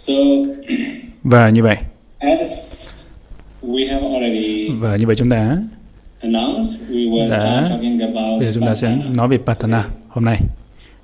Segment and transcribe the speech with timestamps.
[0.00, 0.12] So,
[1.24, 1.76] Và như vậy,
[2.18, 3.06] as
[3.62, 5.56] we have already và như vậy chúng ta
[6.20, 9.84] announced, we will đã start talking about bây giờ chúng ta sẽ nói về Patana
[10.08, 10.40] hôm nay.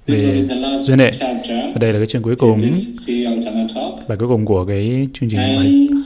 [0.07, 1.11] This will về be the last duyên hệ.
[1.11, 2.61] chapter Và đây là cái chương cuối cùng,
[4.09, 6.01] bài cuối cùng của cái chương trình And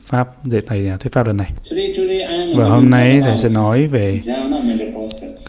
[0.00, 1.50] Pháp dạy thầy thuyết Pháp lần này.
[2.56, 4.20] Và hôm nay thầy sẽ nói về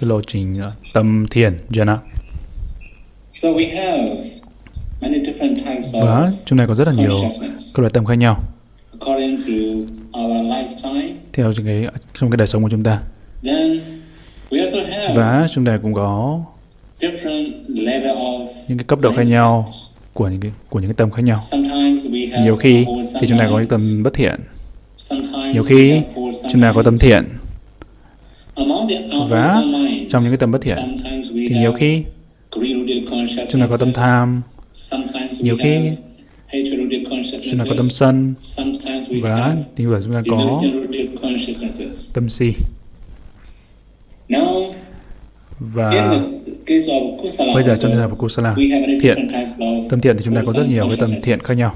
[0.01, 1.97] cái lộ trình ờ, tâm thiền jhana.
[5.93, 7.09] Và chúng ta có rất là nhiều
[7.75, 8.43] các loại tâm khác nhau
[8.99, 9.53] according to
[10.19, 11.13] our lifetime.
[11.33, 11.85] theo những cái
[12.19, 13.01] trong cái đời sống của chúng ta.
[13.43, 13.81] Then
[14.49, 16.39] we also have Và chúng ta cũng có
[16.99, 19.69] different level of những cái cấp độ khác nhau
[20.13, 21.37] của những cái của những cái tâm khác nhau.
[21.37, 22.85] Sometimes we have Nhiều khi
[23.21, 23.69] thì chúng ta có mind.
[23.69, 24.39] tâm bất thiện,
[25.53, 26.01] nhiều khi
[26.51, 27.23] chúng ta có tâm thiện
[29.29, 29.63] Và
[30.09, 32.03] trong những cái tâm bất thiện sometimes we thì nhiều have khi
[33.51, 34.41] chúng ta có tâm tham,
[35.41, 35.95] nhiều we
[36.47, 37.91] khi chúng ta có tâm consciousnesses.
[37.91, 40.61] sân Sometimes we và have thì vừa chúng ta có
[42.13, 42.53] tâm si.
[44.29, 44.73] Now, in
[45.59, 48.99] Và the case of kusala, bây giờ trong trường hợp của Kusala, we have many
[48.99, 49.17] thiện.
[49.17, 51.53] different type of tâm thiện thì chúng ta có rất nhiều cái tâm thiện khác
[51.57, 51.73] nhau.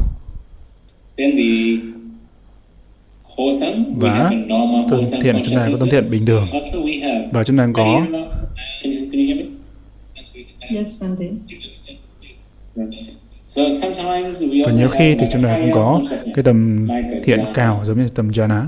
[1.17, 1.43] Then the
[3.37, 6.21] wholesome, we Và have a normal tâm wholesome thiện chúng ta có tâm thiện bình
[6.27, 6.47] thường.
[7.31, 8.05] Và chúng ta có
[10.59, 10.83] Can you,
[12.77, 12.85] và
[13.55, 13.87] also
[14.49, 16.01] nhiều have khi thì chúng ta cũng có
[16.35, 16.87] cái tầm
[17.23, 18.65] thiện cao giống như tầm jhana.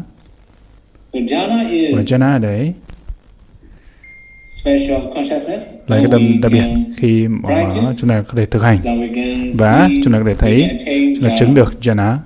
[1.14, 2.74] Và jhana đấy
[4.52, 6.64] special consciousness là cái tâm đặc biệt
[6.98, 8.80] khi mà chúng ta có thể thực hành
[9.58, 12.18] và chúng ta có thể thấy chúng ta chứng được jhana,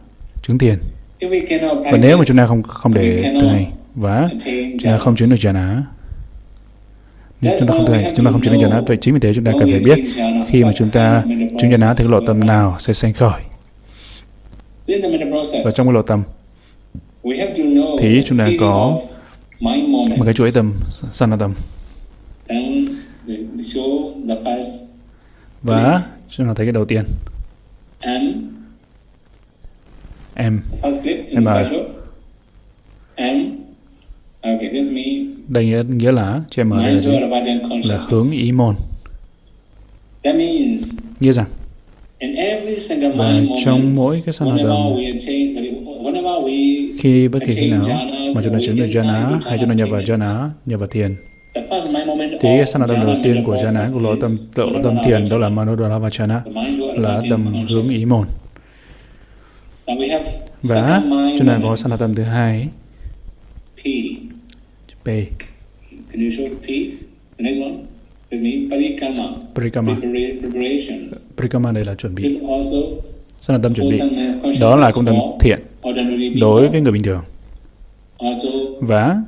[0.48, 0.80] chứng thiền.
[1.20, 4.92] If we cannot Và nếu mà chúng ta không không để thực hành và chúng
[4.92, 5.81] ta không chứng được jhana,
[7.44, 9.19] nếu chúng ta không thực hành, chúng ta không chứng được jhana, vậy chính vì
[9.19, 9.99] thế chúng ta cần phải biết
[10.47, 11.23] khi mà chúng ta
[11.59, 13.41] chứng jhana thì cái lộ tâm nào sẽ sinh khởi.
[15.66, 16.23] Và trong cái lộ tâm
[17.99, 18.95] thì chúng ta có
[20.17, 20.73] một cái chuỗi tâm
[21.11, 21.54] sana tâm.
[25.61, 27.04] Và chúng ta thấy cái đầu tiên.
[28.02, 28.10] M,
[30.33, 30.61] em
[31.45, 31.65] the
[35.48, 37.02] đây nghĩa, nghĩa là chữ M đây
[37.83, 38.76] là hướng ý môn.
[40.23, 41.45] That means Nghĩa rằng
[42.20, 44.98] in every single Và trong moment, mỗi cái sanh động,
[46.45, 47.81] we khi bất kỳ khi nào
[48.36, 51.15] mà chúng ta chứng được jhana hay chúng ta nhập vào jhana nhập vào thiền.
[51.55, 54.31] The first mind moment thì cái sanh jhana đầu tiên của jhana của lộ tâm
[54.55, 56.42] lộ tâm thiền đó là Manodara to
[56.95, 58.23] là tâm hướng ý môn.
[59.87, 60.25] Then we have
[60.64, 61.02] và
[61.37, 62.67] chúng ta có sanh tâm thứ hai
[65.03, 65.05] P.
[65.05, 65.09] P
[66.11, 66.67] Can you show P?
[67.37, 67.77] The next one
[68.30, 69.95] is me, parikama, Parikama.
[69.95, 71.31] Prepara- preparations.
[71.37, 72.23] Parikama đây là chuẩn bị.
[72.23, 72.77] This is also
[73.42, 73.99] sanh tâm chuẩn bị.
[73.99, 75.59] Consciousness đó là công tâm thiện
[76.39, 77.21] đối với người bình thường.
[78.80, 79.21] Và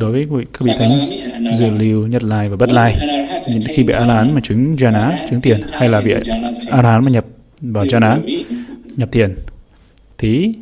[0.00, 0.98] đối với các vị thánh
[1.58, 2.96] dư lưu nhất lai và bất lai.
[3.30, 6.40] Attained khi vị a la mà chứng jhana chứng tiền hay là state
[6.70, 7.24] a la mà nhập
[7.60, 8.18] vào jhana
[8.96, 9.34] nhập tiền
[10.18, 10.54] thì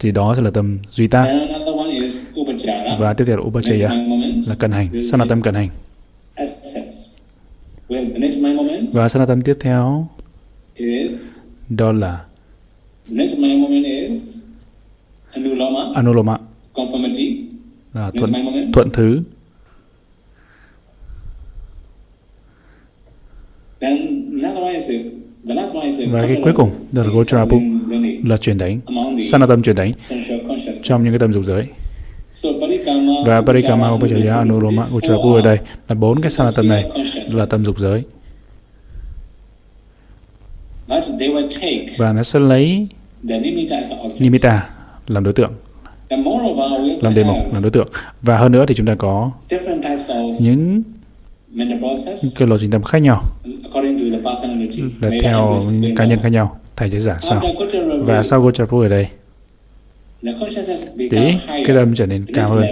[0.00, 1.26] thì đó sẽ là tâm duy ta
[2.98, 3.88] Và tiếp theo là upachaya
[4.48, 5.68] là cận hành sanatam cận hành.
[8.92, 10.08] Và sanatam tiếp theo
[10.74, 11.36] is
[11.68, 12.24] đó là
[15.32, 16.38] anuloma, anuloma.
[16.74, 17.40] Conformity.
[17.94, 18.32] là thuận
[18.72, 19.22] thuận thứ.
[26.10, 27.60] Và cái cuối cùng đó là gocharapu
[28.28, 28.80] là chuyển đánh.
[29.30, 29.92] sanatam chuyển đánh
[30.82, 31.66] trong những cái tâm dục giới
[33.26, 35.58] và parikama upachara, upachaya anuloma these ở đây
[35.88, 36.90] là bốn cái sanatam này
[37.34, 38.02] là tâm dục giới.
[41.98, 42.86] Và nó sẽ lấy
[44.20, 44.68] nimitta
[45.06, 45.52] làm đối tượng
[47.02, 47.88] làm đề mục làm đối tượng.
[48.22, 49.30] Và hơn nữa thì chúng ta có
[50.38, 50.82] những
[52.38, 53.24] cái lộ trình tâm khác nhau
[55.00, 55.60] là theo
[55.96, 57.42] cá nhân khác nhau thầy sẽ giảng sau.
[58.00, 59.06] Và sau Gocharapu ở đây
[60.24, 61.36] higher.
[61.66, 62.64] cái tâm trở nên cao hơn.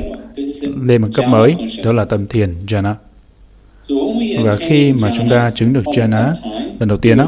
[0.82, 1.54] lên một cấp jhana mới
[1.84, 2.94] đó là tâm thiền jhana
[4.44, 6.24] và khi mà chúng ta jhana chứng được jhana
[6.80, 7.26] lần đầu tiên one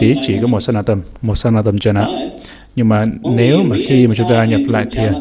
[0.00, 0.62] thì chỉ có một moment.
[0.62, 2.40] sanatam một sanatam jhana But
[2.76, 3.04] nhưng mà
[3.36, 5.12] nếu mà khi mà chúng ta nhập lại thiền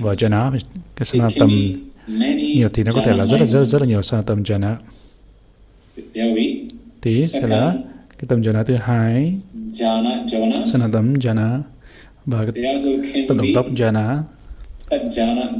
[0.00, 0.58] vào jhana
[0.96, 3.82] cái sanatam be many nhiều thì nó có thể là jhana rất là rất, rất
[3.82, 4.74] là nhiều sanatam jhana
[6.14, 6.68] There we
[7.02, 7.74] thì sẽ là
[8.18, 9.32] cái tâm jhana thứ hai.
[9.72, 10.66] Jhana jhanas.
[10.66, 11.60] sanatam jhana
[12.30, 12.76] và cái can
[13.28, 14.22] tâm động be tốc jhana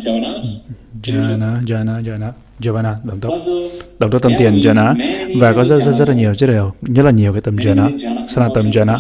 [0.00, 0.70] jhanas.
[1.03, 2.31] jhana jhana jhana
[2.61, 3.53] javana động tốc Also,
[3.99, 4.94] động tốc tâm thiền jhana
[5.41, 7.97] và có rất rất rất là nhiều rất đều nhất là nhiều cái tâm jhana
[8.29, 8.97] sanatam jhana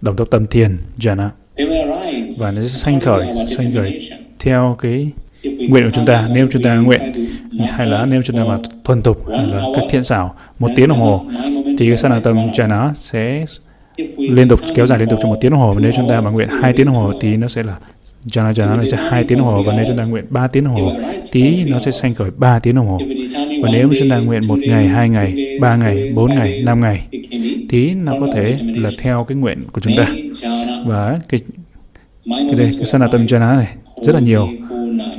[0.00, 1.28] đồng tốc tâm thiền jhana
[2.38, 3.26] và nó sẽ sanh khởi
[3.56, 4.00] sanh khởi
[4.38, 5.10] theo cái
[5.42, 6.28] nguyện của chúng ta.
[6.32, 7.00] nếu chúng ta nguyện
[7.72, 10.88] hay là nếu chúng ta mà thuần tục hay là các thiện xảo một tiếng
[10.88, 11.26] đồng hồ
[11.78, 13.44] thì cái sát tâm jhana sẽ
[14.18, 15.72] liên tục kéo dài liên tục trong một tiếng đồng hồ.
[15.72, 17.76] Và nếu chúng ta mà nguyện hai tiếng đồng hồ thì nó sẽ là
[18.24, 19.62] jhana jhana, nó sẽ hai tiếng đồng hồ.
[19.62, 20.92] Và nếu chúng ta nguyện ba tiếng đồng hồ
[21.32, 23.00] tí nó sẽ sanh khởi ba tiếng đồng hồ.
[23.62, 27.06] Và nếu chúng ta nguyện một ngày, hai ngày, ba ngày, bốn ngày, năm ngày
[27.68, 30.06] tí nó có thể là theo cái nguyện của chúng ta.
[30.86, 31.40] Và cái
[32.24, 33.68] cái đây, cái sanatam jhana này
[34.02, 34.48] rất là nhiều.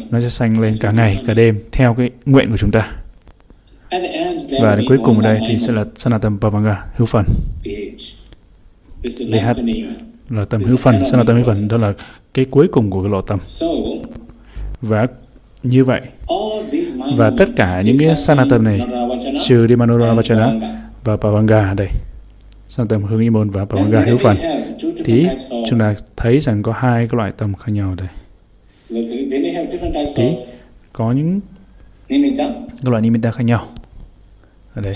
[0.09, 2.91] Nó sẽ sanh lên cả ngày, cả đêm theo cái nguyện của chúng ta.
[4.62, 7.25] Và đến cuối cùng ở đây thì sẽ là sanatam pavanga, hữu phần.
[9.03, 9.59] VH
[10.30, 11.94] là tâm hữu phần sanatam hữu phần đó là
[12.33, 13.39] cái cuối cùng của cái lộ tâm
[14.81, 15.07] và
[15.63, 16.01] như vậy
[17.15, 18.81] và tất cả những cái sanatam này
[19.44, 20.53] trừ đi manora vachana
[21.03, 21.88] và pavanga đây.
[22.69, 24.38] Sanatam hương ý môn và pavanga hữu phần.
[25.06, 25.27] thì
[25.69, 28.07] chúng ta thấy rằng có hai cái loại tâm khác nhau đây.
[30.15, 30.36] Thì
[30.94, 31.39] có những
[32.83, 33.68] các loại nimitta khác nhau
[34.75, 34.94] ở đây.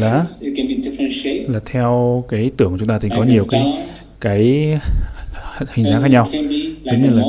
[0.00, 0.22] Là
[1.48, 3.62] là theo cái tưởng của chúng ta thì có nhiều cái
[4.20, 4.42] cái
[5.72, 6.28] hình dáng khác nhau.
[6.84, 7.24] giống như là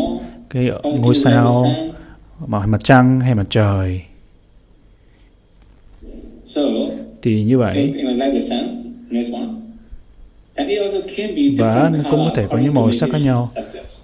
[0.50, 0.70] cái
[1.02, 1.66] ngôi sao
[2.48, 4.02] mặt trăng hay mặt trời.
[7.22, 7.94] Thì như vậy
[11.58, 13.40] và cũng có thể có những màu sắc khác nhau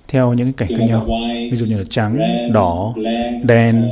[0.07, 1.07] theo những cái cảnh khác nhau.
[1.51, 2.19] Ví dụ như là trắng
[2.53, 2.94] đỏ
[3.44, 3.89] đen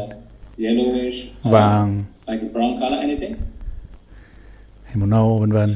[1.44, 2.04] vàng
[4.84, 5.70] hay màu nâu vân vân.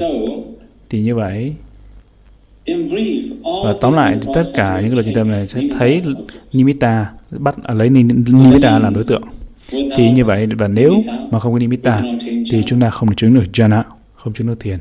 [0.90, 1.54] Thì như vậy.
[3.66, 5.98] và tóm lại tất cả những cái luật trung tâm này sẽ thấy
[6.56, 9.24] nimitta bắt à, lấy nimitta làm đối tượng.
[9.70, 10.96] Thì như vậy và nếu
[11.32, 12.04] mà không có nimitta
[12.52, 13.84] thì chúng ta không được chứng được jhana
[14.16, 14.80] không chứng được thiền.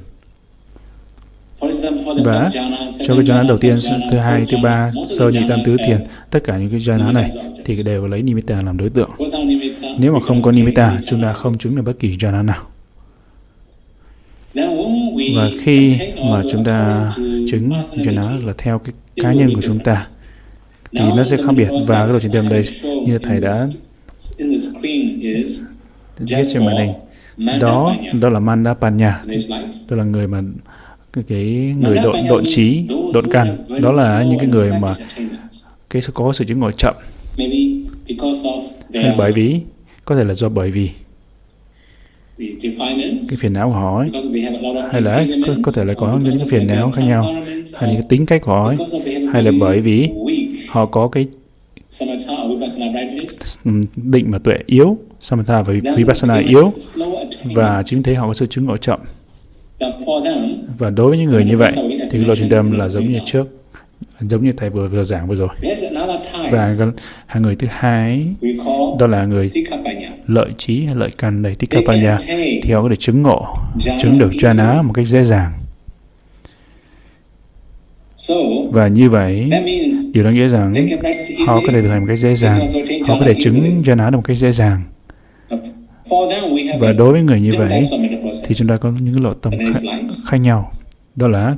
[2.24, 2.50] Và
[2.98, 3.74] cho cái jhana đầu tiên,
[4.10, 5.98] thứ hai, thứ ba, sơ nhị tam tứ thiền,
[6.30, 7.28] tất cả những cái jhana này
[7.64, 9.10] thì đều lấy nimitta làm đối tượng.
[9.98, 12.62] Nếu mà không có nimitta, chúng ta không chứng được bất kỳ jhana nào.
[15.36, 15.88] Và khi
[16.30, 17.10] mà chúng ta
[17.50, 19.98] chứng jhana là theo cái cá nhân của chúng ta,
[20.92, 21.68] thì nó sẽ khác biệt.
[21.88, 22.64] Và cái đồ trình tâm đây,
[23.06, 23.66] như thầy đã
[26.18, 26.92] viết trên màn hình,
[27.60, 29.22] đó đó là Mandapanya,
[29.90, 30.42] đó là người mà
[31.14, 34.92] cái, cái người độn độn trí độn căn đó là những cái người mà
[35.90, 36.94] cái có sự chứng ngộ chậm.
[38.94, 39.60] Hay bởi vì
[40.04, 40.90] có thể là do bởi vì.
[42.38, 44.10] Cái phiền não của họ ấy,
[44.92, 47.22] hay là có, có thể là có những cái phiền não khác nhau
[47.80, 48.76] hay những cái tính cách của họ ấy,
[49.32, 50.08] hay là bởi vì
[50.68, 51.26] họ có cái
[53.96, 54.98] định và tuệ yếu.
[55.20, 56.72] Samatha và vipassana yếu.
[57.44, 59.00] và chính thế họ có sự chứng ngộ chậm
[60.78, 61.72] và đối với những người như vậy
[62.10, 63.46] thì lộ trình tâm là giống như trước
[64.20, 65.48] giống như thầy vừa vừa giảng vừa rồi.
[66.50, 66.68] Và
[67.26, 68.26] hàng người thứ hai
[68.98, 69.50] đó là người
[70.26, 72.16] lợi trí hay lợi căn đầy tikapanya
[72.62, 73.54] thì họ có thể chứng ngộ
[74.02, 75.52] chứng được jhana một cách dễ dàng.
[78.70, 79.50] Và như vậy
[80.14, 80.74] điều đó nghĩa rằng
[81.46, 82.58] họ có thể thực hành một cách dễ dàng.
[83.08, 84.82] họ có thể chứng jhana được một cách dễ dàng.
[86.80, 87.82] Và đối với người như vậy
[88.46, 89.80] thì chúng ta có những lộ tâm khác,
[90.26, 90.72] khác nhau.
[91.16, 91.56] Đó là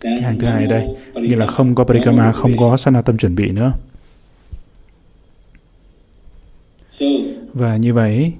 [0.00, 3.34] cái hàng thứ hai đây, như là không có parikama, không có sana tâm chuẩn
[3.34, 3.72] bị nữa.
[7.52, 8.32] Và như vậy,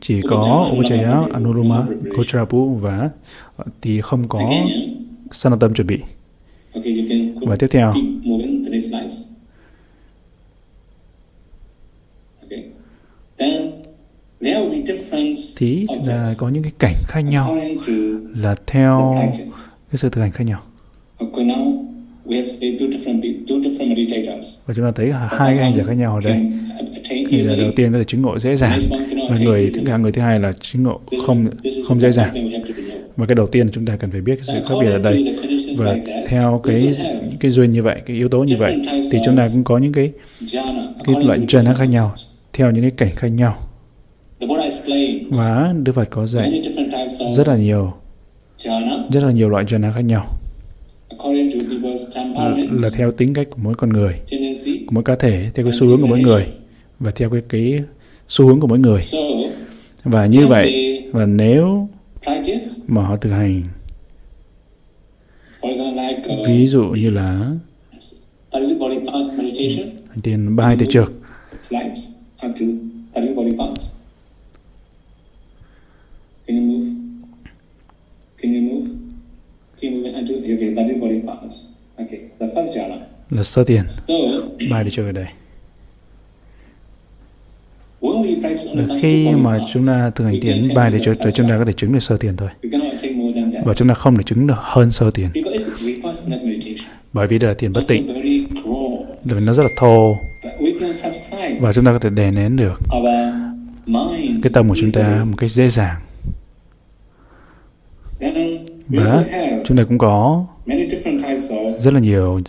[0.00, 3.10] chỉ có Upachaya, Anuruma, Gocharapu và
[3.82, 4.50] thì không có
[5.30, 5.98] sana tâm chuẩn bị.
[7.46, 7.94] Và tiếp theo,
[13.38, 13.72] then
[15.56, 17.58] thì là có những cái cảnh khác nhau.
[18.36, 19.14] Là theo
[19.90, 20.62] cái sự thực hành khác nhau.
[24.66, 26.36] Và chúng ta thấy hai cái hành giả khác nhau ở đây.
[27.30, 28.78] thì là đầu tiên có thể chứng ngộ dễ dàng.
[29.30, 31.46] và người thứ hai người thứ hai là chứng ngộ không
[31.88, 32.50] không dễ dàng.
[33.16, 35.36] và cái đầu tiên chúng ta cần phải biết cái sự khác biệt ở đây.
[35.78, 36.96] Và theo cái
[37.40, 39.92] cái duyên như vậy cái yếu tố như vậy thì chúng ta cũng có những
[39.92, 40.12] cái
[41.06, 42.12] cái loại jhana khác nhau
[42.52, 43.65] theo những cái cảnh khác nhau
[45.30, 46.62] và Đức Phật có dạy
[47.36, 47.92] rất là nhiều
[49.12, 50.38] rất là nhiều loại jhana khác nhau.
[52.80, 54.20] Là theo tính cách của mỗi con người
[54.86, 56.46] của mỗi cá thể theo cái xu hướng của mỗi người
[57.00, 57.82] và theo cái cái
[58.28, 59.00] xu hướng của mỗi người.
[60.04, 61.88] Và như vậy và nếu
[62.88, 63.62] mà họ thực hành
[66.46, 67.50] ví dụ như là
[70.08, 71.12] hành tiền ba hai từ trước
[71.66, 72.62] Can
[80.46, 80.56] you?
[80.74, 81.10] Can you move?
[81.10, 83.16] Can you move it?
[83.30, 83.84] là sơ tiền
[84.70, 85.26] bài để chơi đây.
[88.74, 91.72] Là khi mà chúng ta thực hành tiền bài để cho chúng ta có thể
[91.72, 92.48] chứng được sơ tiền thôi.
[93.64, 95.28] Và chúng ta không thể chứng được hơn sơ tiền.
[97.12, 98.06] Bởi vì đây là tiền bất tịnh.
[99.46, 100.16] nó rất là thô.
[101.60, 102.80] Và chúng ta có thể đè nén được
[104.42, 106.00] cái tâm của chúng ta một cách dễ dàng
[108.88, 109.24] và
[109.64, 110.46] chúng ta cũng có
[111.78, 112.40] rất là nhiều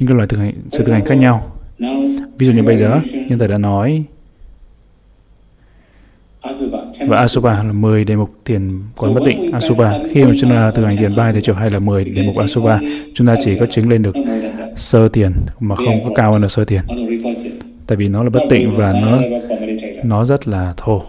[0.00, 1.52] những cái loại thực hành, sự thực hành khác nhau.
[2.38, 4.04] Ví dụ như bây giờ, nhân thầy đã nói
[7.08, 9.52] và Asuba là 10 đề mục thiền quán bất định.
[9.52, 9.98] Asuba.
[10.10, 12.36] Khi mà chúng ta thực hành thiền 3 thì chiều hay là 10 đề mục
[12.36, 12.80] Asuba,
[13.14, 14.14] chúng ta chỉ có chứng lên được
[14.76, 16.82] sơ tiền mà không có cao hơn là sơ tiền.
[17.86, 19.20] Tại vì nó là bất tịnh và nó
[20.04, 21.02] nó rất là thô.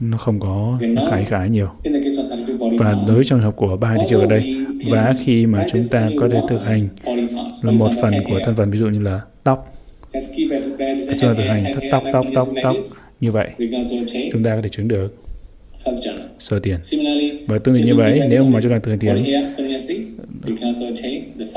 [0.00, 0.78] Nó không có
[1.10, 1.68] khải khải nhiều.
[2.78, 4.56] Và đối trong học của ba thì chiều ở đây,
[4.86, 6.88] và khi mà chúng ta có thể thực hành
[7.64, 9.76] là một phần của thân phần, ví dụ như là tóc,
[10.12, 12.76] chúng ta thực hành tóc tóc tóc tóc tóc
[13.20, 13.48] như vậy.
[14.32, 15.08] Chúng ta có thể chứng được
[16.38, 16.76] sơ tiền.
[17.46, 19.24] Và tương tự như vậy nếu mà chúng ta thực hành tiền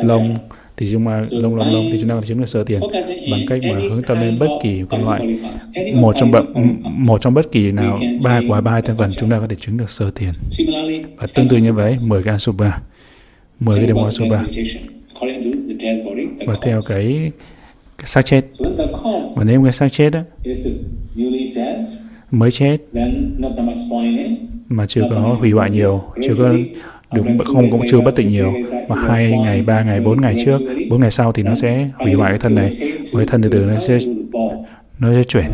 [0.03, 0.35] lông
[0.79, 2.79] thì chúng ta lông lông lông thì chúng ta có thể chứng được sơ tiền.
[3.31, 5.39] Bằng cách mà hướng tâm lên bất kỳ con loại.
[5.95, 6.45] một trong bậc
[6.85, 9.77] một trong bất kỳ nào ba của ba thân phần chúng ta có thể chứng
[9.77, 10.33] được sơ tiền.
[11.17, 12.81] và tương tự như vậy mười cái asubha
[13.59, 14.43] mười cái đồng asubha
[16.47, 17.31] và theo cái
[17.97, 18.41] cái xác chết.
[19.37, 20.21] Và nếu cái xác chết đó
[22.31, 22.77] mới chết
[24.69, 26.53] mà chưa có hủy hoại nhiều chưa có
[27.13, 28.53] được không cũng chưa bất tỉnh nhiều.
[28.87, 32.13] mà hai ngày ba ngày bốn ngày trước bốn ngày sau thì nó sẽ hủy
[32.13, 32.67] hoại cái thân này.
[33.13, 33.97] với thân từ từ nó sẽ
[34.99, 35.45] nó sẽ chuyển.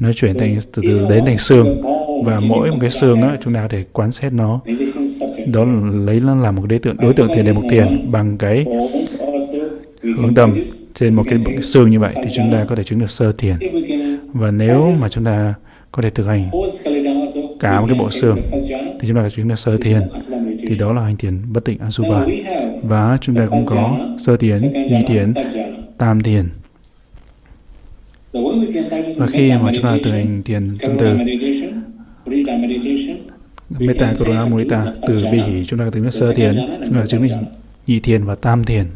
[0.00, 1.82] Nó chuyển thành từ từ đến thành xương.
[2.24, 4.60] Và mỗi một cái xương đó chúng ta có thể quán xét nó.
[5.52, 8.38] Đó là lấy nó làm một đối tượng đối tượng tiền để một tiền bằng
[8.38, 8.64] cái
[10.02, 10.54] hướng tâm
[10.94, 13.56] trên một cái xương như vậy thì chúng ta có thể chứng được sơ thiền
[14.32, 15.54] và nếu mà chúng ta
[15.92, 16.50] có thể thực hành
[17.60, 18.38] cả một cái bộ xương
[19.00, 20.00] thì chúng ta có chứng là sơ thiền.
[20.68, 22.26] Thì đó là hành thiền bất tịnh asubha.
[22.82, 25.32] Và chúng ta cũng có sơ thiền nhị thiền
[25.98, 26.48] tam thiền.
[29.16, 31.18] Và khi mà chúng ta thực hành thiền tâm từ
[33.78, 37.22] Metta corona Mudita từ bi hỷ chúng ta có tính sơ thiền chúng ta chứng
[37.22, 37.32] minh
[37.86, 38.86] nhị thiền và tam thiền.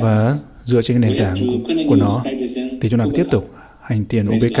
[0.00, 1.36] Và dựa trên nền tảng
[1.88, 2.22] của, nó
[2.80, 4.60] thì chúng ta tiếp tục hành thiền UBK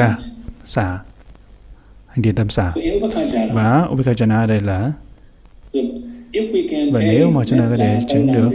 [0.64, 0.98] xả
[2.08, 2.70] hành tiền tâm xả
[3.52, 4.92] và Ubekajana đây là
[6.92, 8.50] và nếu mà chúng ta có thể chứng được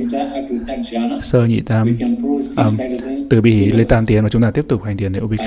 [1.22, 1.98] sơ nhị tam
[2.58, 2.78] um,
[3.30, 5.40] từ bi lên tam tiền và chúng ta tiếp tục hành tiền để UBK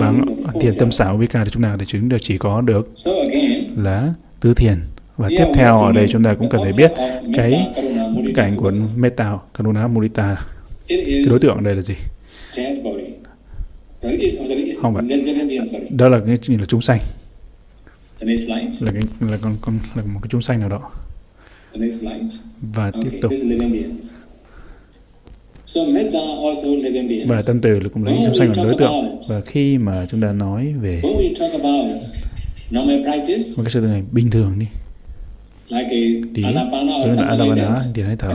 [0.00, 0.24] bằng
[0.60, 2.90] tiền tâm xả UBK thì chúng ta có thể chứng được chỉ có được
[3.76, 4.78] là tứ thiền.
[5.16, 6.92] Và tiếp theo ở đây chúng ta cũng cần phải biết
[7.36, 7.66] cái
[8.34, 10.36] cảnh của Metta Karuna Mudita.
[10.88, 11.94] Cái đối tượng ở đây là gì?
[14.76, 15.04] Không phải.
[15.90, 17.00] Đó là cái là chúng sanh.
[18.20, 20.90] Là cái là con con là một cái chúng sanh nào đó.
[22.60, 23.32] Và tiếp tục.
[27.26, 29.20] Và tâm từ là cũng lấy chúng sanh làm đối tượng.
[29.28, 31.20] Và khi mà chúng ta nói về một
[33.64, 34.66] cái sự thực bình thường đi
[36.34, 36.54] tí giống
[37.18, 38.34] là Anapana thì hãy thở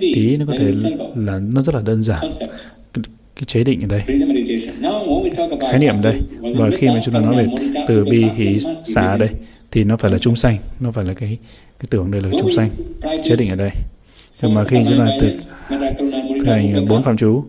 [0.00, 0.68] tí nó có thể
[1.16, 2.28] là nó rất là đơn giản
[3.38, 4.02] cái, chế định ở đây.
[5.70, 6.20] Khái niệm đây
[6.54, 7.46] và khi mà chúng ta nói về
[7.88, 8.58] từ bi hỷ
[8.94, 9.28] xả đây
[9.72, 11.38] thì nó phải là chúng sanh nó phải là cái
[11.78, 12.70] cái tưởng đây là chúng sanh
[13.02, 13.70] chế định ở đây.
[14.42, 15.32] nhưng mà khi chúng ta thực
[16.46, 17.44] thành bốn phạm chú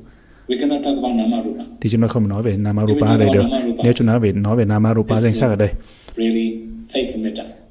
[1.81, 3.43] thì chúng ta không nói về Namarupa ở đây được.
[3.83, 5.69] Nếu chúng ta nói về nói về Namarupa danh sắc ở đây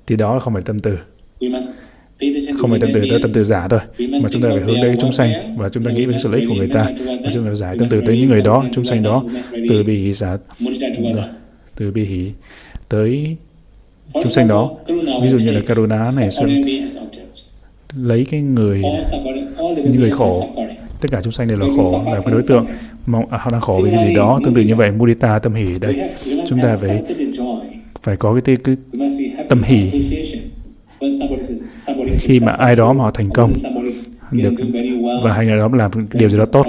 [0.06, 0.96] thì đó không phải tâm từ
[2.58, 4.96] không phải tâm từ tới tâm từ giả thôi mà chúng ta phải hướng đến
[5.00, 6.90] chúng sanh và chúng ta nghĩ về sự lợi ích của người ta.
[7.25, 9.25] và chúng ta giải tâm từ tới những người đó chúng sanh đó
[9.68, 10.37] từ bi hỷ giả.
[11.76, 12.30] Từ bi hỷ
[12.88, 13.37] tới
[14.12, 14.70] chúng sanh đó.
[15.22, 16.44] ví dụ như là karuna này sẽ
[17.96, 18.82] lấy cái người
[19.64, 20.48] những người khổ.
[21.00, 22.64] tất cả chúng sanh đều là khổ là cái đối tượng
[23.06, 24.40] mong à, họ đang khổ vì cái gì đó.
[24.44, 27.02] Tương tự như vậy mudita tâm hỷ đây chúng ta phải
[28.02, 29.08] phải có cái, cái, cái
[29.48, 29.90] tâm hỷ
[32.18, 33.52] khi mà ai đó mà họ thành công
[34.30, 34.54] được
[35.25, 36.66] và hay là đó làm điều gì đó tốt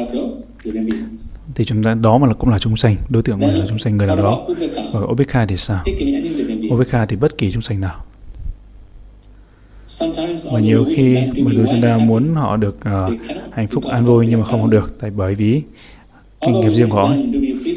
[1.55, 4.07] thì chúng ta đó mà cũng là chúng sanh đối tượng là chúng sanh người
[4.07, 4.47] nào đó.
[4.93, 5.83] Và Obekha thì sao?
[6.73, 8.03] Obekha thì bất kỳ chúng sanh nào.
[10.51, 13.13] Và nhiều khi mặc dù chúng ta muốn họ được uh,
[13.51, 15.61] hạnh phúc an vui nhưng mà không được tại bởi vì
[16.41, 17.13] kinh nghiệp riêng của họ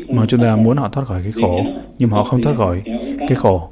[0.08, 1.64] mà chúng ta muốn họ thoát khỏi cái khổ
[1.98, 2.82] nhưng mà họ không thoát khỏi
[3.18, 3.68] cái khổ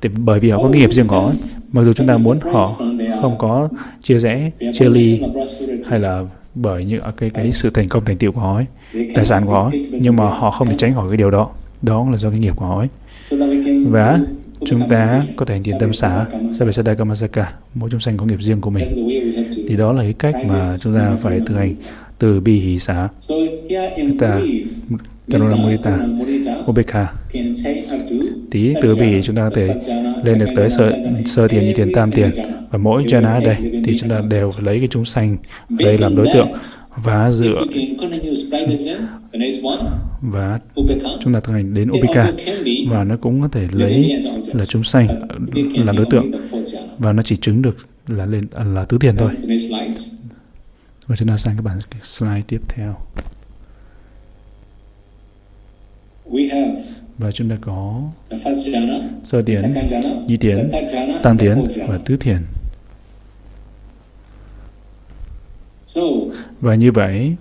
[0.00, 1.32] thì bởi vì họ có nghiệp riêng của họ
[1.72, 2.76] mặc dù chúng ta muốn họ
[3.20, 3.68] không có
[4.02, 5.20] chia rẽ chia ly
[5.88, 6.24] hay là
[6.54, 8.66] bởi những cái cái sự thành công thành tựu của họ ấy,
[9.14, 11.50] tài sản của họ ấy, nhưng mà họ không thể tránh khỏi cái điều đó.
[11.82, 12.88] Đó là do cái nghiệp của họ ấy.
[13.88, 14.20] Và
[14.66, 18.38] chúng ta có thể hành tiền tâm xả Sabesada Kamasaka mỗi chúng sanh có nghiệp
[18.40, 18.84] riêng của mình.
[19.68, 21.74] Thì đó là cái cách mà chúng ta phải thực hành
[22.18, 23.08] từ bi hỷ xả.
[24.18, 24.38] Ta
[25.30, 25.96] Karunamurita,
[26.66, 27.12] Mudita
[28.50, 29.74] tí từ bi chúng ta có thể
[30.24, 32.30] lên được tới sơ, sơ tiền như tiền tam tiền
[32.70, 35.36] và mỗi jhana ở đây thì chúng ta đều lấy cái chúng sanh
[35.70, 36.48] ở đây làm đối tượng
[36.96, 37.64] và dựa.
[40.20, 40.58] Và
[41.20, 42.32] chúng ta thực hành đến Ubeka
[42.88, 44.20] và nó cũng có thể lấy
[44.52, 45.08] là chúng sanh
[45.86, 46.30] làm đối tượng
[46.98, 47.76] và nó chỉ chứng được
[48.08, 49.30] là lên à, là tứ tiền thôi.
[51.06, 52.96] Và chúng ta sang các bản slide tiếp theo
[57.18, 58.02] và chúng ta có
[59.24, 59.56] sơ tiến,
[60.26, 60.70] nhị tiến,
[61.22, 62.38] tam tiến và tứ thiền.
[66.60, 67.34] Và như vậy,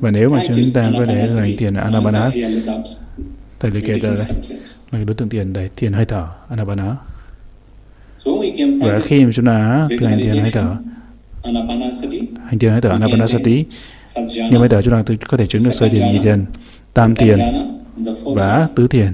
[0.00, 2.30] và nếu mà chúng ta có thể hành thiền Anapana,
[3.60, 4.18] thầy liệt kê ra đây,
[4.90, 6.96] là cái đối tượng tiền đây, thiền hơi thở Anapana.
[8.80, 10.76] Và khi mà chúng ta thực hành thiền hơi thở,
[12.44, 13.64] hành thiền hơi thở Anapanasati,
[14.50, 16.44] như bây giờ chúng ta có thể chứng được sơ thiền, nhị thiền,
[16.94, 17.38] tam thiền
[18.24, 19.12] và tứ thiền.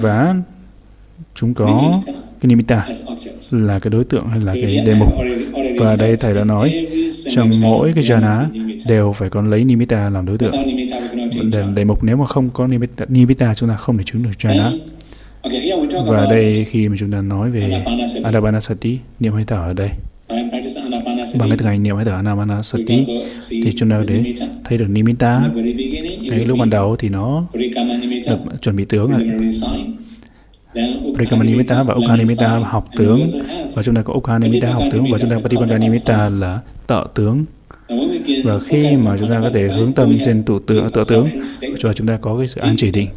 [0.00, 0.34] Và
[1.34, 1.92] chúng có
[2.40, 2.88] cái nimitta
[3.52, 5.08] là cái đối tượng hay là cái đề mục.
[5.78, 6.86] Và đây thầy đã nói
[7.34, 8.44] trong mỗi cái jhana
[8.88, 10.52] đều phải có lấy nimitta làm đối tượng.
[11.52, 14.30] Đề, đề mục nếu mà không có nimitta, nimitta chúng ta không thể chứng được
[14.38, 14.78] jhana.
[16.06, 17.84] Và đây khi mà chúng ta nói về
[18.24, 19.90] Anapanasati, niệm hơi thở ở đây,
[21.38, 22.98] bằng cái thực hành niệm hơi thở Anapanasati
[23.50, 25.42] thì chúng ta để thấy được nimitta.
[26.20, 27.70] Ngay lúc ban đầu thì nó được
[28.60, 29.20] chuẩn bị tướng rồi
[31.14, 33.24] Prikamanimitta và Ukhanimitta học tướng.
[33.74, 37.44] và chúng ta có Ukhanimitta học tướng và chúng ta Patipandanimitta là tợ tướng.
[38.44, 41.26] Và khi mà chúng ta có thể hướng tâm trên tụ tượng tợ tướng
[41.78, 43.08] cho chúng ta có cái sự an chỉ định.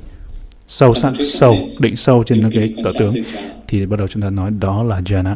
[0.67, 3.12] sâu sắc sâu định sâu trên cái tợ tướng.
[3.67, 5.36] thì bắt đầu chúng ta nói đó là jhana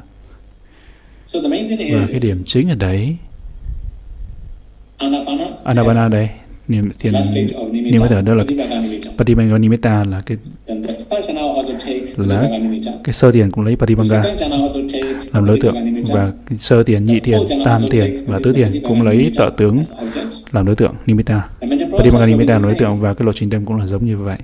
[1.92, 3.16] và cái điểm chính ở đấy
[5.64, 6.30] Anapana đây
[6.68, 7.14] niệm thiền
[7.72, 8.44] niệm hơi thở đó là
[9.18, 10.38] Patibanga Nimitta là cái
[12.18, 12.50] là
[13.04, 14.24] cái sơ tiền cũng lấy Patibanga.
[15.34, 15.76] Làm đối tượng
[16.12, 19.82] và sơ tiền nhị tiền tam tiền và tứ tiền cũng lấy tợ tướng
[20.52, 21.50] làm đối tượng Nimitta
[21.98, 24.38] Patibanga Nimitta là đối tượng và cái lộ trình tâm cũng là giống như vậy.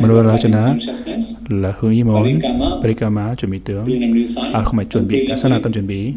[0.00, 0.74] Manorachana
[1.48, 2.40] là hướng ý muốn
[2.82, 3.86] Parikama chuẩn bị tướng.
[4.52, 5.28] À không phải chuẩn bị.
[5.36, 6.12] Sana tâm chuẩn bị.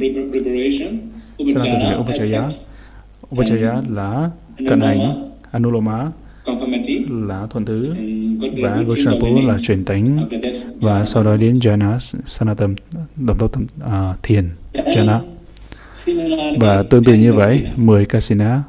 [1.39, 1.95] Sana tâm chuẩn bị.
[1.99, 2.47] Upachaya
[3.35, 4.29] Upachaya là
[4.69, 5.29] cận hành.
[5.51, 6.11] Anuloma
[7.09, 7.93] là thuận thứ.
[8.61, 10.05] Và Goshapu là chuyển tánh
[10.81, 12.75] và sau đó đến Jana Sanatam
[13.15, 15.19] đồng tốc uh, thiền Jana
[16.59, 18.63] và tương tự như vậy 10 Kasina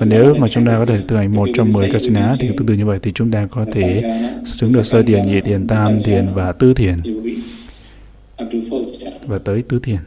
[0.00, 2.66] và nếu mà chúng ta có thể thực hành một trong 10 Kasina thì tương
[2.66, 4.02] tự như vậy thì chúng ta có thể
[4.44, 6.96] chứng được sơ thiền, nhị thiền, tam thiền và tứ thiền.
[9.26, 9.98] Và tới tứ thiền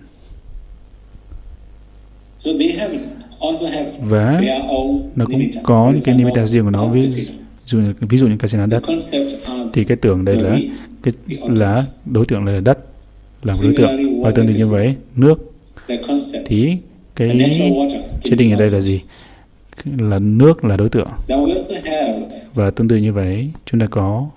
[4.01, 4.41] và
[5.15, 6.88] nó cũng có những cái nimitta riêng của nó.
[6.88, 7.06] Ví
[7.65, 8.84] dụ ví dụ như casino đất.
[9.73, 10.60] thì cái tưởng đây là
[11.04, 11.13] cái
[11.58, 11.75] là
[12.06, 12.80] đối tượng là đất
[13.43, 14.21] làm đối tượng.
[14.21, 15.36] Và tương tự như vậy nước.
[16.45, 16.77] thì
[17.15, 17.51] cái
[18.23, 19.01] chế định ở đây là gì?
[19.86, 21.08] Là nước là đối tượng.
[22.54, 24.30] Và tương tự như vậy chúng ta có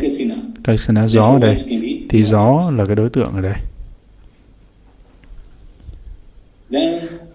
[0.00, 1.06] casino.
[1.06, 1.56] gió ở đây.
[2.08, 3.54] thì gió là cái đối tượng ở đây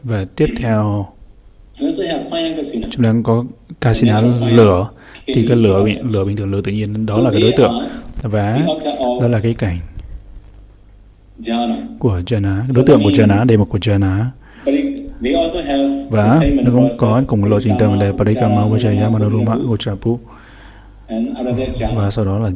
[0.04, 1.08] và tiếp theo,
[2.92, 3.44] chúng ta có
[3.82, 4.88] casino lửa.
[5.26, 7.88] Thì cái lửa lửa bình thường, lửa tự nhiên, đó là cái đối tượng.
[8.24, 8.58] Và
[9.22, 9.80] đó là cái cảnh
[12.00, 14.26] của jhana đối tượng của jhana đề mục của jhana
[16.10, 20.20] và nó cũng có cùng lộ trình tâm là parikama vajaya manoruma gochapu
[21.96, 22.50] và sau đó là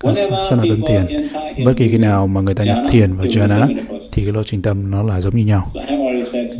[0.00, 1.26] jhana Sanatan thiền.
[1.64, 3.66] Bất kỳ khi nào mà người ta nhập thiền và jhana
[4.12, 5.68] thì cái lộ trình tâm nó là giống như nhau.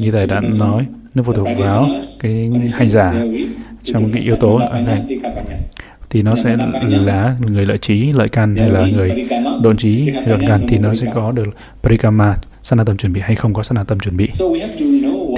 [0.00, 1.88] Như thầy đã nói, nó phụ thuộc vào
[2.22, 3.14] cái hành giả
[3.84, 5.00] trong cái yếu tố ở đây
[6.10, 6.56] thì nó sẽ
[6.90, 9.26] là người lợi trí, lợi căn hay là người
[9.62, 11.48] độn trí độn căn thì nó sẽ có được
[11.82, 14.28] parikama, sanatam chuẩn bị hay không có sanatam chuẩn bị.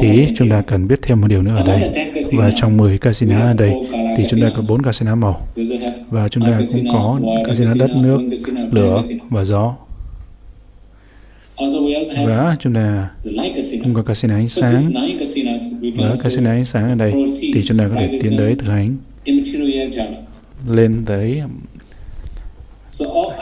[0.01, 1.93] Thì chúng ta cần biết thêm một điều nữa ở đây.
[2.33, 3.73] Và trong 10 casino ở đây
[4.17, 5.47] thì chúng ta có 4 casino màu.
[6.11, 8.19] Và chúng ta cũng có casino đất, nước,
[8.71, 9.77] lửa và gió.
[12.27, 13.11] Và chúng ta
[13.85, 14.77] cũng có casino ánh sáng.
[15.97, 17.13] Và casino ánh sáng ở đây
[17.55, 18.97] thì chúng ta có thể tiến tới thực hành
[20.69, 21.43] lên tới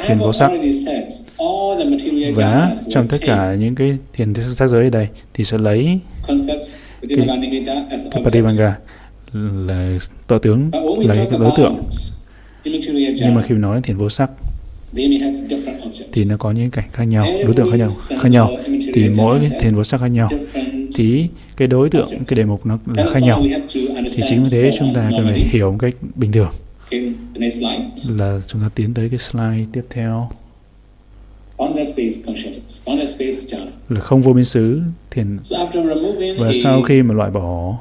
[0.07, 0.51] thiền vô sắc.
[2.35, 6.37] và trong tất cả những cái thiền sắc giới ở đây thì sẽ lấy cái,
[7.09, 8.77] cái Patibanga
[9.67, 10.71] là tọa tướng
[11.07, 11.83] lấy cái đối tượng.
[13.21, 14.31] nhưng mà khi nói thiền vô sắc
[16.13, 17.89] thì nó có những cảnh khác nhau đối tượng khác nhau
[18.21, 18.51] khác nhau.
[18.95, 20.29] thì mỗi thiền vô sắc khác nhau.
[20.97, 23.43] thì cái đối tượng cái đề mục nó là khác nhau.
[23.95, 26.51] thì chính vì thế chúng ta cần phải hiểu một cách bình thường
[28.19, 30.29] là chúng ta tiến tới cái slide tiếp theo.
[33.89, 35.39] Là không vô biên xứ thiền.
[36.39, 37.79] Và sau khi mà loại bỏ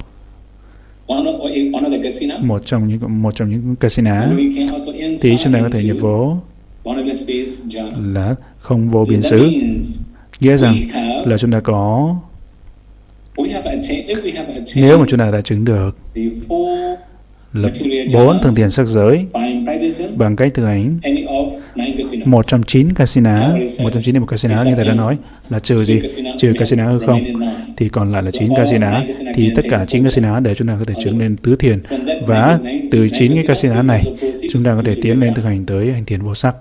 [2.41, 4.25] một trong những một trong những casino
[5.19, 6.37] thì chúng ta có thể nhập vô.
[8.13, 9.49] là không vô biên xứ.
[10.39, 10.73] nghĩa rằng
[11.25, 12.15] là chúng ta có
[14.75, 15.97] nếu mà chúng ta đã chứng được
[17.53, 17.71] lập
[18.13, 19.25] bốn thường tiền sắc giới
[20.17, 20.99] bằng cách thực hành
[22.25, 23.47] một trong chín casino
[23.83, 25.17] một trong chín một casino như thầy đã nói
[25.49, 26.01] là trừ gì?
[26.37, 27.21] trừ casino hay không?
[27.77, 29.01] thì còn lại là chín casino
[29.35, 31.79] thì tất cả chín casino để chúng ta có thể chứng lên tứ thiền.
[32.25, 32.59] và
[32.91, 33.99] từ chín cái casino này
[34.53, 36.55] chúng ta có thể tiến lên thực hành tới hành thiền vô sắc.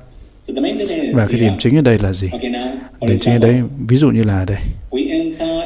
[1.14, 2.30] Và cái điểm chính ở đây là gì?
[3.00, 4.58] Điểm chính ở đây ví dụ như là đây.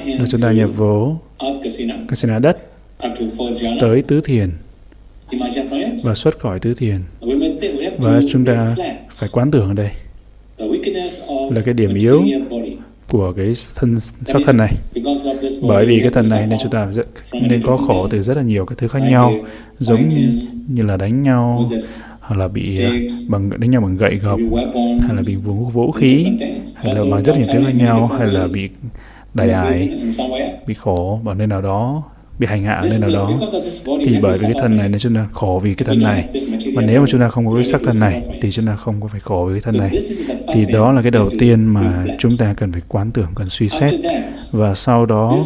[0.06, 1.20] Là chúng ta nhập vô
[2.08, 2.38] casino.
[2.38, 2.58] đất
[3.80, 4.50] tới tứ thiền
[6.04, 7.00] và xuất khỏi tứ thiền.
[7.98, 8.74] Và chúng ta
[9.16, 9.90] phải quán tưởng ở đây.
[11.50, 12.22] Là cái điểm yếu
[13.08, 14.72] của cái thân sắc thân này.
[15.68, 16.92] bởi vì cái thân này nên chúng ta
[17.32, 19.32] nên có khổ từ rất là nhiều cái thứ khác nhau.
[19.78, 20.08] giống
[20.68, 21.70] như là đánh nhau
[22.26, 22.90] hoặc là bị à,
[23.30, 24.40] bằng đánh nhau bằng gậy gộc
[25.00, 26.26] hay là bị vũ vũ khí
[26.82, 28.68] hay là bằng rất nhiều thứ khác nhau hay là bị
[29.34, 29.90] đại ải
[30.66, 32.02] bị khổ bằng nơi nào đó
[32.38, 33.30] bị hành hạ nên nào đó.
[34.06, 36.28] thì bởi vì cái thân này nên chúng ta khổ vì cái thân này.
[36.74, 39.00] mà nếu mà chúng ta không có cái sắc thân này thì chúng ta không
[39.00, 39.90] có phải khổ vì cái thân này.
[40.54, 43.68] thì đó là cái đầu tiên mà chúng ta cần phải quán tưởng cần suy
[43.68, 43.94] xét.
[44.52, 45.38] và sau đó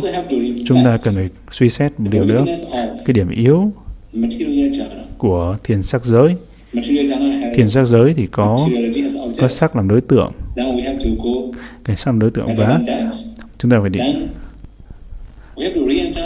[0.66, 2.44] chúng ta cần phải suy xét một điều nữa.
[3.06, 3.72] cái điểm yếu
[5.18, 6.34] của thiền sắc giới.
[7.54, 8.58] Thiền sắc giới thì có
[9.38, 10.32] có sắc làm đối tượng.
[11.84, 12.80] Cái sắc làm đối tượng và
[13.58, 14.00] chúng ta phải đi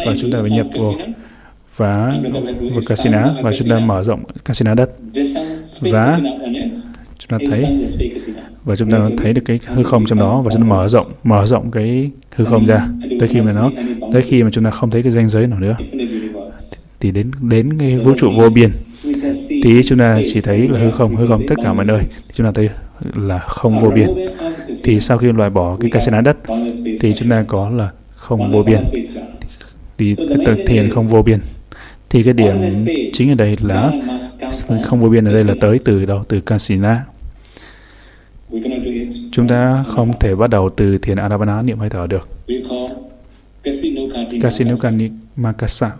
[0.07, 0.93] và chúng ta phải nhập vô
[1.77, 4.91] và vào casino và chúng ta mở rộng casino đất.
[5.83, 6.21] Và
[7.19, 7.87] chúng ta thấy
[8.65, 11.07] và chúng ta thấy được cái hư không trong đó và chúng ta mở rộng
[11.25, 12.89] mở rộng cái hư không ra
[13.21, 13.71] tới khi mà nó
[14.13, 15.77] tới khi mà chúng ta không thấy cái danh giới nào nữa.
[17.01, 18.71] Thì đến đến cái vũ trụ vô biên
[19.65, 22.03] thì chúng ta chỉ thấy là hư không hư không tất cả mọi nơi.
[22.35, 22.69] Chúng ta thấy
[23.15, 24.09] là không vô biên.
[24.85, 26.37] thì sau khi loại bỏ cái casino đất
[27.01, 27.91] thì chúng ta có là
[28.25, 28.81] không vô biên.
[29.99, 31.41] thì cái tầng thiền không vô biên.
[32.11, 32.57] Thì cái điểm
[33.13, 33.93] chính ở đây là
[34.85, 36.25] không vô biên ở đây là tới từ đâu?
[36.29, 37.05] Từ kasina
[39.33, 42.29] chúng ta không thể bắt đầu từ thiền anapana niệm hơi thở được.
[44.43, 45.93] Kasinukani Makasa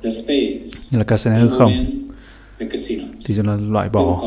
[0.93, 1.73] là Kasina hư không?
[3.29, 4.23] thì chúng ta loại bỏ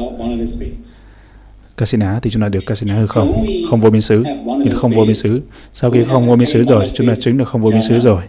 [1.78, 3.46] Kasina thì chúng ta được Kasina hư không?
[3.70, 4.24] Không vô biên xứ.
[4.66, 5.42] Thì không vô biên xứ.
[5.74, 8.00] Sau khi không vô biên xứ rồi chúng ta chứng được không vô biên xứ
[8.00, 8.22] rồi.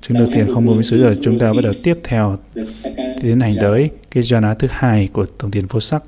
[0.00, 1.18] Chứng được thiền không vô biên xứ rồi.
[1.22, 2.38] Chúng ta bắt đầu tiếp theo.
[3.22, 6.02] Tiến hành tới cái jhana thứ hai của tổng tiền vô sắc.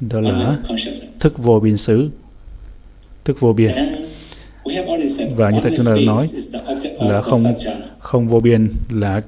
[0.00, 0.56] Đó là
[1.20, 2.10] thức vô biên xứ.
[3.24, 3.70] Thức vô biên.
[5.36, 6.26] Và như thầy chúng ta đã nói
[7.00, 7.54] là không
[7.98, 9.22] không vô biên là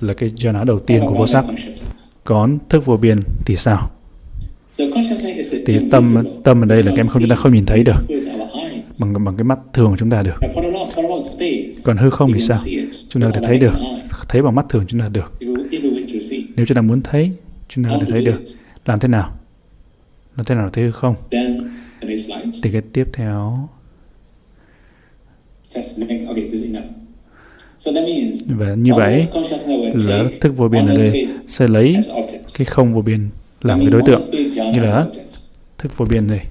[0.00, 1.44] là cái jhana đầu tiên của vô sắc.
[2.24, 3.90] còn thức vô biên thì sao
[5.66, 6.04] thì tâm
[6.44, 8.20] tâm ở đây là cái em không chúng ta không nhìn thấy được.
[9.00, 10.36] bằng bằng cái mắt thường của chúng ta được.
[11.86, 12.56] Còn hư không thì sao?
[13.08, 13.72] chúng ta có thể thấy được.
[14.28, 15.32] thấy bằng mắt thường chúng ta được.
[16.56, 17.30] nếu chúng ta muốn thấy
[17.68, 18.42] chúng ta có thể thấy được.
[18.84, 19.38] Làm thế nào?
[20.36, 21.14] Làm thế nào thấy hư không?
[22.62, 23.68] Thì cái tiếp theo.
[28.48, 29.26] Và như vậy
[29.94, 31.96] là thức vô biên ở đây sẽ lấy
[32.58, 33.28] cái không vô biên
[33.66, 34.20] làm cái đối tượng
[34.72, 35.06] như là
[35.78, 36.46] thức vô biên này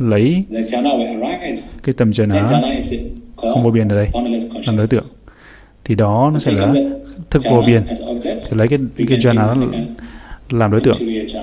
[0.00, 0.44] lấy
[1.82, 2.46] cái tầm jhana
[3.36, 4.08] không vô biên ở đây
[4.66, 5.02] làm đối tượng.
[5.84, 6.72] thì đó nó sẽ là
[7.30, 7.82] thức vô biên
[8.24, 9.66] thì lấy cái cái jhana
[10.50, 10.96] làm đối tượng.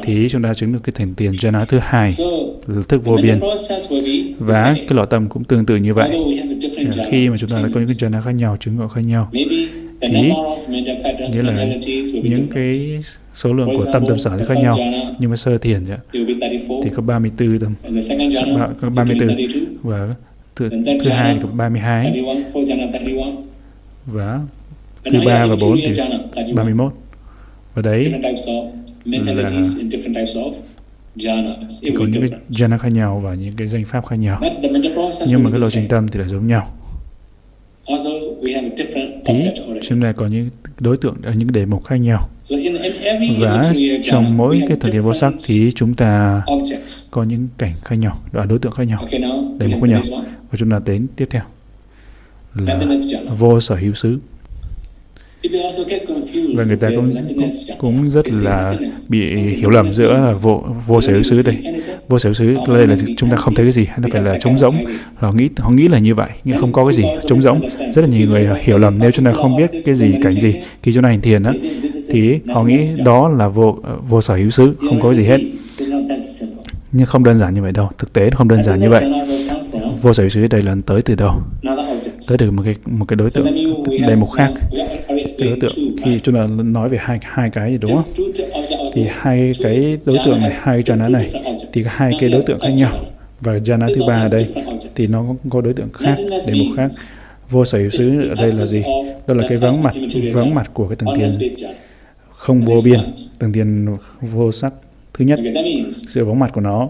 [0.04, 2.14] thì chúng ta chứng được cái thành tiền jhana thứ hai
[2.68, 3.40] là thức vô biên
[4.40, 6.10] và cái lọ tâm cũng tương tự như vậy.
[7.12, 9.30] Khi mà chúng ta có những cái jhana khác nhau chứng ngộ khác nhau
[10.02, 10.32] thì
[11.30, 11.66] nghĩa là
[12.24, 12.74] những cái
[13.34, 14.78] số lượng của tâm tâm sở khác nhau
[15.20, 15.86] nhưng mà sơ thiền
[16.84, 17.74] thì có 34 tâm.
[18.82, 19.38] Có 34
[19.84, 20.16] và
[20.56, 20.70] thứ,
[21.04, 22.24] thứ hai thì có 32
[24.06, 24.40] và
[25.12, 25.94] thứ ba và bốn thì
[26.54, 26.94] 31
[27.74, 28.18] và đấy là
[31.98, 34.42] có những cái jhana khác nhau và những cái danh pháp khác nhau.
[35.28, 36.78] Nhưng mà cái lộ trình tâm thì là giống nhau
[39.26, 39.34] thì
[39.82, 42.30] chúng ta có những đối tượng ở những đề mục khác nhau.
[43.40, 43.62] Và
[44.04, 46.42] trong mỗi cái thời điểm vô sắc thì chúng ta
[47.12, 49.08] có những cảnh khác nhau và đối tượng khác nhau
[49.60, 50.02] đề mục khác nhau.
[50.52, 51.44] và chúng ta đến tiếp theo.
[52.56, 52.80] Là
[53.38, 54.20] vô sở hữu xứ
[56.56, 57.12] và người ta cũng
[57.78, 58.76] cũng rất là
[59.10, 59.20] bị
[59.58, 61.58] hiểu lầm giữa vô vô sở hữu xứ đây.
[62.08, 64.22] vô sở hữu xứ đây là chúng ta không thấy cái gì hay là phải
[64.22, 64.76] là trống rỗng.
[65.16, 67.60] Họ nghĩ họ nghĩ là như vậy nhưng không có cái gì trống rỗng.
[67.94, 69.00] rất là nhiều người hiểu lầm.
[69.00, 71.54] Nếu chúng ta không biết cái gì cảnh gì khi chúng ta hành thiền á
[72.12, 73.78] thì họ nghĩ đó là vô
[74.10, 75.40] vô sở hữu xứ không có gì hết.
[76.92, 77.90] Nhưng không đơn giản như vậy đâu.
[77.98, 79.12] Thực tế không đơn giản như vậy.
[80.02, 81.34] vô sở hữu xứ đây là tới từ đâu?
[82.30, 83.46] Tới từ một cái một cái đối tượng.
[84.08, 84.52] đề mục khác
[85.40, 85.72] đối tượng
[86.04, 88.32] khi chúng ta nói về hai hai cái gì, đúng không?
[88.94, 91.32] Thì hai cái đối tượng này, hai jhana này,
[91.74, 92.94] thì hai cái đối tượng khác nhau.
[93.42, 94.48] Và jhana thứ ba ở đây,
[94.96, 96.16] thì nó có đối tượng khác,
[96.48, 96.92] đề mục khác.
[97.50, 98.84] Vô sở hữu xứ ở đây là gì?
[99.28, 99.96] Đó là cái vắng mặt
[100.34, 101.30] vắng mặt của cái tầng tiền.
[102.30, 103.00] Không vô biên,
[103.40, 104.74] tầng tiền vô sắc.
[105.14, 105.40] Thứ nhất,
[105.92, 106.90] sự vắng mặt của nó.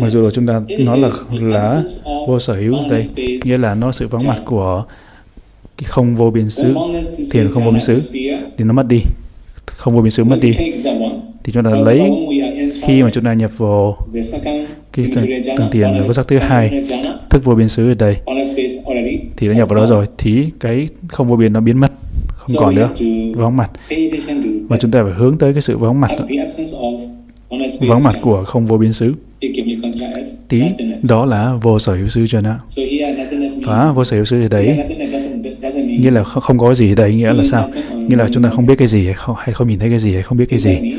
[0.00, 1.82] Mặc dù chúng ta nói là là
[2.26, 3.02] vô sở hữu đây,
[3.44, 4.84] nghĩa là nó sự vắng mặt của
[5.78, 6.74] cái không vô biên xứ
[7.32, 8.00] thiền không vô biên xứ
[8.58, 9.00] thì nó mất đi.
[9.66, 10.52] Không vô biên xứ mất đi.
[11.44, 12.00] Thì chúng ta lấy
[12.82, 14.06] khi mà chúng ta nhập vào
[14.92, 15.06] cái
[15.56, 16.84] tầng tiền vô sắc thứ hai
[17.30, 18.16] thức vô biên xứ ở đây
[19.36, 21.92] thì nó nhập vào đó rồi thì cái không vô biên nó biến mất
[22.36, 22.90] không còn nữa
[23.36, 23.70] vắng mặt.
[24.68, 26.10] Và chúng ta phải hướng tới cái sự vắng mặt.
[26.18, 26.26] Đó
[27.80, 29.14] vắng mặt của không vô biên xứ.
[30.48, 30.62] Tí
[31.08, 32.54] đó là vô sở hữu xứ jhana
[33.64, 34.78] và vô sở hữu xứ ở đấy
[35.98, 37.70] nghĩa là không có gì đấy đây nghĩa là sao?
[37.94, 39.98] Nghĩa là chúng ta không biết cái gì hay không, hay không nhìn thấy cái
[39.98, 40.98] gì hay không biết cái gì.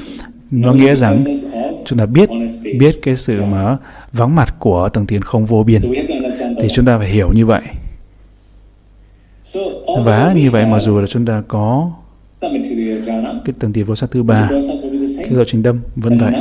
[0.52, 1.18] Nó nghĩa rằng
[1.86, 2.30] chúng ta biết
[2.80, 3.78] biết cái sự mà
[4.12, 5.82] vắng mặt của tầng tiền không vô biên.
[6.62, 7.62] Thì chúng ta phải hiểu như vậy.
[10.06, 11.92] Và như vậy mặc dù là chúng ta có
[13.46, 14.50] cái tầng tiền vô sắc thứ ba
[15.20, 16.34] cái lộ trình đâm vẫn vậy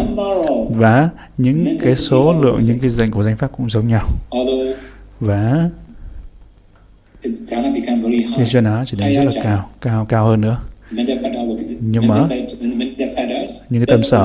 [0.71, 4.09] và những cái số lượng những cái danh của danh pháp cũng giống nhau.
[5.21, 5.71] Và
[8.37, 10.61] cái jhana trở nên rất là cao cao cao hơn nữa.
[11.81, 12.27] Nhưng mà.
[13.71, 14.25] những cái tâm sở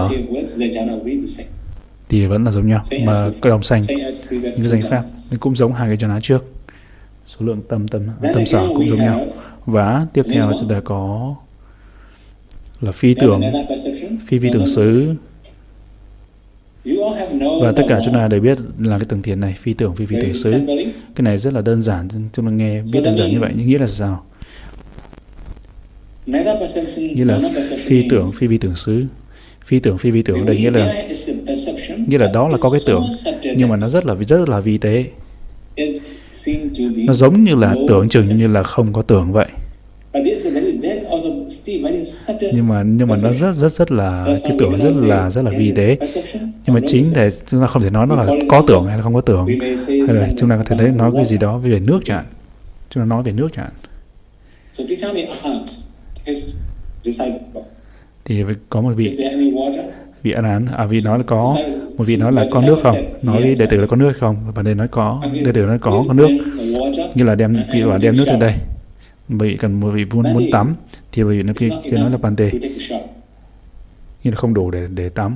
[2.10, 2.82] thì vẫn là giống nhau.
[3.06, 4.00] Mà cái đồng xanh những
[4.32, 5.04] cái danh pháp
[5.40, 6.44] cũng giống hai cái jhana trước.
[7.28, 8.02] Số lượng tâm tâm
[8.34, 9.26] tâm sở cũng giống nhau.
[9.66, 11.36] và tiếp theo chúng ta có
[12.82, 13.42] là phi tưởng
[14.28, 15.16] phi vi tưởng xứ
[17.62, 20.06] và tất cả chúng ta đều biết là cái tầng thiền này phi tưởng phi
[20.06, 20.52] vi tưởng xứ.
[21.16, 23.68] cái này rất là đơn giản chúng ta nghe biết đơn giản như vậy nhưng
[23.68, 24.26] nghĩa là sao?
[27.16, 27.40] Như là
[27.86, 29.06] phi tưởng phi vi tưởng xứ.
[29.66, 31.06] Phi tưởng phi vi tưởng đây nghĩa là
[32.08, 33.04] nghĩa là đó là có cái tưởng
[33.58, 35.06] nhưng mà nó rất là rất là vi tế.
[37.08, 39.48] nó giống như là tưởng chừng như là không có tưởng vậy
[42.54, 45.52] nhưng mà nhưng mà nó rất rất rất là cái tưởng rất là rất là
[45.58, 45.98] vi tế.
[46.66, 49.04] nhưng mà chính để chúng ta không thể nói nó là có tưởng hay là
[49.04, 49.48] không có tưởng.
[49.60, 52.26] Hay là chúng ta có thể thấy nói cái gì đó về nước chẳng
[52.90, 53.70] chúng ta nói về nước chẳng
[58.26, 59.18] thì có một vị
[60.24, 60.68] vị an án.
[60.78, 61.56] À vị nói là có.
[61.98, 62.96] Một vị nói là có nước không?
[63.22, 64.38] Nói với đệ tử là có nước không?
[64.56, 66.30] Và đệ nói có đệ tử nói có có nước.
[67.16, 68.54] như là đem vị bảo đem nước từ đây
[69.30, 70.76] vị cần một vị muốn muốn tắm
[71.12, 72.52] thì vị nó kia, kia nói là pante.
[74.24, 75.36] nhưng là không đủ để để tắm.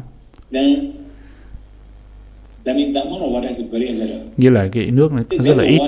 [4.37, 5.79] Như là cái nước này rất là ít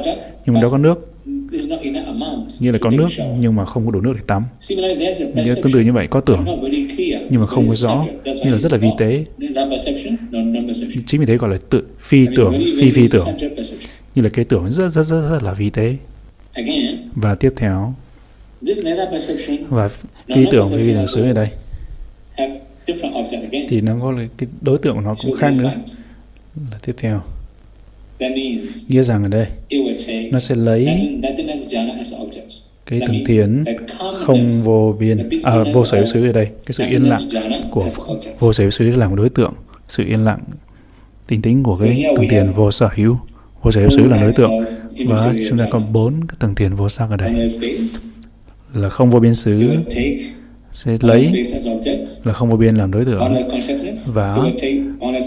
[0.46, 1.16] nhưng mà đó có nước.
[2.60, 3.08] như là có nước
[3.40, 4.44] nhưng mà không có đủ nước để tắm.
[5.36, 6.46] Như tương tự như vậy có tưởng
[7.30, 9.26] nhưng mà không có rõ như là rất là vi tế.
[11.08, 13.28] chính vì thế gọi là tự phi tưởng phi phi tưởng.
[14.16, 15.96] như là cái tưởng rất rất rất, rất là vi tế
[17.22, 17.94] và tiếp theo.
[19.70, 19.88] Và
[20.36, 21.48] phi tưởng với vi tưởng xứ ở đây.
[23.70, 25.72] thì nó có cái đối tượng của nó cũng khác nữa.
[26.72, 27.22] là tiếp theo.
[28.88, 29.48] nghĩa rằng ở đây
[30.32, 30.88] nó sẽ lấy
[32.90, 33.64] cái tầng thiền
[34.26, 37.20] không vô biên à, vô sở hữu xứ ở đây cái sự yên lặng
[37.72, 37.90] của
[38.40, 39.54] vô sở hữu xứ là một đối tượng
[39.90, 40.40] sự yên lặng
[41.28, 43.16] tính tính của cái tầng thiền vô sở hữu
[43.62, 44.52] vô sở hữu xứ là đối tượng
[45.08, 47.50] và chúng ta có bốn cái tầng thiền vô sắc ở đây.
[48.74, 49.70] Là không vô biên xứ
[50.74, 51.46] sẽ lấy
[52.24, 53.36] là không vô biên làm đối tượng.
[54.14, 54.38] Và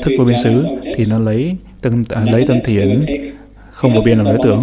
[0.04, 3.00] thức vô biên xứ thì nó lấy tâm à, lấy tâm thiền
[3.82, 4.58] không vô biên làm đối tượng.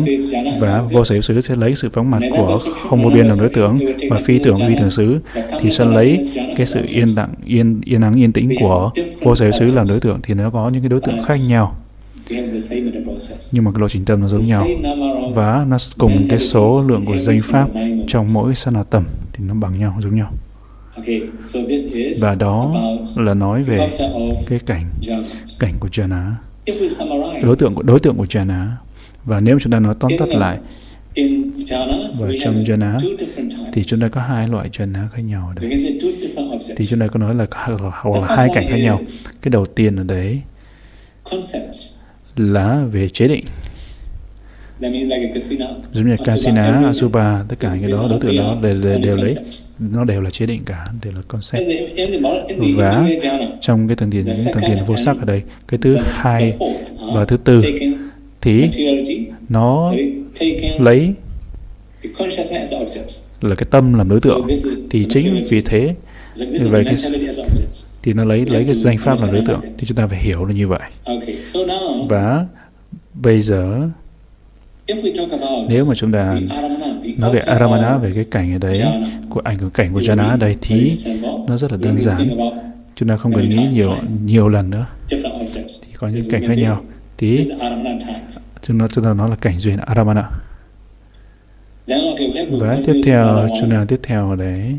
[0.61, 2.55] và vô sở hữu xứ sẽ lấy sự phóng mặt của
[2.89, 5.19] không vô biên làm đối tượng và phi tưởng vi thường xứ
[5.61, 8.91] thì sẽ lấy cái sự yên lặng yên yên ắng yên tĩnh của
[9.21, 11.35] vô sở hữu xứ làm đối tượng thì nó có những cái đối tượng khác
[11.47, 11.75] nhau
[13.53, 14.67] nhưng mà cái lộ trình tâm nó giống nhau.
[15.33, 17.69] và nó cùng cái số lượng của danh pháp
[18.07, 20.33] trong mỗi sanatam thì nó bằng nhau giống nhau.
[22.21, 22.75] Và đó
[23.17, 23.89] là nói về
[24.49, 24.91] cái cảnh
[25.59, 26.31] cảnh của jhana.
[27.43, 28.67] Đối tượng của đối tượng của jhana.
[29.25, 30.59] Và nếu chúng ta nói tóm tắt lại
[32.19, 32.97] và trong jhana
[33.73, 35.87] thì chúng ta có hai loại jhana khác nhau ở đây
[36.77, 38.99] thì chúng ta có nói là, là, là hai cảnh khác nhau.
[39.41, 40.41] cái đầu tiên ở đấy
[42.39, 43.43] là về chế định.
[45.93, 49.15] Giống như casino, asuba, tất cả những cái đó đối tượng đó đều, đều, đều
[49.15, 49.35] lấy.
[49.79, 51.63] Nó đều là chế định cả đều là concept.
[52.75, 53.07] Và
[53.61, 56.53] trong cái tầng tiền những tầng tiền vô sắc ở đây cái thứ hai
[57.13, 57.59] và thứ tư
[58.41, 58.69] thì
[59.49, 59.93] nó
[60.79, 61.13] lấy
[63.41, 64.47] là cái tâm làm đối tượng.
[64.89, 65.95] Thì chính vì thế
[66.69, 66.95] về cái
[68.03, 69.59] thì nó lấy lấy cái danh pháp làm đối tượng.
[69.61, 70.79] Thì chúng ta phải hiểu là như vậy.
[72.09, 72.45] và
[73.13, 73.89] bây giờ
[75.69, 76.39] nếu mà chúng ta
[77.17, 78.83] nói về Aramana, về cái cảnh ở đấy,
[79.29, 80.91] của ảnh của cảnh của Jana ở đây thì
[81.47, 82.37] nó rất là đơn giản.
[82.95, 84.85] Chúng ta không cần nghĩ nhiều nhiều lần nữa.
[85.07, 86.81] Thì có những cảnh khác nhau.
[87.17, 87.41] Thì
[88.61, 90.29] chúng ta, chúng ta nói là cảnh duyên Aramana.
[92.51, 94.75] Và tiếp theo, chúng ta tiếp theo ở đấy,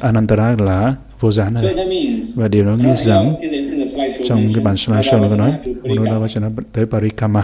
[0.00, 2.20] Anantara là vô gián ở đây.
[2.36, 3.34] Và điều đó nghĩa rằng
[4.28, 5.52] trong cái bản slideshow nó có nói
[5.84, 7.42] Manoda Vachana tới Parikama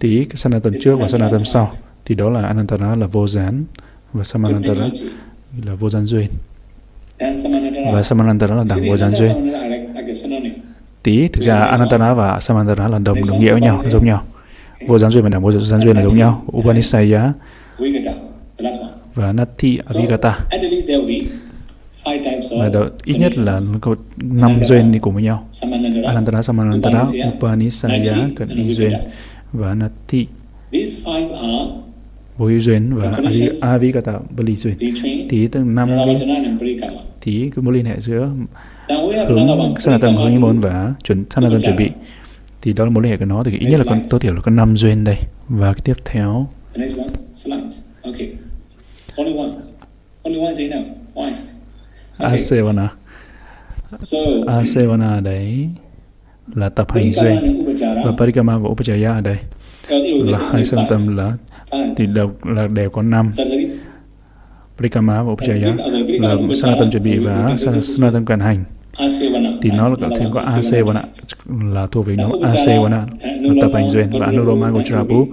[0.00, 1.72] tí cái Sanatan trước và Sanatan sau.
[2.04, 3.64] Thì đó là Anantara là vô gián
[4.12, 4.88] và Samanantara
[5.64, 6.28] là vô gián duyên.
[7.92, 9.32] Và Samanantara là đẳng vô gián duyên.
[11.02, 14.22] Tí thực ra Anantara và Samanantara là đồng đồng nghĩa với nhau giống nhau.
[14.86, 16.44] Vô gián duyên và đẳng vô gián duyên là giống nhau.
[16.56, 17.32] Upanisaya
[19.14, 20.38] và Nati Avigata
[22.58, 25.48] và đó, ít nhất là có năm duyên đi cùng với nhau.
[26.06, 28.92] Anantara, Samanantara, Upanisaya, cận y duyên
[29.52, 30.26] và Nati
[32.36, 33.18] vô hữu duyên và
[33.60, 34.74] Avikata Bali duyên.
[35.28, 35.90] Thì từng năm
[37.20, 38.30] thì cái mối liên hệ giữa
[39.28, 41.90] hướng Sanatan hướng môn và chuẩn Sanatan chuẩn bị.
[42.62, 43.44] Thì đó là mối liên hệ của nó.
[43.44, 45.16] Thì ít nhất là con tối thiểu là có năm duyên đây.
[45.48, 46.46] Và cái tiếp theo.
[49.16, 50.86] Only one is enough.
[51.14, 51.32] Why?
[52.22, 52.88] Asevana
[54.46, 55.68] Asevana đấy
[56.54, 57.64] là tập hành duyên
[58.04, 59.36] và Parikama và Upachaya ở đây
[60.24, 61.32] là hai sân tâm là
[61.96, 63.30] thì đều là đều có năm
[64.78, 65.74] Parikama và Upachaya
[66.20, 68.64] là Sanatan chuẩn bị và Sanatan cận hành
[69.62, 71.02] thì nó là thêm có Asevana
[71.46, 75.26] là thuộc về nhóm Asevana là tập hành duyên và Anuroma Gojrapu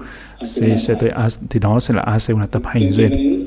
[0.46, 1.12] sẽ, sẽ tới
[1.50, 3.38] thì đó sẽ là Asevana tập hành duyên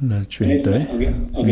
[0.00, 0.82] là chuyển tới
[1.34, 1.46] um,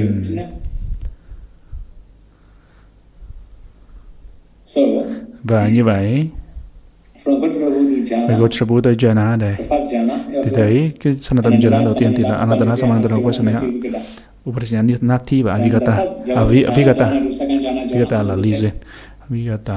[5.42, 6.28] và như vậy
[8.28, 9.54] về Gotrabu tới Jana đây
[10.31, 13.57] thì thấy cái Sanatan Jana đầu tiên thì là Anatana Samantana Upasana
[14.50, 16.04] Upasana Nati và Avigata
[16.37, 17.12] Avigata
[17.90, 18.70] Avigata là duyên
[19.28, 19.74] Avigata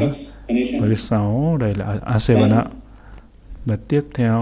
[0.79, 2.65] và cái sáu đây là Asevana
[3.65, 4.39] và tiếp theo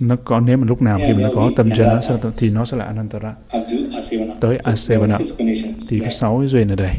[0.00, 2.76] nó có nếu mà lúc nào khi mà nó có tâm jhana thì nó sẽ
[2.76, 3.34] là anantara.
[4.40, 5.18] Tới asevana.
[5.88, 6.94] thì có sáu duyên ở đây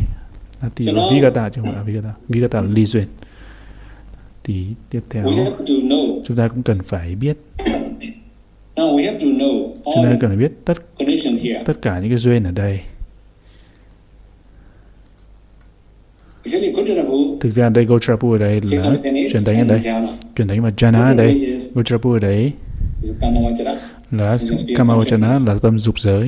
[0.75, 2.13] thì là vigata chứ không phải vigata.
[2.27, 3.05] Vigata là ly duyên.
[4.43, 5.25] Thì tiếp theo
[6.23, 7.37] chúng ta cũng cần phải biết.
[8.75, 10.77] Chúng ta cần phải biết tất
[11.65, 12.79] tất cả những cái duyên ở đây
[17.41, 18.81] Thực ra đây Gotrapu ở đây là
[19.31, 19.79] truyền thánh ở đây.
[20.35, 21.57] Truyền thánh và Jana ở đây.
[21.75, 22.51] Gotrapu ở đây
[24.11, 24.25] là
[24.77, 26.27] Kamavachana là tâm dục giới.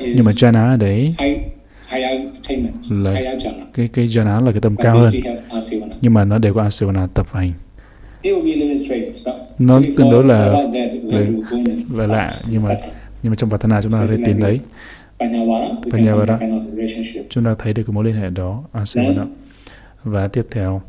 [0.00, 1.14] Nhưng mà Jana ở đấy
[2.90, 3.24] là
[3.74, 5.12] cái cái Jana là cái tâm cao hơn.
[6.00, 7.52] Nhưng mà nó đều có Asivana tập hành.
[9.58, 10.38] Nó tương đối là
[11.04, 11.20] là,
[11.94, 12.76] là lạ nhưng mà
[13.22, 14.60] nhưng mà trong Vatana chúng ta phải tìm thấy
[15.18, 16.38] Panyavara
[17.30, 18.62] chúng ta thấy được cái mối liên hệ đó.
[18.72, 19.26] Asavana
[20.04, 20.82] và tiếp theo.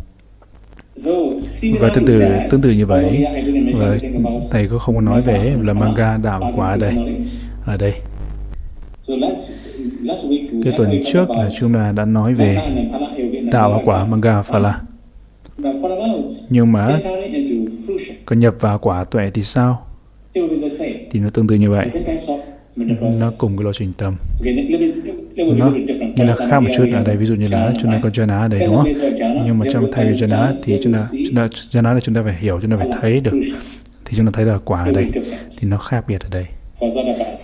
[1.79, 2.19] Và tương tự
[2.49, 3.25] tương tự như vậy.
[3.79, 3.97] và
[4.51, 6.95] thầy có không có nói về là manga đạo quả đây.
[7.65, 7.93] ở đây.
[10.63, 12.57] Cái tuần trước là chúng ta đã nói về
[13.51, 14.81] đạo quả manga phala.
[16.49, 16.99] nhưng mà
[18.25, 19.85] có nhập vào quả tuệ thì sao?
[21.11, 21.87] Thì nó tương tự như vậy
[23.19, 24.15] nó cùng cái lộ trình tâm
[25.37, 25.71] nó
[26.15, 28.41] như là khác một chút ở đây ví dụ như là chúng ta có jhana
[28.41, 28.87] ở đây đúng không?
[29.45, 32.21] nhưng mà trong thay vì jhana thì chúng ta chúng ta jhana là chúng ta
[32.23, 33.31] phải hiểu chúng ta phải thấy được.
[34.05, 35.11] thì chúng ta thấy là quả ở đây
[35.59, 36.45] thì nó khác biệt ở đây.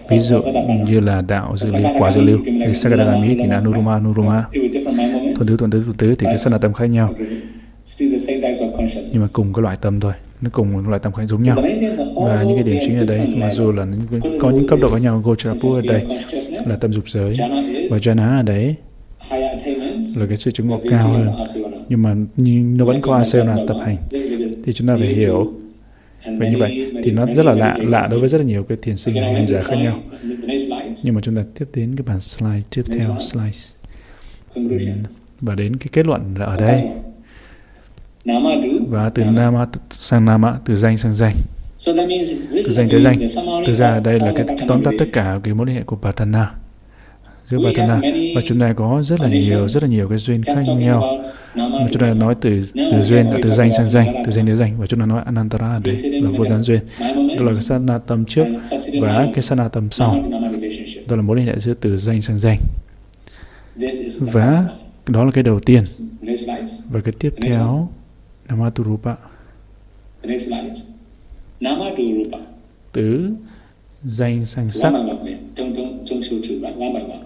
[0.10, 0.40] Ví dụ
[0.88, 4.46] như là đạo dữ lưu quả dữ lưu thì sakadagami thì là nuruma nuruma.
[4.52, 7.14] thuần tứ thuần tứ thuần tứ thì cái sanh là tâm khác nhau
[9.12, 10.14] nhưng mà cùng cái loại tâm thôi.
[10.42, 11.56] Nó cùng một loại tâm khác giống nhau.
[12.16, 13.88] Và những cái điểm chính ở đây mặc dù là
[14.40, 16.04] có những cấp độ khác nhau gocharapu ở đây
[16.66, 17.34] là tâm dục giới.
[17.90, 18.76] Và jhana ở đấy
[20.18, 21.30] là cái sự chứng ngộ cao hơn.
[21.90, 23.98] nhưng mà nhưng nó vẫn có asana tập hành.
[24.66, 25.54] Thì chúng ta phải hiểu.
[26.40, 28.78] và như vậy thì nó rất là lạ lạ đối với rất là nhiều cái
[28.82, 30.00] thiền sinh hành giả khác nhau.
[31.04, 33.60] nhưng mà chúng ta tiếp đến cái bản slide tiếp theo slide.
[35.42, 36.76] và đến cái kết luận là ở đây
[38.90, 39.66] và từ nama.
[39.90, 41.36] Sang nama từ danh sang danh.
[41.86, 43.18] Từ danh tới danh.
[43.66, 46.54] từ ra đây là cái tóm tắt tất cả cái mối liên hệ của Patana.
[47.50, 48.02] Giữa Patana
[48.36, 51.22] và chúng ta có rất là nhiều rất là nhiều cái duyên khác nhau.
[51.56, 54.80] mà chúng ta nói từ từ duyên từ danh sang danh từ danh tới danh.
[54.80, 56.80] Và chúng ta nói Anantara đây là vô gián duyên.
[57.00, 58.46] Đó là cái sana tâm trước
[59.02, 60.24] và cái sana tâm sau.
[61.08, 62.60] Đó là mối liên hệ giữa từ danh sang danh.
[64.22, 64.66] Và
[65.08, 65.86] đó là cái đầu tiên.
[66.90, 67.90] Và cái tiếp theo
[68.50, 69.18] Namaturupa.
[70.22, 70.74] The next slide.
[71.60, 72.38] Namaturupa.
[72.92, 73.30] Từ
[74.04, 74.94] danh sang sắc.
[75.56, 77.24] Trong trong trong số chủ one by one.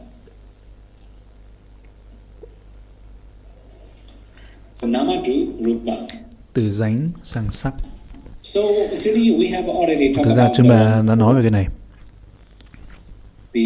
[4.75, 5.95] So Namaturupa.
[6.53, 7.73] Từ danh sang sắc.
[8.41, 8.61] So
[8.91, 11.67] actually we have already talked Thực ra chúng ta đã nói về cái này.
[13.53, 13.61] The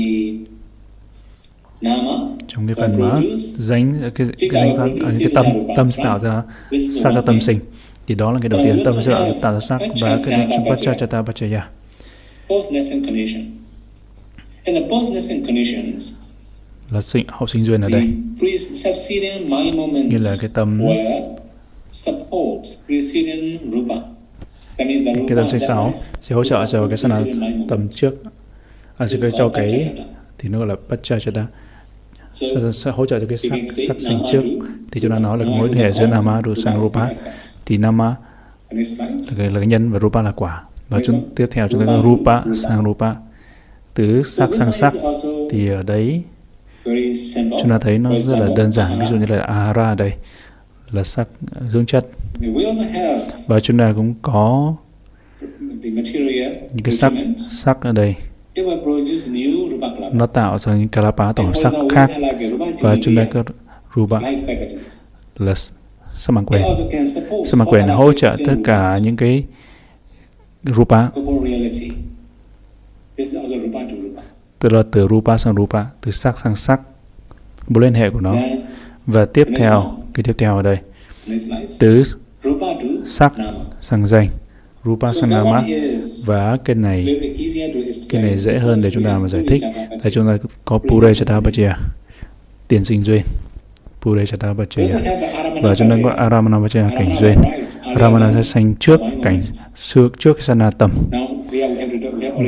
[2.47, 6.19] trong cái phần mà danh cái, cái danh pháp à, cái tâm tâm sẽ tạo
[6.19, 6.43] ra
[7.03, 7.59] sắc ra tâm sinh.
[8.07, 8.81] Thì đó là cái đầu tiên.
[8.85, 11.67] tâm sẽ tạo ra sắc và cái chúng pacha chata pachaya
[16.91, 18.07] là sinh hậu sinh duyên ở đây.
[20.09, 20.79] như là cái tâm
[25.27, 27.19] cái tâm sinh sáu sẽ hỗ trợ cho cái sana
[27.69, 28.23] tâm trước.
[28.97, 29.89] À, sẽ cho cái
[30.37, 31.47] thì nó gọi là pacha chata
[32.73, 34.41] sẽ, hỗ trợ cho cái sắc sắc sinh trước.
[34.91, 37.07] Thì chúng ta nói là mối hệ giữa nama sang rupa
[37.65, 38.15] thì nama
[39.37, 40.63] là cái nhân và rupa là quả.
[40.89, 43.13] Và chúng tiếp theo chúng ta có rupa sang rupa
[43.93, 44.93] từ sắc sang sắc
[45.51, 46.21] thì ở đấy
[47.31, 48.99] chúng ta thấy nó rất là đơn giản.
[48.99, 50.11] Ví dụ như là ahara đây
[50.91, 51.27] là sắc
[51.71, 52.07] dưỡng chất.
[53.47, 54.75] Và chúng ta cũng có
[56.73, 58.15] những cái sắc sắc ở đây
[60.11, 62.11] nó tạo ra những kalapa tổng hợp sắc khác.
[62.81, 63.43] Và chúng ta có
[63.95, 64.19] rupa
[65.37, 65.53] là
[66.13, 66.63] sắc mạng quyền
[67.45, 69.43] sắc mạng quyền hỗ trợ tất cả những cái
[70.63, 71.07] rupa.
[74.59, 76.81] Tức là từ rupa sang rupa từ sắc sang sắc.
[77.67, 78.35] Mối liên hệ của nó.
[79.05, 80.77] Và tiếp theo cái tiếp theo ở đây.
[81.79, 82.03] Từ
[83.05, 83.33] sắc
[83.79, 84.29] sang danh
[84.85, 85.63] Rupa Sanama
[86.27, 87.19] và cái này
[88.09, 89.61] cái này dễ hơn để chúng ta mà giải thích.
[90.03, 91.77] Tại chúng ta có Pure Chatapachya
[92.67, 93.21] tiền sinh duyên.
[94.01, 94.83] Pure Chatapachya
[95.63, 97.37] và chúng ta có Aramanapachya cảnh duyên.
[97.85, 99.41] Aramana sẽ sanh trước cảnh
[99.75, 100.91] trước trước cái sana tâm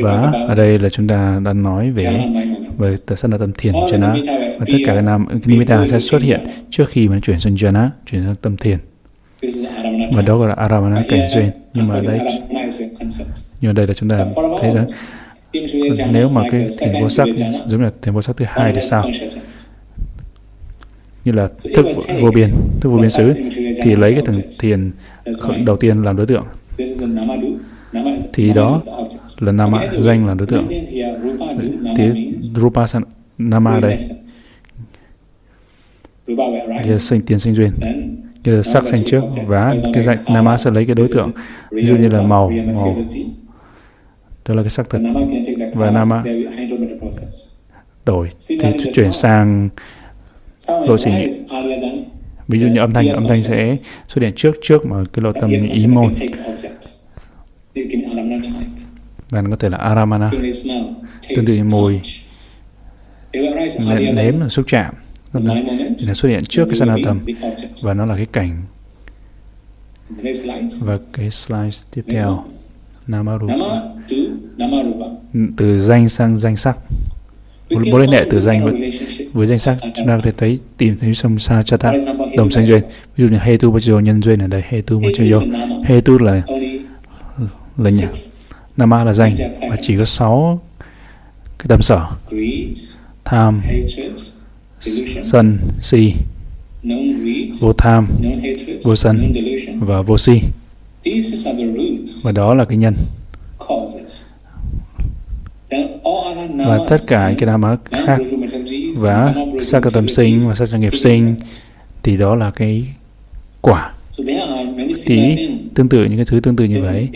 [0.02, 2.26] và ở đây là chúng ta đã nói về
[2.78, 4.24] về sana tâm thiền jhana.
[4.60, 7.90] và tất cả cái nam nimitta sẽ xuất hiện trước khi mà chuyển sang jhana
[8.12, 8.78] chuyển sang tâm thiền
[10.14, 11.52] và đó gọi là aramana cảnh duyên.
[11.74, 12.20] Nhưng mà đây
[13.62, 14.26] nhưng mà đây là chúng ta
[14.62, 14.88] thấy rằng
[16.12, 17.28] nếu mà cái thiền vô sắc
[17.68, 19.04] giống là thiền vô sắc thứ hai thì sao?
[21.26, 21.86] như là thức
[22.22, 22.50] vô biên
[22.82, 23.34] thức vô biên xứ
[23.84, 24.92] thì lấy cái thằng thiền
[25.66, 26.46] đầu tiên làm đối tượng.
[28.34, 28.82] Thì đó
[29.40, 30.68] là nama danh là đối tượng.
[31.98, 32.04] Thì
[32.40, 32.86] rupa
[33.38, 33.96] nama đây.
[36.86, 37.72] Là sinh tiền sinh duyên
[38.44, 41.32] như là sắc xanh trước và cái dạng nama sẽ lấy cái đối tượng.
[41.72, 42.98] Ví dụ như là màu màu.
[44.48, 45.02] Đó là cái sắc thực
[45.74, 46.24] và nama
[48.06, 48.30] đổi.
[48.50, 48.58] Thì
[48.94, 49.70] chuyển sang
[50.68, 51.30] lộ trình.
[52.48, 53.76] Ví dụ như âm thanh âm thanh sẽ
[54.08, 56.14] xuất hiện trước trước mà cái lộ tâm ý môn.
[59.30, 60.28] Và nó có thể là aramana.
[61.36, 62.00] Tương tự như mùi.
[64.14, 64.94] Nếm là xúc chạm
[65.34, 65.40] thì
[66.08, 67.26] nó xuất hiện trước cái sanatam
[67.84, 68.64] và nó là cái cảnh
[70.84, 72.44] và cái slide tiếp theo.
[73.08, 73.82] Namarupa.
[75.58, 76.78] Từ danh sang danh sắc.
[77.70, 78.92] Mối liên hệ từ danh với,
[79.34, 79.76] với danh sắc.
[79.82, 81.94] chúng ta có thể thấy tìm thấy sông sa chata
[82.38, 82.82] đồng sanh duyên
[83.16, 85.42] ví dụ như hetu bajo nhân duyên ở đây hetu bajo
[85.84, 86.42] hetu là
[87.78, 88.08] là nhà
[88.78, 89.36] nama là danh
[89.70, 90.60] và chỉ có sáu
[91.58, 92.08] cái tâm sở.
[93.26, 93.62] Tham
[95.24, 96.14] sân si.
[97.62, 98.08] Vô tham
[98.84, 99.34] vô sân
[99.80, 100.42] và vô si.
[102.24, 102.96] Và đó là cái nhân.
[106.66, 107.62] và tất cả cái đám
[108.06, 108.18] khác
[109.00, 111.36] và sắc tâm sinh và sắc nghiệp sinh
[112.04, 112.88] thì đó là cái
[113.62, 113.94] quả.
[115.06, 117.10] Thì tương tự những cái thứ tương tự như vậy.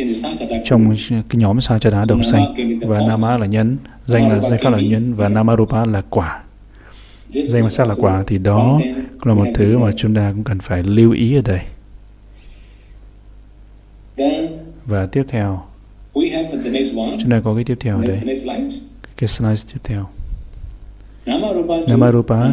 [0.63, 2.55] trong cái nhóm sa cha đá đồng xanh
[2.87, 6.44] và nama là nhân danh là danh pháp là nhân và namarupa là quả
[7.43, 8.79] danh và sắc là quả thì đó
[9.23, 11.59] là một thứ mà chúng ta cũng cần phải lưu ý ở đây.
[14.85, 15.63] Và tiếp theo
[17.19, 18.19] chúng ta có cái tiếp theo ở đây.
[19.17, 20.05] cái slide tiếp theo.
[21.87, 22.51] Namarupa,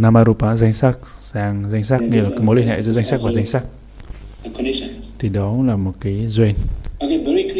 [0.00, 3.32] Namarupa, danh sắc, sang danh sắc, nghĩa là mối liên hệ giữa danh sắc và
[3.32, 3.62] danh sắc.
[5.18, 6.54] Thì đó là một cái duyên.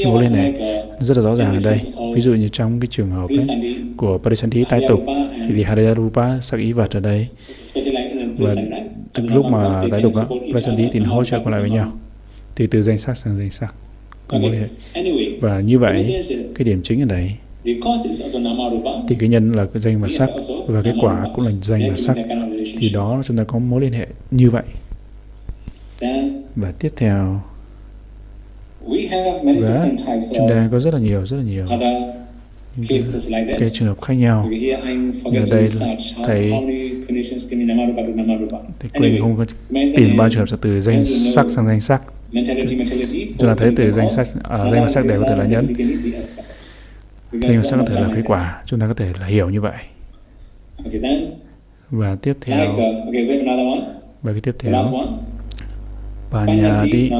[0.07, 1.79] Mối liên hệ rất là rõ ràng ở đây.
[2.15, 3.47] Ví dụ như trong cái trường hợp ấy,
[3.97, 5.01] của Parisanthi tái tục,
[5.49, 7.21] thì Hariyarupa sắc ý vật ở đây.
[8.39, 8.55] Và
[9.15, 11.93] từ lúc mà tái tục đó, Parisanthi thì nó hỗ trợ còn lại với nhau.
[12.57, 13.75] Thì từ danh sắc sang danh sắc.
[14.29, 14.69] Có mối liên hệ.
[15.41, 16.23] Và như vậy,
[16.55, 17.33] cái điểm chính ở đây
[19.09, 20.31] thì cái nhân là cái danh và sắc
[20.67, 22.17] và cái quả cũng là danh và sắc
[22.79, 24.63] thì đó chúng ta có mối liên hệ như vậy
[26.57, 27.41] và tiếp theo
[29.61, 29.91] và
[30.37, 31.67] chúng ta có rất là nhiều rất là nhiều
[32.89, 33.03] cái,
[33.59, 34.51] cái trường hợp khác nhau.
[35.25, 35.67] Ở đây
[36.27, 36.53] thầy
[38.81, 42.03] thầy quên không có tìm ba trường hợp từ danh sắc sang danh sắc.
[43.39, 45.67] chúng ta thấy từ danh sắc ở à, danh sắc đều có thể là nhân
[47.33, 48.63] nhưng sẽ có thể là cái quả.
[48.67, 49.77] Chúng ta có thể là hiểu như vậy.
[51.91, 52.77] Và tiếp theo.
[54.23, 54.85] và cái tiếp theo
[56.31, 57.11] Panyati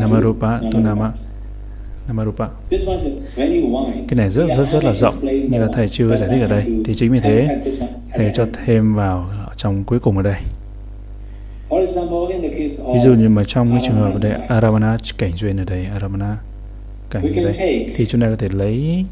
[0.00, 0.60] Namarupa.
[0.72, 1.12] Tunama
[2.06, 2.48] Namarupa.
[4.08, 5.14] Cái này rất rất rất là rộng.
[5.22, 6.62] như là thầy chưa giải thích ở đây.
[6.84, 7.60] thì chính vì thế.
[8.12, 10.36] thầy cho thêm vào trong cuối cùng ở đây.
[12.94, 15.84] Ví dụ như mà trong cái trường hợp ở đây Aravana cảnh duyên ở đây
[15.84, 16.36] Aravana
[17.10, 19.04] cảnh ở đây thì chúng ta có thể lấy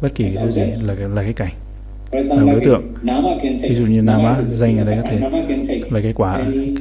[0.00, 1.52] bất kỳ thứ gì là là cái cảnh
[2.12, 2.82] là đối tượng.
[3.68, 5.20] Ví dụ như nama danh ở đây có thể
[5.90, 6.32] lấy cái quả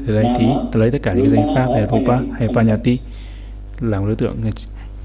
[0.08, 3.00] ở đây tí lấy tất cả những danh pháp hay rupa hay panyati
[3.80, 4.36] làm đối tượng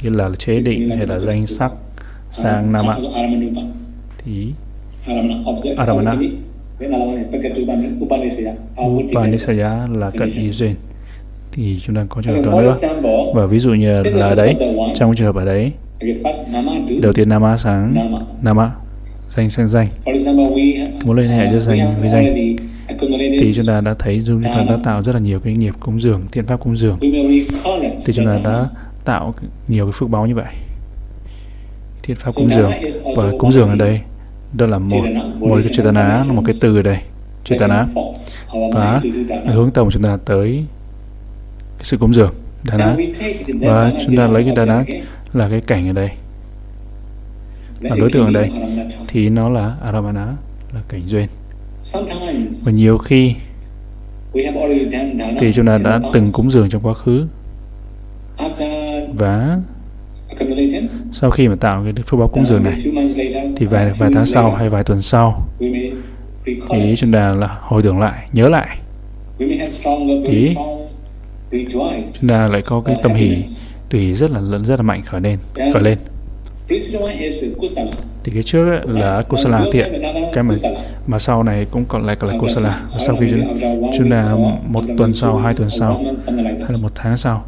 [0.02, 1.72] như là chế định hay là danh sắc
[2.32, 2.98] sang nama
[4.24, 4.52] thì
[5.06, 6.14] aramana
[8.80, 10.72] Upanisaya là cận ý duyên.
[11.52, 12.72] Thì chúng ta có trường hợp đó nữa.
[13.34, 14.56] Và ví dụ như là đấy,
[14.94, 15.72] trong trường hợp ở đấy,
[17.00, 17.94] Đầu tiên Nama sáng
[18.42, 18.74] Nama
[19.28, 19.88] danh sang danh.
[21.04, 22.34] Muốn liên hệ giữa danh với danh.
[23.40, 26.00] Thì chúng ta đã thấy chúng ta đã tạo rất là nhiều cái nghiệp cúng
[26.00, 26.98] dường, thiện pháp cúng dường.
[28.06, 28.68] Thì chúng ta đã
[29.04, 29.34] tạo
[29.68, 30.54] nhiều cái phước báo như vậy.
[32.02, 32.72] Thiện pháp cúng dường.
[33.16, 34.00] Và cúng dường ở đây,
[34.52, 35.04] đó là một
[35.38, 36.98] một cái chetana là một cái từ ở đây.
[37.44, 37.84] Chetana
[38.72, 39.00] và
[39.46, 40.64] hướng tổng chúng ta tới
[41.76, 42.96] cái sự cúng dường đà
[43.60, 44.84] và chúng ta lấy cái đà
[45.32, 46.10] là cái cảnh ở đây
[47.90, 48.50] và đối tượng ở đây
[49.08, 50.26] thì nó là aramana
[50.74, 51.28] là cảnh duyên.
[52.66, 53.34] và nhiều khi
[55.38, 57.26] thì chúng ta đã từng cúng dường trong quá khứ.
[59.14, 59.58] và
[61.12, 62.74] sau khi mà tạo cái phước báo cúng dường này
[63.56, 65.46] thì vài vài tháng sau hay vài tuần sau
[66.70, 68.78] thì chúng ta là hồi tưởng lại nhớ lại.
[70.24, 70.54] Thì
[71.70, 73.44] chúng ta lại có cái tâm hỷ
[73.90, 75.38] tùy rất là lớn rất là mạnh khởi lên
[75.72, 75.98] khởi lên
[78.24, 80.02] thì cái trước ấy là kusala thiện
[80.34, 80.54] cái mà
[81.06, 83.58] mà sau này cũng còn lại là kusala và sau khi chúng,
[83.98, 84.36] chúng ta
[84.68, 86.04] một tuần sau hai tuần sau
[86.36, 87.44] hay là một tháng sau.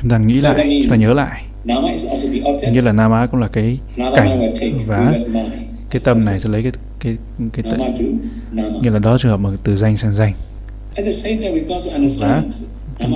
[0.00, 1.44] Chúng ta nghĩ lại chúng ta nhớ lại.
[2.72, 3.78] Như là nama cũng là cái
[4.16, 4.52] cảnh
[4.86, 5.14] và
[5.90, 7.16] cái tâm này sẽ lấy cái cái
[7.52, 7.94] cái, cái
[8.82, 10.32] như là đó trường hợp mà từ danh sang danh.
[12.20, 12.42] Và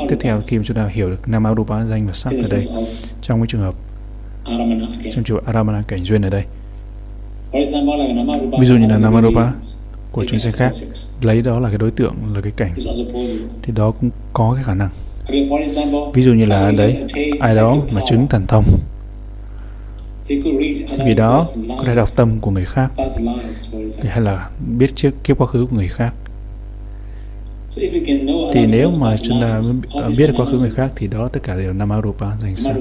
[0.08, 2.60] tiếp theo khi chúng ta hiểu được Nam Arupa danh và sắc ở đây.
[3.22, 3.74] Trong cái trường hợp
[5.14, 6.44] trong trường hợp Aramana cảnh duyên ở đây.
[7.52, 7.64] Ví
[8.66, 9.52] dụ như là Nam Arupa
[10.12, 10.72] của chúng sinh khác
[11.20, 12.74] lấy đó là cái đối tượng là cái cảnh.
[13.62, 14.90] Thì đó cũng có cái khả năng.
[16.14, 17.04] Ví dụ như là đấy
[17.40, 18.64] ai đó mà chứng thần thông.
[20.28, 20.42] Thì
[21.06, 21.44] vì đó
[21.78, 22.90] có thể đọc tâm của người khác
[24.08, 26.14] hay là biết trước kiếp quá khứ của người khác
[28.52, 29.60] thì nếu mà chúng ta
[30.18, 32.76] biết được quá khứ người khác thì đó tất cả đều là Namarupa danh sắc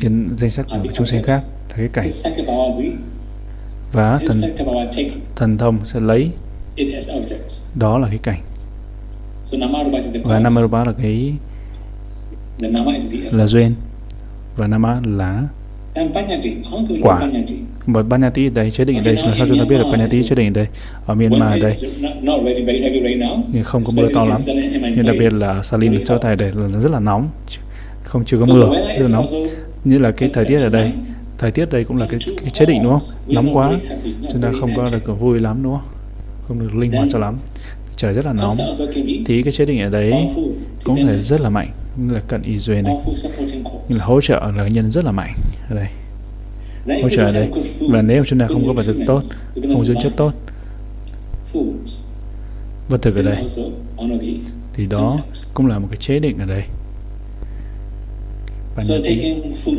[0.00, 2.10] Cái danh sắc của chúng sinh khác là cái cảnh.
[3.92, 4.36] Và thần
[5.36, 6.30] thần thông sẽ lấy
[7.74, 8.40] đó là cái cảnh.
[10.24, 11.32] Và Namarupa là cái
[13.32, 13.70] là duyên.
[14.56, 15.42] Và Nama là
[17.02, 17.30] quả
[17.92, 20.34] và Banyati đây chế định ở đây làm sao chúng ta biết được Banyati chế
[20.34, 20.66] định ở đây.
[21.06, 21.72] ở Myanmar ở đây
[23.52, 24.38] nhưng không có mưa to lắm.
[24.96, 27.28] Nhưng đặc biệt là Salin chỗ này đây là rất là nóng.
[28.04, 29.26] Không chưa có mưa rất là nóng.
[29.84, 30.92] như là cái thời tiết ở đây.
[31.38, 33.34] thời tiết đây cũng là cái, cái chế định đúng không?
[33.34, 33.72] nóng quá.
[34.32, 35.88] chúng ta không có được vui lắm đúng không?
[36.48, 37.36] Không được linh hoạt cho lắm.
[37.96, 38.54] Trời rất là nóng.
[39.26, 40.28] Thì cái chế định ở đấy
[40.84, 41.70] cũng thể rất là mạnh.
[41.96, 42.98] Như là cận y duy này
[43.88, 45.34] như là hỗ trợ là nhân rất là mạnh
[45.68, 45.86] ở đây
[47.02, 49.20] hỗ trợ ở đây và nếu chúng ta không có vật thực tốt
[49.54, 50.32] không dưỡng chất tốt
[52.88, 53.36] vật thực ở đây
[54.74, 55.16] thì đó
[55.54, 56.62] cũng là một cái chế định ở đây.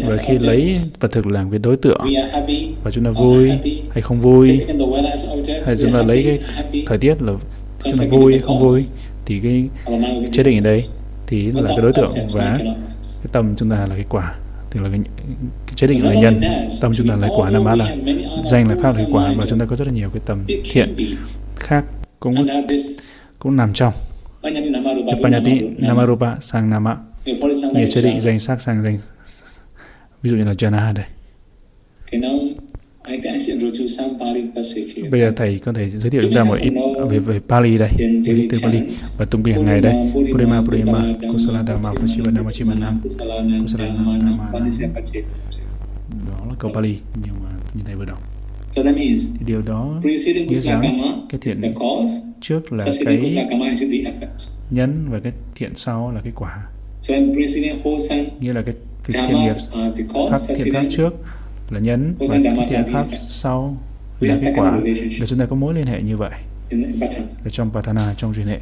[0.08, 2.06] Và khi lấy vật thực làm cái đối tượng
[2.84, 3.50] và chúng ta vui
[3.92, 4.66] hay không vui
[5.66, 6.40] hay chúng ta lấy cái
[6.88, 7.34] thời tiết là
[7.84, 8.82] chúng ta vui hay không vui
[9.26, 10.78] thì cái, cái chế định ở đây
[11.28, 12.58] thì là cái đối tượng và
[13.02, 14.36] cái tâm chúng ta là cái quả
[14.72, 15.00] tức là cái,
[15.66, 16.42] cái chế định là nhân.
[16.82, 17.96] Tâm chúng ta là quả nam là
[18.52, 20.96] danh là pháp là quả và chúng ta có rất là nhiều cái tầm thiện
[21.56, 21.86] khác
[22.20, 22.36] cũng
[23.40, 23.94] cũng nằm trong.
[25.24, 26.98] Panyati Namarupa sang Nama
[27.74, 28.98] nghĩa chế định danh sắc sang danh
[30.22, 31.06] ví dụ như là Jana đây.
[35.12, 36.74] Bây giờ thầy có thể giới thiệu chúng ta một ít
[37.10, 37.90] về về Pali đây,
[38.26, 38.80] về từ Pali.
[39.18, 40.12] và tụng kinh hàng ngày đây.
[40.34, 44.60] Purima Purima Kusala Dhamma Pachivana Machimanam Kusala Dhamma
[46.30, 46.96] Đó là câu Pali
[47.26, 48.24] nhưng mà như thầy vừa đọc.
[49.46, 50.02] Điều đó
[50.48, 50.82] nghĩa rằng
[51.30, 51.74] cái thiện
[52.42, 53.18] trước là cái
[54.72, 56.68] nhân và cái thiện sau là cái quả.
[58.40, 59.52] Nghĩa là cái, cái thiện nghiệp
[60.32, 61.10] pháp thiện pháp trước
[61.72, 63.78] là nhấn và cái thiện pháp sau
[64.20, 64.80] là cái quả
[65.20, 66.32] để chúng ta có mối liên hệ như vậy.
[67.44, 68.60] Ở trong Patana trong duyên hệ.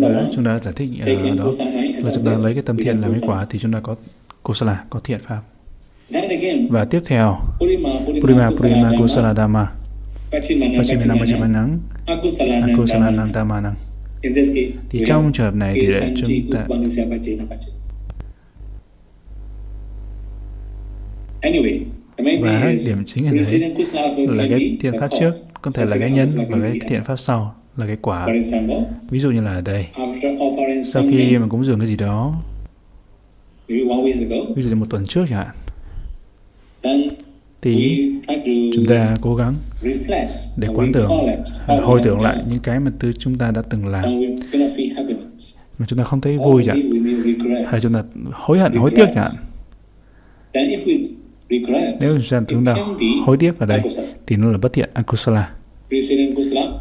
[0.00, 1.50] Và chúng ta giải thích uh, đó.
[2.04, 3.96] Và chúng ta lấy cái tâm thiện làm cái quả thì chúng ta có
[4.42, 5.40] kusala có thiện pháp.
[6.70, 7.40] Và tiếp theo
[8.20, 9.72] Purima Purima Kusala Dhamma
[10.32, 13.74] Pachimana Pachimanang Akusala Nandamanang
[14.90, 16.66] thì trong trường hợp này thì chúng ta
[21.42, 23.62] và điểm chính ở đấy
[24.28, 25.30] là cái thiện pháp trước
[25.62, 28.26] có thể là cái nhân và cái thiện pháp sau là cái quả.
[29.10, 29.86] Ví dụ như là ở đây.
[30.84, 32.42] sau khi mà cúng dường cái gì đó.
[33.68, 35.56] Ví dụ như một tuần trước chẳng hạn.
[37.62, 38.04] Thì
[38.74, 39.54] chúng ta cố gắng
[40.58, 41.10] để quán tưởng
[41.66, 44.04] hồi tưởng lại những cái mà từ chúng ta đã từng làm.
[45.78, 46.80] Mà chúng ta không thấy vui chẳng
[47.66, 49.26] hay chúng ta hối hận hối tiếc chẳng
[52.00, 52.76] nếu rằng chúng ta
[53.26, 53.82] hối tiếc ở đây
[54.26, 54.90] thì nó là bất thiện.
[54.92, 55.50] Akusala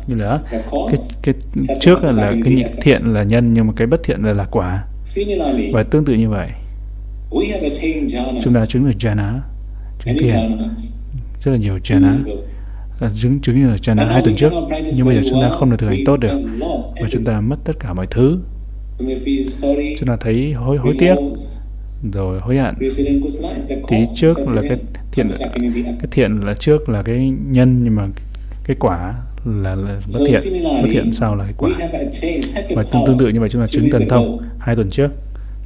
[0.07, 0.39] như là
[0.71, 1.33] cái, cái
[1.81, 4.85] trước là cái thiện là nhân nhưng mà cái bất thiện là là quả.
[5.73, 6.49] Và tương tự như vậy
[8.43, 9.39] chúng ta chứng được jhana
[10.05, 10.57] chứng thiền
[11.43, 12.11] rất là nhiều jhana.
[13.15, 14.53] Chứng chứng như là jhana hai tuần trước
[14.97, 16.41] nhưng bây giờ chúng ta không được thực hành tốt được.
[17.01, 18.39] và chúng ta mất tất cả mọi thứ.
[19.99, 21.15] Chúng ta thấy hối hối tiếc
[22.13, 22.75] rồi hối hận
[23.89, 24.77] thì trước là cái
[25.11, 25.31] thiện
[25.83, 28.07] cái thiện là trước là cái nhân nhưng mà
[28.63, 29.13] cái quả
[29.45, 30.63] là, là bất thiện.
[30.81, 31.69] bất thiện sau là cái quả
[32.75, 35.09] và tương, tương tự như vậy chúng ta chứng thần thông hai tuần trước.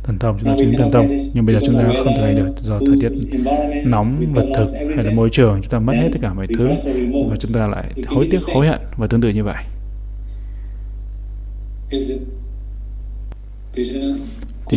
[0.04, 2.36] Thần thông chúng ta chứng thần thông nhưng bây giờ chúng ta không thực hành
[2.36, 3.40] được do thời tiết
[3.86, 6.68] nóng vật thực hay là môi trường chúng ta mất hết tất cả mọi thứ
[7.30, 9.64] và chúng ta lại hối tiếc hối hận và tương tự như vậy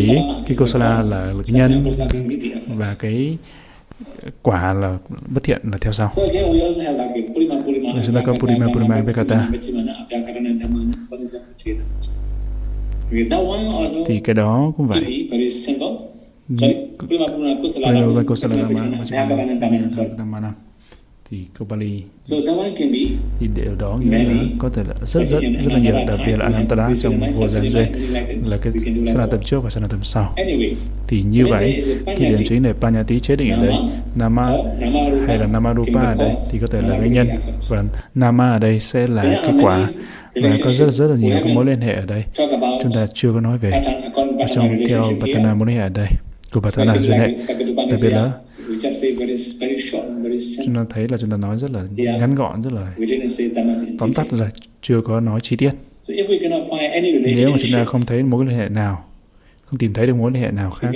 [0.01, 0.09] thì
[0.47, 1.89] cái kosala là cái nhân
[2.69, 3.39] và cái
[4.43, 6.09] quả là bất thiện là theo sau.
[6.17, 6.29] Rồi
[8.07, 9.49] chúng ta có Purima Purima Vekata
[14.07, 15.29] thì cái đó cũng vậy.
[16.99, 18.53] Purima Purima Kusala
[19.09, 19.55] Dhamma thì
[20.17, 20.47] câu Bali
[21.31, 21.47] thì
[23.57, 26.45] điều đó nghĩa là có thể là rất rất rất là nhiều đặc biệt là
[26.45, 27.87] Anantara trong vô gian duyên
[28.51, 28.73] là cái
[29.07, 30.35] sanh tâm trước và sanh tâm sau.
[31.09, 33.75] Thì như vậy cái điểm chính này Panyati chế định ở đây
[34.15, 34.53] Nama
[35.27, 37.29] hay là Namarupa ở đây thì có thể là nguyên nhân.
[37.71, 39.89] Và Nama ở đây sẽ là cái quả.
[40.43, 42.25] Và có rất rất là nhiều mối liên hệ ở đây.
[42.83, 43.83] chúng ta chưa có nói về
[44.55, 46.09] trong theo Patana mối liên hệ ở đây
[46.53, 47.35] của Patana duyên hệ.
[47.49, 47.57] đặc
[48.03, 48.33] biệt là
[50.65, 52.95] chúng ta thấy là chúng ta nói rất là ngắn gọn rất là
[53.99, 54.51] tóm tắt là
[54.83, 55.71] chưa có nói chi tiết.
[56.09, 59.05] Nếu mà chúng ta không thấy mối liên hệ nào
[59.65, 60.91] không tìm thấy được mối liên hệ nào khác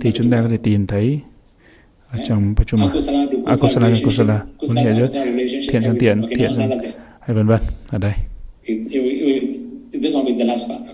[0.00, 1.20] thì chúng ta có thể tìm thấy
[2.10, 2.84] ở trong Pachuma
[3.46, 5.24] Akusala Akusala mối liên hệ giữa
[5.72, 6.70] thiện sang tiện thiện sang
[7.20, 8.12] hay vân vân ở đây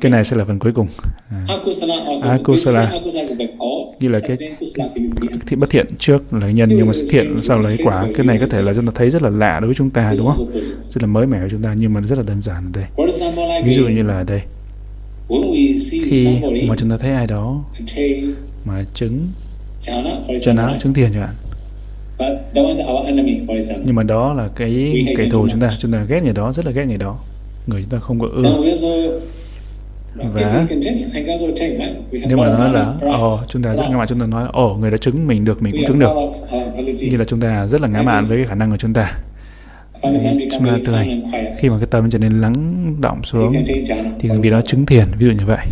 [0.00, 0.88] cái này sẽ là phần cuối cùng.
[1.30, 1.46] À.
[2.30, 2.92] akusala
[4.00, 4.36] như là cái
[5.46, 8.08] thiện bất thiện trước là nhân nhưng mà thiện sau lấy quả.
[8.16, 10.12] Cái này có thể là chúng ta thấy rất là lạ đối với chúng ta
[10.18, 10.46] đúng không?
[10.90, 12.84] Rất là mới mẻ với chúng ta nhưng mà rất là đơn giản ở đây.
[13.64, 14.40] Ví dụ như là đây.
[15.90, 16.38] Khi
[16.68, 17.64] mà chúng ta thấy ai đó
[18.64, 19.28] mà chứng
[19.82, 21.34] jhana chứng tiền chẳng hạn.
[23.84, 25.70] Nhưng mà đó là cái kẻ thù chúng ta.
[25.80, 27.18] Chúng ta ghét người đó rất là ghét người đó
[27.66, 28.42] người chúng ta không có ưa
[30.18, 30.66] và
[32.26, 34.72] nếu mà nói là ồ oh, chúng ta rất ngã mạn chúng ta nói ồ
[34.72, 36.10] oh, người đã chứng mình được mình cũng chứng được.
[37.10, 39.18] như là chúng ta rất là ngã mạn với cái khả năng của chúng ta.
[40.52, 41.22] Chúng ta thực hành
[41.58, 43.64] khi mà cái tâm trở nên lắng động xuống
[44.18, 45.66] thì người vị đó chứng thiền ví dụ như vậy.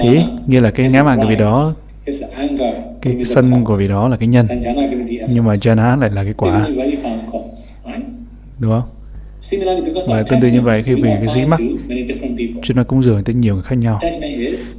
[0.00, 1.72] Thì nghĩa là cái ngã mạn của vị đó
[3.02, 4.46] cái sân của vị đó là cái nhân.
[5.32, 6.66] Nhưng mà jhana lại là cái quả.
[8.58, 8.99] Đúng không
[10.08, 11.60] và tương tự như vậy khi vì cái dính mắc
[12.62, 13.98] chúng ta cúng dường tới nhiều người khác nhau.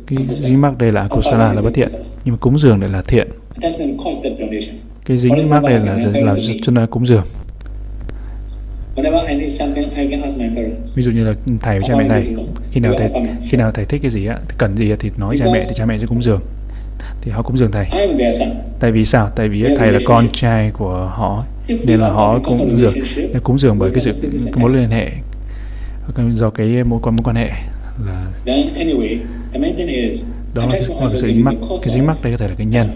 [0.08, 1.88] Cái dính mắc đây là kusala là bất thiện
[2.26, 3.28] nhưng mà cúng dường lại là thiện.
[5.06, 6.34] Cái dính mắc đây là là, là
[6.64, 7.26] chúng ta cúng dường.
[10.96, 12.22] Ví dụ như là thầy và cha mẹ thầy
[12.72, 13.10] khi nào thầy
[13.50, 15.86] khi nào thầy thích cái gì á cần gì thì nói cha mẹ thì cha
[15.86, 16.42] mẹ sẽ cúng dường
[17.22, 17.88] thì họ cúng dường thầy.
[18.80, 19.30] Tại vì sao?
[19.36, 21.46] Tại vì thầy là con trai của họ
[21.88, 22.94] nên là họ cúng dường
[23.44, 25.08] cúng dường bởi cái sự cái mối liên hệ.
[26.32, 27.50] Do cái mối quan mối quan hệ
[28.06, 28.26] là
[30.54, 32.90] đó là cái sự dính mắc cái dính mắc đây có thể là cái nhân.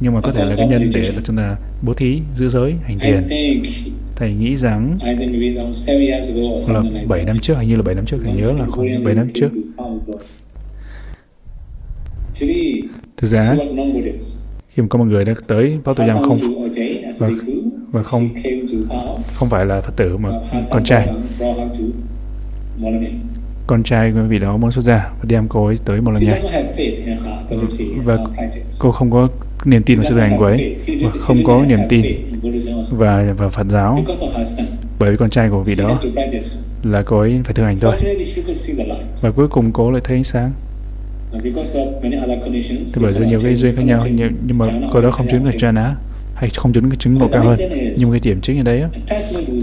[0.00, 2.74] Nhưng mà có thể là cái nhân để là chúng ta bố thí giữ giới
[2.82, 3.22] hành thiền.
[4.16, 4.98] thầy nghĩ rằng
[6.68, 9.14] là 7 năm trước hình như là 7 năm trước thầy nhớ là khoảng 7
[9.14, 9.48] năm trước
[13.16, 13.56] thực ra
[14.76, 16.36] khi mà có một người đã tới báo tu giam không?
[17.18, 17.28] và,
[17.90, 18.28] và không
[19.34, 20.30] không phải là phật tử mà
[20.70, 21.08] con trai.
[23.66, 26.22] con trai của vị đó muốn xuất gia và đem cô ấy tới một lần
[26.24, 26.38] nha
[28.04, 28.18] và
[28.80, 29.28] cô không có
[29.64, 30.76] niềm tin vào sự hành của ấy.
[31.02, 32.16] và không có niềm tin
[32.98, 34.04] và và Phật giáo.
[34.98, 35.98] Bởi vì con trai của vị đó
[36.82, 37.96] là cô ấy phải thực hành thôi.
[39.22, 40.52] Và cuối cùng cô lại thấy ánh sáng
[42.94, 45.44] thì bởi vì nhiều cái duyên khác nhau nhưng, nhưng mà cô đó không chứng
[45.44, 45.86] được jhana
[46.34, 47.58] hay không chứng cái chứng độ cao hơn.
[47.96, 48.82] nhưng cái điểm chính ở đấy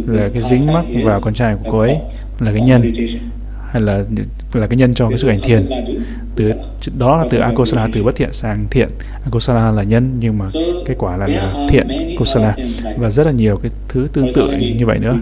[0.07, 1.97] là cái dính mắc vào con trai của cô ấy
[2.39, 2.93] là cái nhân.
[3.71, 4.03] hay là
[4.53, 5.61] là cái nhân cho cái sự hành thiền.
[6.35, 6.51] từ
[6.97, 8.89] đó là từ akosala từ bất thiện sang thiện.
[9.23, 10.45] Akosala là nhân nhưng mà
[10.85, 11.87] kết quả là, là thiện
[12.19, 12.55] kosala
[12.97, 15.17] và rất là nhiều cái thứ tương tự như vậy nữa.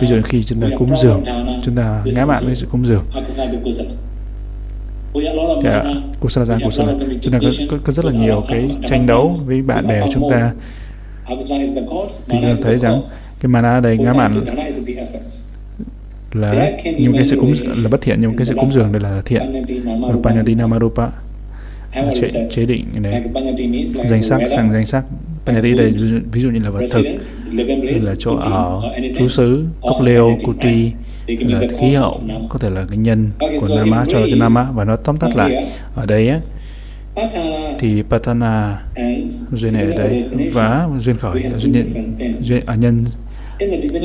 [0.00, 1.24] ví dụ khi chúng ta cúng dường
[1.64, 3.04] chúng ta ngã mạn với sự cúng dường
[5.64, 5.84] à,
[6.20, 9.86] kusala kusala chúng ta có, có, có rất là nhiều cái tranh đấu với bạn
[9.86, 10.52] bè của chúng ta.
[11.28, 11.36] Thì
[12.28, 13.02] chúng ta thấy rằng
[13.40, 14.30] cái mana đây ngã mạn
[16.32, 19.22] là nhưng cái sự cúng là bất thiện nhưng cái sự cúng dường đây là
[19.24, 19.64] thiện.
[19.84, 21.08] Và Panyatina Marupa.
[22.14, 23.22] Chế, chế định này.
[24.10, 25.04] Danh sắc sang danh sắc.
[25.46, 25.92] Panyati đây
[26.32, 27.06] ví dụ như là vật thực.
[27.50, 28.82] Như là chỗ ở
[29.18, 30.92] chú xứ cốc leo kuti
[31.26, 34.96] là khí hậu có thể là cái nhân của nama cho cái nama và nó
[34.96, 36.40] tóm tắt lại ở đây á.
[37.78, 38.82] Thì patana
[39.52, 41.84] duyên này ở đây và duyên khởi duyên,
[42.42, 43.04] duyên à, nhân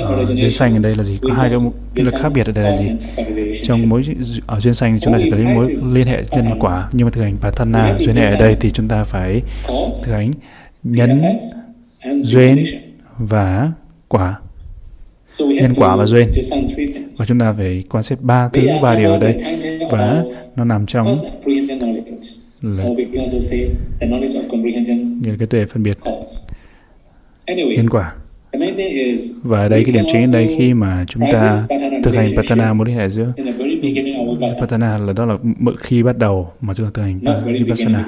[0.02, 1.20] ở duyên xanh ở đây là gì?
[1.22, 1.60] có hai cái,
[1.96, 2.92] cái là khác biệt ở đây là gì?
[3.64, 4.04] trong mối
[4.48, 7.12] ở duyên xanh chúng ta chỉ thấy mối liên hệ nhân và quả nhưng mà
[7.12, 9.42] thực hành patana duyên hệ ở đây thì chúng ta phải
[9.76, 10.32] thực hành
[10.84, 11.10] nhân
[12.24, 12.64] duyên
[13.18, 13.72] và
[14.08, 14.36] quả
[15.46, 16.32] nhân quả và duyên.
[17.20, 19.38] và chúng ta phải quan sát ba thứ ba điều ở đây.
[19.92, 20.24] và
[20.56, 21.08] nó nằm trong
[22.62, 22.84] là
[25.22, 25.98] như cái tuệ phân biệt.
[27.48, 28.14] nhân quả.
[29.44, 31.62] và đây cái điểm chính ở đây khi mà chúng ta
[32.04, 33.34] thực hành Patana mối liên hệ giữa
[34.62, 35.38] Patana là đó là
[35.80, 38.06] khi bắt đầu mà chúng ta thực hành Vipassana.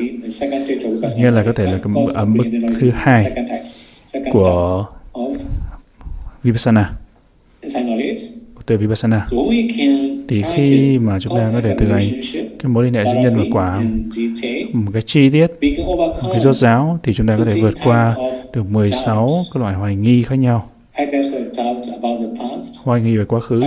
[1.18, 1.80] nghĩa là có thể là
[2.16, 2.44] ở mức
[2.80, 3.32] thứ hai
[4.34, 4.86] của
[6.44, 6.99] Vipassana
[8.70, 9.26] tuệ Vipassana
[10.28, 12.04] thì khi mà chúng ta có thể thực hành
[12.60, 13.82] cái mối liên hệ giữa nhân và quả
[14.74, 15.48] một cái chi tiết
[16.24, 18.16] một cái rốt giáo thì chúng ta có thể vượt qua
[18.54, 20.70] được 16 cái loại hoài nghi khác nhau.
[22.86, 23.64] Hoài nghi về quá khứ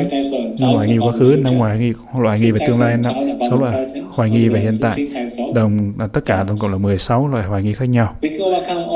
[0.61, 3.15] năm hoài nghi về quá khứ năm hoài nghi loại nghi về tương lai năm
[3.51, 3.87] sáu loại
[4.17, 5.09] hoài nghi về hiện tại.
[5.55, 8.17] đồng là tất cả tổng cộng là 16 loại hoài nghi khác nhau.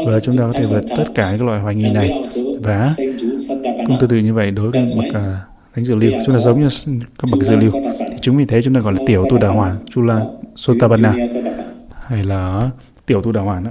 [0.06, 2.24] Và chúng ta có thể vượt tất cả các loại hoài nghi này.
[2.62, 2.90] và
[3.86, 5.22] cũng tương tự như vậy đối với bậc
[5.74, 6.12] thánh dược lưu.
[6.26, 6.68] Chúng ta giống như
[7.18, 7.70] các bậc dược lưu.
[7.98, 10.22] Thì chúng vì thế chúng ta gọi là tiểu tu đà hoàn chula
[10.56, 11.14] sotabana
[12.06, 12.70] hay là
[13.06, 13.70] tiểu tu đà hoàn đó.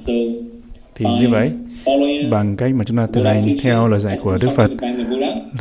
[0.95, 1.51] Thì như vậy
[2.29, 4.71] bằng cách mà chúng ta thực hành theo lời dạy của Đức Phật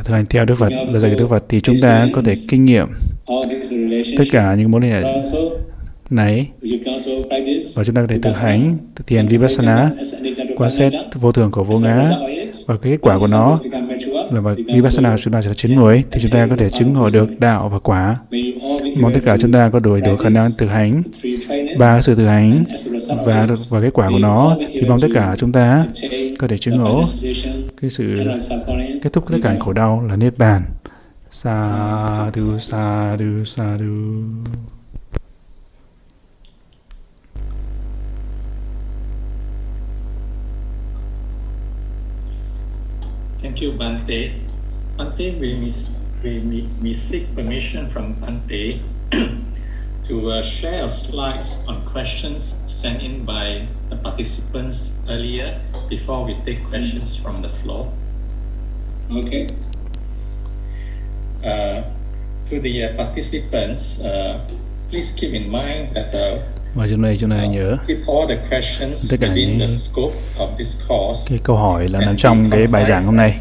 [0.05, 2.33] thực hành theo Đức Phật lời dạy của Đức Phật thì chúng ta có thể
[2.49, 2.87] kinh nghiệm
[4.19, 5.23] tất cả những mối liên hệ
[6.11, 6.49] này.
[7.77, 9.91] Và chúng ta có thể thực hành thực hiện vipassana
[10.57, 10.91] quan sát
[11.21, 12.05] vô thường của vô ngã.
[12.67, 13.59] Và cái kết quả của nó
[14.33, 17.07] là và vipassana chúng ta trở chín muồi thì chúng ta có thể chứng ngộ
[17.13, 18.17] được đạo và quả.
[19.01, 21.03] Mong tất cả chúng ta có đủ đủ khả năng thực hành
[21.79, 22.65] ba sự thực hành
[23.25, 24.57] và và kết quả của nó.
[24.69, 25.87] Thì mong tất cả chúng ta
[26.39, 27.03] có thể chứng ngộ
[27.81, 28.15] cái sự
[29.03, 30.63] kết thúc tất cả khổ đau là niết bàn.
[31.31, 31.63] Sa
[32.35, 34.23] du sa du sa du
[43.45, 44.41] Thank you, Bante.
[44.97, 46.41] Bante, we, miss, we,
[46.81, 48.81] we seek permission from Bante
[50.05, 56.65] to uh, share slides on questions sent in by the participants earlier before we take
[56.65, 57.93] questions from the floor.
[59.13, 59.51] Okay.
[61.45, 61.83] Uh,
[62.47, 64.41] to the uh, participants, uh,
[64.89, 66.41] please keep in mind that uh,
[66.75, 67.77] và trong này chúng ta nhớ.
[69.11, 69.59] tất cả những
[71.29, 73.41] cái câu hỏi là nằm trong cái bài giảng hôm nay.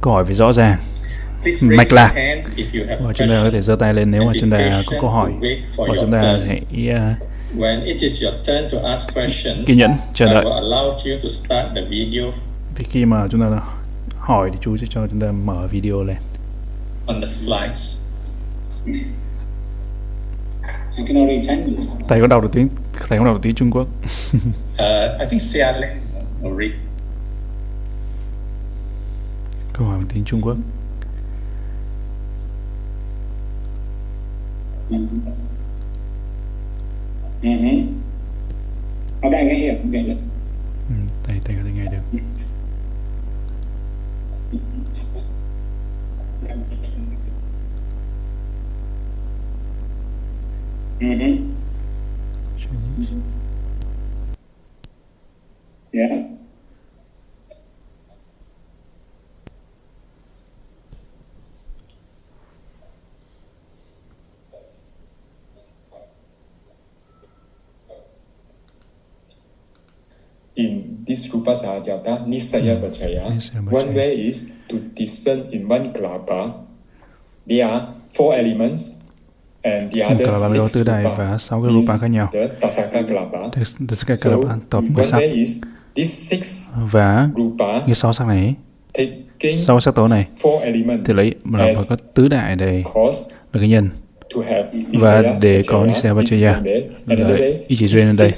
[0.00, 0.78] câu hỏi phải rõ ràng.
[1.62, 2.14] Mạch lạc.
[3.00, 5.32] và chúng ta có thể giơ tay lên nếu mà chúng ta có câu hỏi.
[5.76, 7.18] và chúng ta hãy uh,
[9.66, 10.44] kiên nhẫn chờ đợi.
[12.74, 13.60] thì khi mà chúng ta
[14.18, 16.16] hỏi thì chú sẽ cho chúng ta mở video lên.
[17.06, 18.08] On the slides.
[22.08, 22.68] Thầy có đọc được tiếng
[23.08, 23.88] thầy có đọc được tiếng Trung Quốc.
[24.34, 25.90] uh, I think Sia Lin
[26.42, 26.72] will read.
[29.72, 30.56] Câu hỏi tiếng Trung Quốc.
[34.90, 34.96] Ừ.
[39.22, 40.16] Nó đang nghe hiểu nghe được.
[40.88, 40.94] Ừ,
[41.24, 42.18] thầy thầy có thể nghe được.
[50.98, 51.54] Mm-hmm.
[55.94, 56.26] Yeah.
[70.58, 73.30] In this Rupa Sahajata Nisaya Vajaya,
[73.70, 76.66] one way is to discern in one klapa.
[77.46, 78.97] There are four elements
[80.00, 82.32] Kalaba lô tứ đại và sáu cái rupa khác nhau.
[82.60, 85.20] Tasaka Kalaba tập 10 sắc.
[86.90, 87.28] Và
[87.86, 88.54] như sáu sắc này,
[89.66, 90.26] sáu sắc tố này,
[91.04, 92.82] thì lấy là có tứ đại để
[93.52, 93.90] là cái nhân.
[95.00, 97.36] Và để có Nisaya Vajaya là
[97.68, 98.32] ý chỉ duyên ở đây.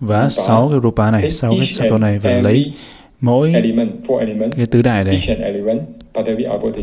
[0.00, 2.72] Và sáu cái rupa này, sáu cái sắc tố này và lấy
[3.20, 3.52] mỗi
[4.56, 5.18] cái tứ đại này.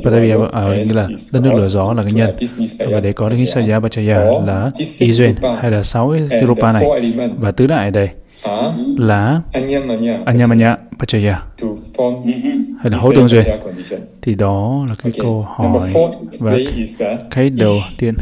[0.04, 2.30] Padavi ở nghĩa là đất nước lửa gió là cái nhân.
[2.92, 6.72] và để có được cái Saya Bachaya là ý duyên hay là sáu cái rupa
[6.72, 6.84] này.
[7.38, 8.10] và tứ đại đây
[8.98, 9.41] là?
[10.26, 11.41] Anyamanya Pachaya
[12.82, 13.44] hay là hỗ tương duyên
[14.22, 15.89] thì đó là cái câu hỏi
[16.39, 16.58] và
[17.32, 18.16] cái đầu tiên.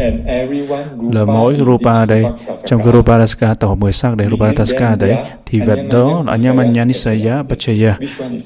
[1.14, 2.24] là mỗi rupa đây
[2.66, 5.18] trong cái rupa daska tổ hợp 10 sắc đấy rupa daska đấy.
[5.46, 7.98] thì vật đó là Anyamanya Nisaya Pachaya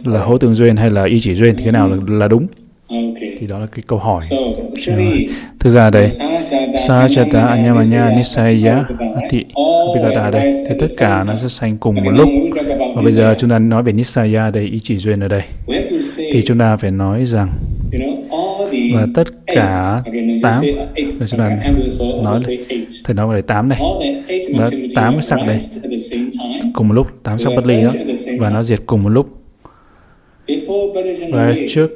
[0.06, 2.48] là hỗ tương duyên hay là ý chỉ duyên thì cái nào là, là đúng
[3.40, 4.22] thì đó là cái câu hỏi.
[5.60, 6.08] Thực ra đây
[6.88, 8.86] sajata anyamanya nisaya
[9.22, 9.46] ati
[9.96, 10.52] vigata đây.
[10.70, 12.30] Thì tất cả nó sẽ sanh cùng một lúc.
[12.96, 15.42] và bây giờ chúng ta nói về nisaya đây ý chỉ duyên ở đây.
[16.34, 17.54] Thì chúng ta phải nói rằng
[18.94, 19.76] và tất cả
[20.42, 20.54] tám
[21.20, 21.50] rồi chúng ta
[22.24, 22.40] nói
[23.06, 23.80] thầy nói về tám này.
[24.56, 25.58] Và tám sắc đây.
[26.74, 27.92] cùng một lúc tám sắc bất ly đó.
[28.40, 29.45] và nó diệt cùng một lúc
[31.32, 31.92] và trước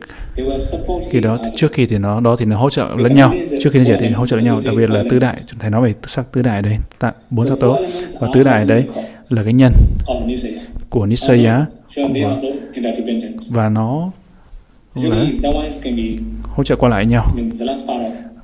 [1.10, 3.34] khi đó trước khi thì nó đó thì nó hỗ trợ lẫn nhau.
[3.64, 5.38] Trước khi nó thì hỗ trợ lẫn nhau đặc biệt là tứ đại.
[5.48, 6.78] Chúng thầy nói về sắc tứ đại đây
[7.30, 7.80] bốn sắc tố
[8.22, 8.84] và tứ đại đấy
[9.32, 9.74] là cái nhân
[10.90, 12.36] của Nisaya của,
[13.52, 14.12] và nó
[14.96, 15.26] là
[16.44, 17.36] hỗ trợ qua lại nhau.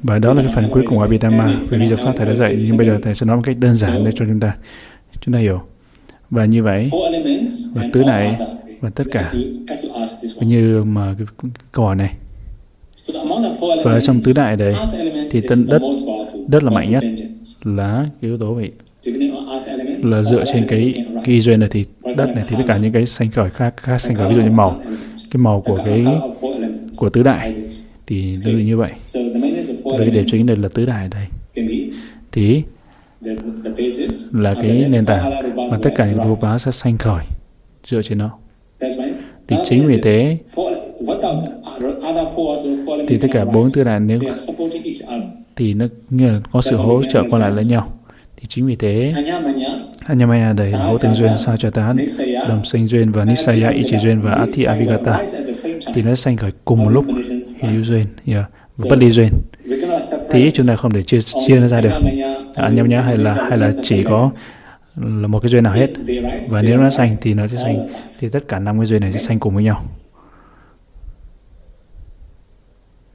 [0.04, 2.36] Và đó là cái phần cuối cùng của Abhidhamma vì bây giờ Pháp Thầy đã
[2.36, 4.56] dạy nhưng bây giờ Thầy sẽ nói một cách đơn giản để cho chúng ta
[5.22, 5.62] chúng ta hiểu.
[6.30, 6.90] Và như vậy
[7.76, 8.38] và tứ đại
[8.86, 9.32] và tất cả
[10.42, 12.14] như mà cái, câu hỏi này.
[13.84, 14.74] Và trong tứ đại đấy
[15.32, 15.82] thì tân đất
[16.48, 17.04] đất là mạnh nhất
[17.64, 18.72] là cái yếu tố vậy
[20.04, 21.86] là dựa trên cái cái duyên này thì
[22.18, 24.30] đất này thì tất cả những cái xanh khởi khác khác xanh khởi.
[24.30, 24.76] Ví dụ như màu.
[25.32, 26.06] cái màu của cái
[26.98, 27.56] của tứ đại
[28.08, 28.92] thì tương tự như vậy.
[29.98, 31.26] Với điểm chính đây là tứ đại đây.
[32.32, 32.64] Thì
[34.34, 37.26] là cái nền tảng mà tất cả những rupa sẽ xanh khởi
[37.88, 38.38] dựa trên nó
[39.48, 40.38] thì chính vì thế
[43.08, 44.20] thì tất cả bốn tư đàn nếu
[45.56, 47.88] thì nó như là có sự hỗ trợ qua lại lẫn nhau.
[48.38, 49.14] Thì chính vì thế
[50.06, 51.98] Anyamaya đầy hỗ tình duyên sao cho tán,
[52.48, 55.26] đồng sinh duyên và Nisaya Ichi duyên và Ati Avigata
[55.94, 57.06] thì nó sanh khởi cùng một lúc
[57.62, 58.46] hữu duyên yeah,
[58.78, 59.30] và bất ly duyên.
[60.30, 61.92] Thì chúng ta không thể chia chia nó ra được.
[62.56, 64.32] Anyamaya hay là hay là chỉ có
[64.96, 65.90] là một cái duyên nào hết.
[66.52, 67.88] Và nếu nó sanh thì nó sẽ sanh
[68.20, 69.84] thì tất cả năm cái duyên này sẽ sanh cùng với nhau.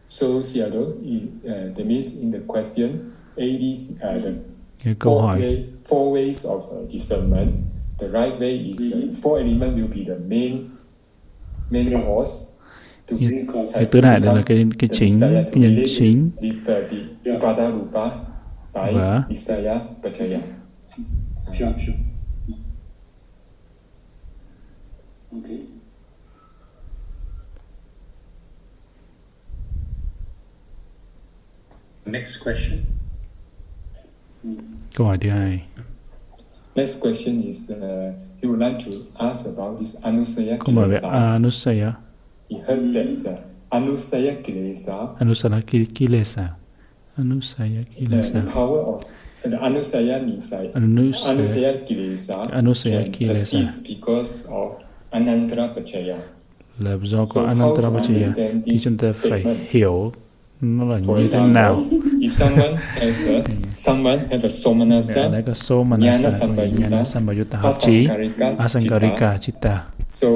[0.07, 2.91] So, Seattle, uh, that means in the question,
[3.37, 3.62] A, B,
[3.95, 4.31] uh, the
[4.85, 5.41] cái câu hỏi.
[5.41, 5.57] way,
[5.89, 7.49] four ways of uh, discernment.
[7.99, 10.68] The right way is uh, four element will be the main
[11.70, 12.51] main cause.
[13.74, 16.31] Cái tứ đại đây là cái cái chính cái nhân chính.
[16.64, 17.55] và
[21.53, 21.94] Sure, sure.
[25.32, 25.61] Okay.
[32.07, 32.78] Next question.
[34.94, 35.30] Câu hỏi thứ.
[36.74, 40.98] Next question is uh, he would like to ask about this Anusaya Câu hỏi về
[40.98, 41.92] Anusaya.
[42.48, 43.38] He heard that uh,
[43.70, 45.16] Anusaya Kilesa.
[45.18, 45.62] Anusaya
[45.94, 46.48] Kilesa.
[47.18, 48.44] Anusaya Kilesa.
[48.44, 52.51] The power of the Anusaya like Anusaya, Anusaya Kilesa.
[52.53, 53.82] Anusaya Kilesa.
[53.88, 54.82] because of
[55.12, 56.18] Anantara Pachaya.
[56.78, 58.61] Là do có Anantara Pachaya.
[58.64, 60.12] thì chúng ta phải hiểu
[60.61, 61.80] nó là như thế nào
[62.20, 63.43] if someone have a,
[63.76, 66.47] someone have a somanasa lấy cái somanasa
[66.78, 68.07] nhana sambayutta hợp trí
[68.59, 69.84] asankarika chitta.
[70.12, 70.28] so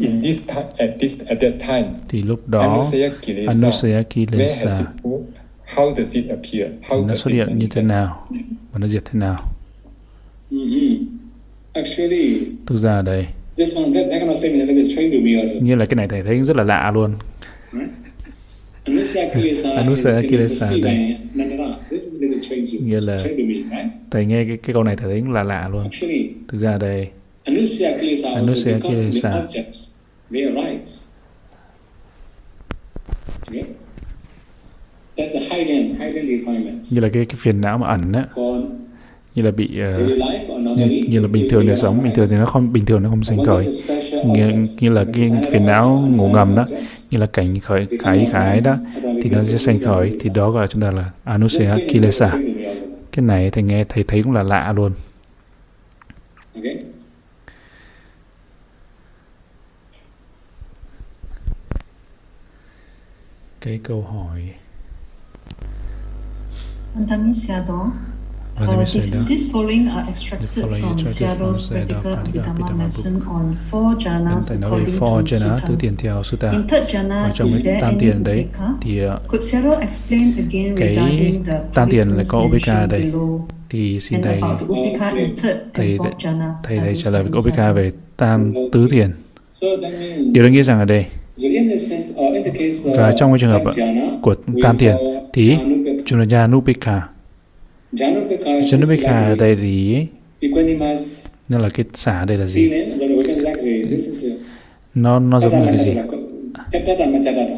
[0.00, 4.86] in this time at this at that time thì lúc đó anusaya kilesa
[5.76, 6.70] how does it appear?
[6.88, 8.26] How nó xuất hiện như thế nào?
[8.72, 9.36] Và nó diệt thế nào?
[11.74, 13.26] Actually, thực ra đây.
[13.56, 15.60] this one, that, that kind of statement is strange to me also.
[15.62, 17.14] như là cái này thầy thấy rất là lạ luôn.
[18.84, 21.18] Anusaya Kilesa đây.
[22.80, 23.24] nghĩa là
[24.10, 25.88] thầy nghe cái, cái câu này thầy thấy là lạ luôn.
[26.48, 27.08] Thực ra đây.
[27.44, 28.30] Anusaya Kilesa
[35.16, 38.26] như là cái cái phiền não mà ẩn á.
[39.34, 39.98] Như là bị uh,
[40.78, 43.10] như, như là bình thường đời sống bình thường thì nó không bình thường nó
[43.10, 43.64] không sinh khởi.
[44.26, 44.42] như,
[44.80, 46.64] như là cái phiền não ngủ ngầm đó
[47.10, 48.74] như là cảnh khởi khải khải đó
[49.22, 52.32] thì nó sẽ sinh khởi thì đó gọi là chúng ta là anusaya kilesa
[53.12, 54.92] cái này thầy nghe thầy thấy cũng là lạ luôn.
[63.60, 64.40] Cái câu hỏi
[66.94, 68.84] Uh,
[69.26, 75.36] this following are extracted from Seattle's practical Abhidhamma lesson on four jhanas according four to
[75.36, 76.50] jhana tứ tiền theo Sutta.
[76.50, 78.46] In third jhana, trong is there tam tiền đấy
[78.82, 83.00] thì uh, Could Seattle explain again cái regarding the tam tiền lại có Upeka đây
[83.00, 83.40] below
[83.70, 86.52] thì xin and thầy about the Upeka in third thầy and fourth jhana?
[86.64, 87.74] thầy thầy trả lời về sadhu.
[87.74, 89.10] về tam tứ tiền.
[89.52, 93.62] So that means, Điều đó nghĩa rằng ở đây of và trong cái trường hợp
[93.64, 95.56] jhana, của tam tiền call thì.
[96.12, 96.26] Chúng là
[98.58, 100.06] is Janupeka ở đây thì
[100.40, 102.70] equanimous nó là cái xả đây là gì?
[104.94, 105.94] Nó nó giống như là cái gì?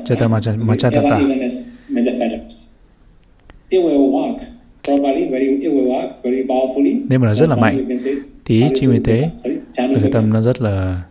[0.07, 1.19] Chata Macha- Machatata.
[1.19, 2.79] Evilness, metaphysics.
[3.69, 4.39] It will work
[4.85, 7.01] properly, very, it will work very powerfully.
[7.09, 7.87] Nếu mà nó rất là mạnh
[8.45, 9.31] thì chính vì thế
[9.79, 11.03] là cái tâm nó rất là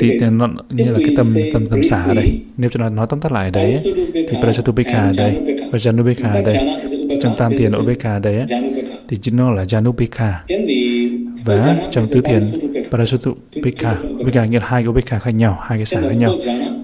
[0.00, 2.40] thì nó như là cái tâm tâm tâm xả ở đây.
[2.56, 3.76] Nếu chúng ta nói tóm tắt lại đấy
[4.14, 5.36] thì Prasatupika ở đây
[5.72, 6.56] và Janupika ở đây
[7.22, 7.52] trong tam
[8.04, 8.44] ở đây á,
[9.08, 10.32] thì chính nó là Janupika
[11.44, 12.40] và trong tứ tiền
[12.90, 16.34] Parasutupika Upeka nghĩa là hai cái Upeka khác nhau hai cái xả khác nhau.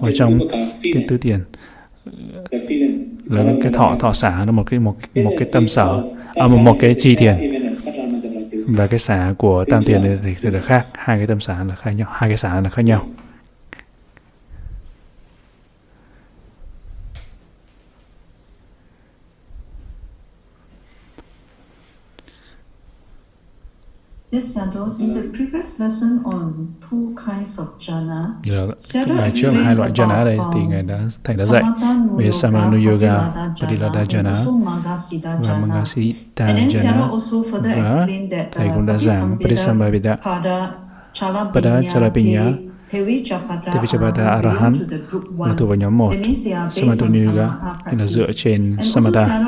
[0.01, 0.39] và trong
[0.93, 1.39] cái tứ tiền
[3.29, 6.03] là cái thọ thọ xả nó một cái một một cái tâm sở.
[6.35, 7.35] à, một, một cái chi tiền
[8.75, 10.81] và cái xả của tam tiền thì, thì là khác.
[10.93, 13.07] Hai cái tâm xả là khác nhau hai cái xả là khác nhau.
[24.35, 28.23] Yes, Sadhu, in the previous lesson on two kinds of jhana,
[28.93, 31.63] cái bài trước hai loại jhana đây thì ngài đã thầy đã dạy.
[32.17, 33.31] Về Samanu Yoga,
[33.61, 34.31] Padilada Jhana
[35.43, 37.11] và Mangasita And then Sarah Jhana.
[37.11, 40.67] also further và explained that thầy cũng đã giảng Patisambhava Pada
[41.53, 41.81] Pada
[42.95, 44.73] Chalabhinya Chalabhinya Te Tevichapada Arahan
[45.39, 46.13] là thuộc vào nhóm 1.
[46.71, 47.49] Samatuniga
[47.91, 49.41] là dựa trên Samatha.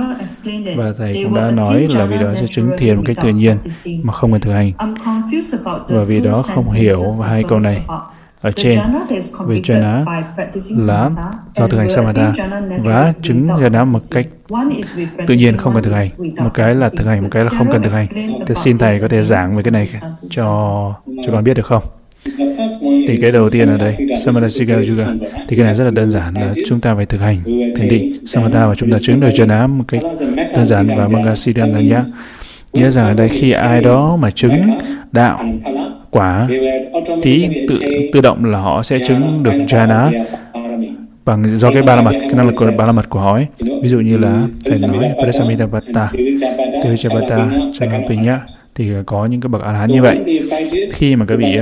[0.75, 3.57] Và Thầy cũng đã nói là vì đó sẽ chứng thiền một cách tự nhiên
[4.03, 4.71] mà không cần thực hành.
[5.87, 7.85] Và vì đó không hiểu hai câu này
[8.41, 8.79] ở trên.
[9.47, 10.05] Về jhana
[10.87, 11.09] là
[11.55, 12.33] do thực hành samatha
[12.83, 14.27] và chứng jhana một cách
[15.27, 16.07] tự nhiên không cần thực hành.
[16.43, 18.07] một cái là thực hành một cái là không cần thực hành.
[18.47, 19.89] thì xin thầy có thể giảng về cái này
[20.29, 20.45] cho
[21.25, 21.83] cho con biết được không
[23.07, 23.91] thì cái đầu tiên ở đây
[24.25, 27.21] samatha siga yoga thì cái này rất là đơn giản là chúng ta phải thực
[27.21, 27.43] hành.
[27.77, 30.01] Thiền định samatha và chúng ta chứng được jhana một cách
[30.53, 31.99] đơn giản và manga siddhanta nhá
[32.73, 34.61] nghĩa rằng ở đây khi ai đó mà chứng
[35.11, 35.45] đạo
[36.09, 36.47] quả
[37.23, 37.75] tí tự
[38.13, 40.25] tự động là họ sẽ chứng được jhana
[41.25, 43.33] bằng do cái ba la mật cái năng lực của ba la mật của họ
[43.33, 43.45] ấy.
[43.81, 46.11] ví dụ như là thầy nói Parisamidavata,
[46.83, 47.49] Devichabata,
[47.79, 48.39] Chanapinya
[48.75, 50.41] thì có những cái bậc a-la-hán như vậy.
[50.93, 51.59] Khi mà các vị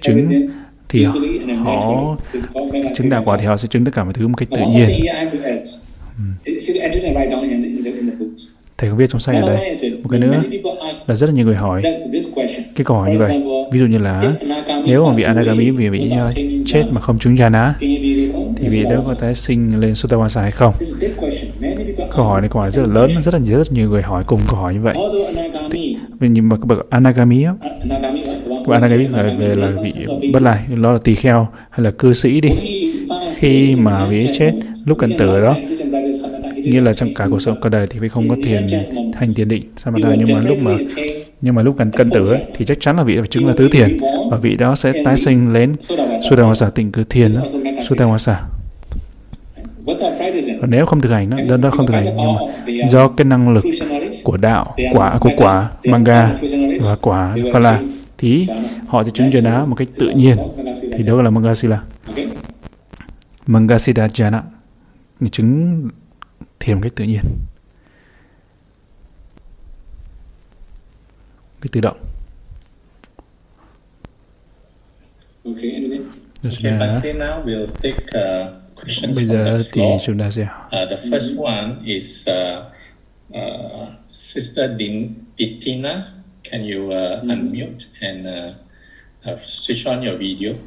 [0.00, 0.26] chứng
[0.88, 1.04] thì
[1.64, 2.16] họ
[2.94, 4.88] chứng đạo quả thì họ sẽ chứng tất cả mọi thứ một cách tự nhiên.
[6.18, 6.24] Ừ.
[8.78, 9.74] Thầy không viết trong sách ở đây.
[10.02, 10.42] Một cái nữa
[11.06, 11.82] là rất là nhiều người hỏi
[12.76, 13.42] cái câu hỏi như vậy.
[13.72, 14.32] Ví dụ như là
[14.86, 16.12] nếu mà bị Anagami vì bị
[16.66, 17.72] chết mà không chứng jhana
[18.56, 20.74] thì vị đó có tái sinh lên Sutawasa hay không?
[22.10, 24.24] Câu hỏi này câu hỏi rất là lớn, rất là rất là nhiều người hỏi
[24.26, 24.96] cùng câu hỏi như vậy.
[26.20, 27.52] Nhưng mà bậc Anagami á,
[28.70, 29.90] bạn đang biết là về là vị
[30.32, 32.50] bất lai, đó là tỳ kheo hay là cư sĩ đi.
[33.34, 34.52] Khi mà vị chết
[34.86, 35.56] lúc cận tử đó
[36.56, 38.66] nghĩa là trong cả cuộc sống cả đời thì phải không có thiền
[39.12, 40.72] thành thiền định samatha nhưng mà lúc mà
[41.40, 43.54] nhưng mà lúc gần cận tử ấy, thì chắc chắn là vị phải chứng là
[43.56, 43.98] tứ thiền
[44.30, 45.76] và vị đó sẽ tái sinh lên
[46.30, 47.40] Sudawasa tịnh cư thiền đó,
[47.88, 48.34] Sudawasa
[50.60, 52.40] và nếu không thực hành đó, đơn đó không thực hành nhưng mà
[52.90, 53.64] do cái năng lực
[54.24, 56.34] của đạo quả của quả manga
[56.80, 57.80] và quả phala
[58.20, 58.44] thì
[58.86, 60.36] họ sẽ chứng jhana một cách tự nhiên.
[60.92, 61.84] Thì đó là mangasila.
[63.46, 64.42] Mangasida jhana
[65.32, 65.88] chứng
[66.60, 67.22] thiền một cách tự nhiên.
[71.60, 71.96] Cái tự động.
[75.44, 75.70] Okay,
[76.44, 80.42] okay, but now we'll take uh, questions Bây giờ from the thì chúng ta sẽ
[80.42, 82.64] uh, the first one is uh,
[83.34, 86.19] uh, Sister Din Titina.
[86.50, 87.30] Can you uh, mm.
[87.30, 88.54] unmute and uh,
[89.24, 90.58] uh, switch on your video?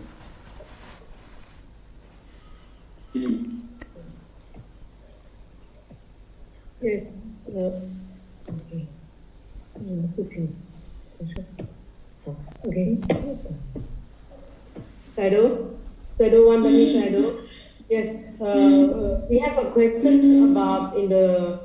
[3.13, 3.67] Mm.
[6.81, 7.03] Yes.
[7.51, 7.84] Uh,
[8.47, 8.88] okay.
[10.15, 10.55] Pusing.
[12.65, 12.97] Okay.
[15.17, 15.75] Sado.
[16.17, 17.43] Sado one Dani Sado.
[17.89, 18.15] Yes.
[18.39, 21.59] Uh, we have a question about in the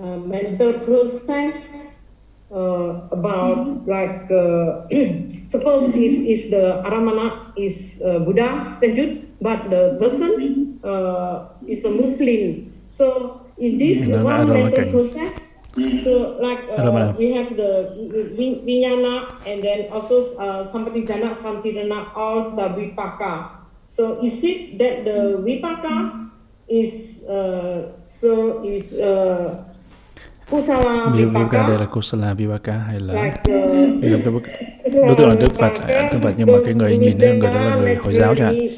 [0.00, 1.97] uh, mental process
[2.50, 4.88] uh, about like uh,
[5.48, 11.90] suppose if, if the aramana is uh, Buddha statue but the person uh, is a
[11.90, 12.72] Muslim.
[12.78, 15.54] So in this Nó one mental process,
[16.02, 17.94] so like uh, we have the
[18.34, 23.62] vijnana and then also uh, sampatijana, samtidana, all the vipaka.
[23.86, 26.30] So is it that the vipaka
[26.68, 29.64] is uh, so is uh,
[30.50, 31.68] kusala vipaka?
[31.68, 34.42] đây là kusala vipaka hay là like, uh, là cái bức
[35.06, 35.72] đối tượng là Đức Phật,
[36.12, 38.68] Đức Phật nhưng mà cái người nhìn thấy người đó là người Hồi giáo chẳng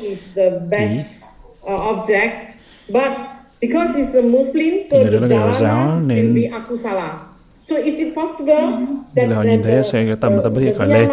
[2.88, 3.12] but
[3.60, 6.50] Because it's a Muslim, so the giáo nên.
[7.64, 8.56] So is it possible
[9.16, 11.08] that là họ nhìn thấy sẽ cái tâm tâm bất thiện khởi lên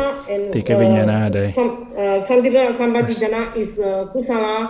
[0.53, 1.53] thì cái vinyana ở đây.
[2.77, 3.79] Sambhadijana is
[4.13, 4.67] kusala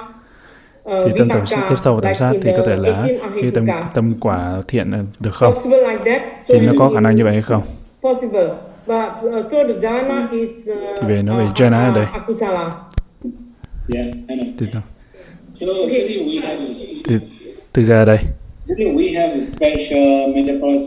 [0.88, 3.08] thì tâm tâm tiếp sau tâm sát thì có thể là
[3.42, 5.54] cái tâm tâm quả thiện được không?
[6.48, 7.62] Thì nó có khả năng như vậy hay không?
[11.02, 12.06] Thì về nó về jhana ở đây.
[14.60, 14.66] Thì,
[17.06, 17.16] thì,
[17.74, 18.18] thực ra đây.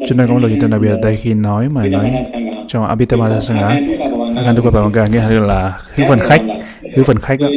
[0.08, 2.12] Chúng ta có một lời gì đặc biệt ở đây khi nói mà nói
[2.68, 3.68] trong Abhidhamma Sangha
[4.36, 6.40] Agantuka Bhavanga nghĩa là hữu phần khách
[6.94, 7.48] hữu phần khách đó.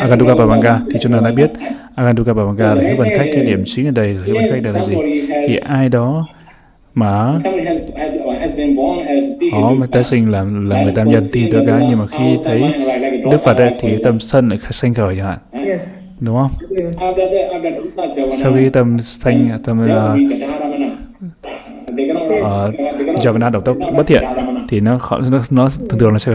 [0.00, 1.50] Aganduga Babanga thì chúng ta đã biết
[1.94, 4.60] Aganduga Babanga là hữu phần khách cái điểm chính ở đây là hữu phần khách
[4.64, 4.94] là gì?
[5.48, 6.26] Thì ai đó
[6.94, 7.34] mà
[9.52, 12.34] họ mới tái sinh làm là người tam nhân thì tôi cái nhưng mà khi
[12.44, 12.62] thấy
[13.30, 15.38] Đức Phật ấy, thì tâm sân lại sanh khởi chẳng hạn.
[16.20, 16.50] Đúng không?
[18.42, 20.14] Sau khi tâm sanh tâm ờ, ờ,
[22.68, 22.74] uh,
[23.14, 24.22] uh, Javana đầu tốc bất thiện
[24.68, 24.98] thì nó,
[25.30, 26.32] nó, nó thường thường là sẽ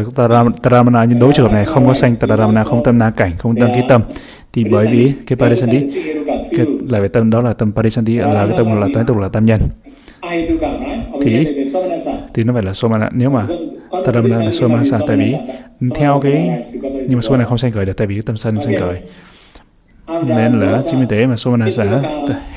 [0.63, 3.55] Taramana nhưng đối trường hợp này không có sanh Taramana không tâm na cảnh không
[3.55, 4.01] tâm khí tâm
[4.53, 5.91] thì bởi vì cái Parisanti
[6.51, 9.29] cái là cái tâm đó là tâm Parisanti là cái tâm là tiếp tục là
[9.29, 9.61] tâm nhân.
[11.21, 11.47] Thì
[12.33, 13.09] thì nó phải là somana.
[13.13, 13.47] Nếu mà
[14.05, 15.35] taramana là somana tại vì
[15.95, 16.49] theo cái
[17.07, 19.01] nhưng mà somana không sanh khởi được tại vì cái tâm sân sanh khởi
[20.27, 22.01] nên là vì thế mà somanasa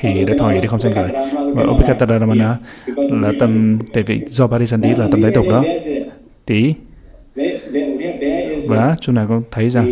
[0.01, 1.09] thì để thôi để không sanh khởi
[1.55, 2.57] và obikatadamana
[3.21, 5.63] là tâm tại vì do parisanti là tâm đáy tục đó.
[6.45, 6.73] Tí.
[8.69, 9.85] Và chúng ta có thấy rằng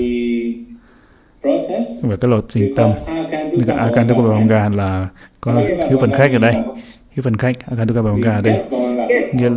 [2.03, 2.91] về cái lộ trình tâm
[3.51, 5.07] như cái Akantaka Bhavanga là
[5.41, 6.53] có hiếu phần khách ở đây.
[7.11, 8.57] Hiếu phần khách Akantaka Bhavanga ở đây.
[9.33, 9.49] Nghĩa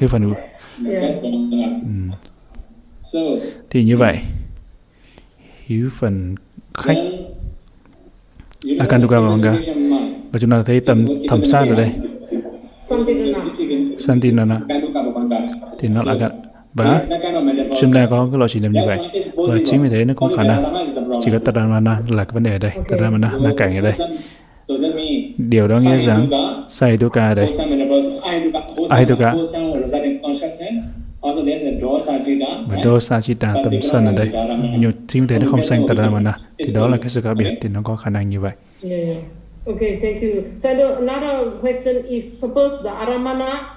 [0.00, 0.34] hiếu phần
[3.12, 3.40] ừ.
[3.70, 4.18] thì như vậy
[5.66, 6.34] hiếu phần
[6.78, 6.98] khách.
[8.78, 9.54] Akantaka Bhavanga
[10.32, 11.90] và chúng ta thấy tâm thầm sát ở đây.
[13.98, 14.60] Santinana.
[15.78, 16.30] Thì nó là
[16.74, 17.04] và
[17.80, 18.98] chúng ta có cái lộ trình làm như vậy.
[19.36, 20.84] Và chính vì thế nó có khả năng.
[21.24, 22.72] Chỉ có Tadamana là cái vấn đề ở đây.
[22.88, 23.92] Tadamana là cảnh ở đây.
[25.38, 26.28] Điều đó nghĩa rằng
[26.68, 27.48] Saiduka ở đây.
[28.88, 29.34] Ahiduka
[32.68, 34.28] và dosa chita tâm sân ở đây
[34.78, 37.58] nhiều chính vì thế nó không sanh Tadamana thì đó là cái sự khác biệt
[37.60, 38.52] thì nó có khả năng như vậy.
[39.66, 40.42] Okay, thank you.
[40.62, 43.76] So another question: If suppose the aramana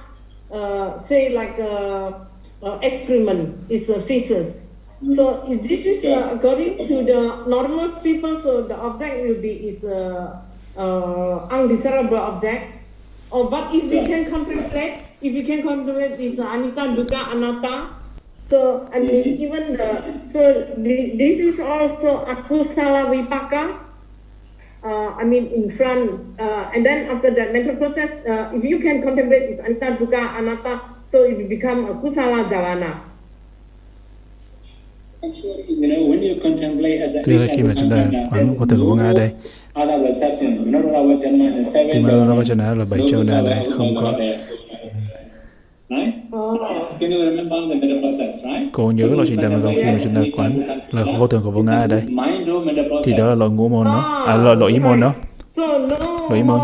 [0.52, 2.14] uh, say like uh,
[2.62, 4.70] uh, excrement is uh, feces.
[5.02, 5.16] Mm.
[5.16, 9.68] So if this is uh, according to the normal people, so the object will be
[9.68, 10.40] is a
[10.78, 12.76] uh, uh, undesirable object.
[13.32, 17.96] Or oh, but if we can contemplate, if we can contemplate this anita, dukkha, anatta.
[18.44, 19.44] So I mean, mm-hmm.
[19.44, 23.86] even the so this is also akusala vipaka.
[24.82, 28.80] Uh, I mean, in front, uh, and then after that mental process, uh, if you
[28.80, 33.02] can contemplate this anita, dukkha, anatta, So it will become a kusala javana.
[37.26, 39.30] Tuy là khi mà chúng ta quán vô tử của Nga đây,
[40.40, 40.48] thì
[42.04, 44.14] Maravajana là bảy châu na đây, không có
[48.74, 50.52] Cô nhớ là chuyện rằng là khi mà chúng ta quán
[50.92, 52.04] là vô thường của vô ngã ở đây.
[53.06, 54.24] thì đó là loại ngũ môn đó.
[54.28, 55.14] À loại loại ý môn đó.
[56.30, 56.60] Loại ý môn.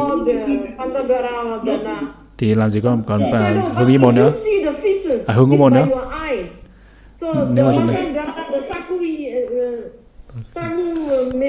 [2.37, 4.29] thì làm gì có còn à, hướng ý môn nữa.
[5.27, 5.85] à, hướng ý môn nữa.
[7.53, 7.93] nếu mà chúng ta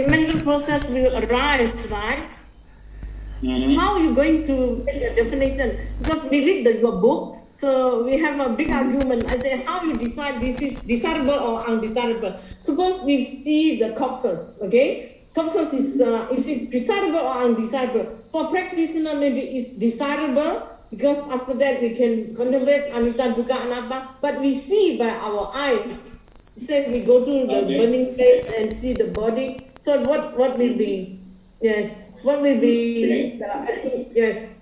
[0.08, 2.22] mental process will arise, right?
[3.42, 3.74] Mm-hmm.
[3.74, 5.76] How are you going to make a definition?
[5.98, 9.30] Because we read the, your book, so we have a big argument.
[9.30, 12.38] I say, how you decide this is desirable or undesirable?
[12.62, 15.24] Suppose we see the corpses, okay?
[15.34, 18.18] Corpses is uh, is it desirable or undesirable?
[18.30, 24.40] For practitioner, maybe it's desirable because after that we can contemplate anicca, dukkha, anatta, but
[24.40, 25.98] we see by our eyes.
[26.56, 27.86] Say we go to the okay.
[27.86, 29.68] burning place and see the body.
[29.80, 31.20] So what what will be?
[31.60, 33.38] Yes, what will be?
[33.38, 34.55] The, yes.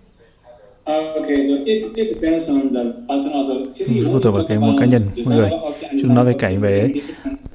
[0.86, 3.54] Okay, so it, it depends on the person also.
[4.12, 5.50] Phụ thuộc vào cái một cá nhân, mọi người.
[6.02, 6.92] Chúng nói về cảnh về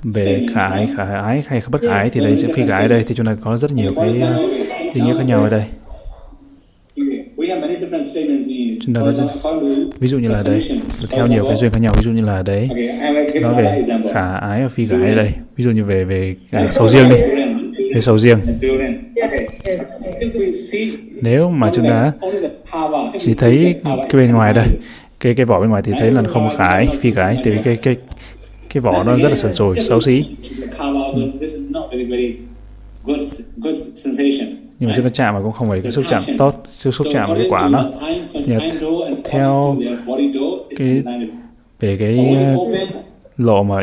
[0.03, 3.15] về khả ái, khả ái hay bất ái thì đây phi khả ái đây thì
[3.15, 4.11] chúng ta có rất nhiều cái
[4.95, 5.63] định nghĩa khác nhau ở đây.
[8.85, 9.01] Chúng ta
[9.99, 10.59] ví dụ như là đây,
[11.09, 12.69] theo nhiều cái duyên khác nhau, ví dụ như là đấy,
[13.41, 13.81] nói về
[14.13, 16.35] khả ái và phi khả ái đây, ví dụ như về về
[16.71, 17.15] sầu riêng đi,
[17.95, 18.39] về sầu riêng.
[21.21, 22.11] Nếu mà chúng ta
[23.19, 24.67] chỉ thấy cái bên ngoài đây,
[25.19, 27.95] cái cái vỏ bên ngoài thì thấy là không khải, phi khải, thì cái cái
[28.73, 30.25] cái vỏ nó rất là sần sùi, xấu xí
[34.79, 37.07] nhưng mà chúng ta chạm mà cũng không phải cái xúc chạm tốt xúc xúc
[37.13, 37.85] chạm cái quả nó
[39.23, 39.77] theo
[40.77, 41.01] cái
[41.79, 42.35] về cái
[43.37, 43.79] lộ mà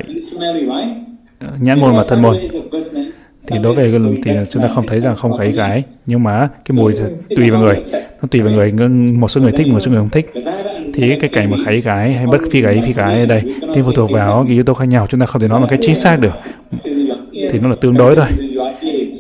[1.61, 2.37] nhãn môn và thân môn
[3.51, 3.93] thì đối với
[4.25, 5.83] thì chúng ta không thấy rằng không thấy gái.
[6.07, 6.95] Nhưng mà cái mùi
[7.37, 7.77] tùy vào người.
[8.23, 8.73] Nó tùy vào người.
[9.19, 10.33] Một số người thích, một số người không thích.
[10.95, 13.41] Thì cái cảnh mà khấy gái hay bất phi gái phi gái ở đây
[13.75, 15.07] thì phụ thuộc vào cái yếu tố khác nhau.
[15.11, 16.35] Chúng ta không thể nói một cái chính xác được.
[17.33, 18.27] Thì nó là tương đối thôi.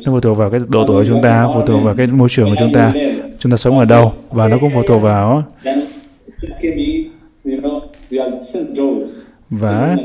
[0.07, 2.29] Nó phụ thuộc vào cái độ tuổi của chúng ta, phụ thuộc vào cái môi
[2.31, 2.93] trường của chúng ta.
[3.39, 4.13] Chúng ta sống ở đâu.
[4.31, 5.45] Và nó cũng phụ thuộc vào
[9.51, 9.97] và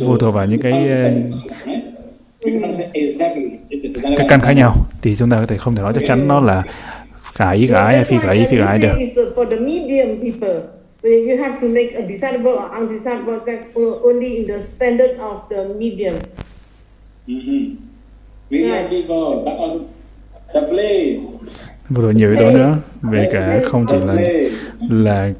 [0.00, 0.92] phụ thuộc vào những cái
[4.16, 6.40] cái căn khác nhau thì chúng ta có thể không thể nói chắc chắn nó
[6.40, 6.62] là
[7.22, 8.92] khả ý khả hay phi khả ý phi khả ái được
[11.02, 15.74] you have to make a desirable or undesirable object only in the standard of the
[15.74, 16.14] medium.
[17.26, 17.76] Mm-hmm.
[18.50, 19.88] Have people, but also
[20.52, 21.44] the place.
[21.94, 24.14] Phụ thuộc nhiều yếu tố nữa về cả không chỉ là
[24.90, 25.30] là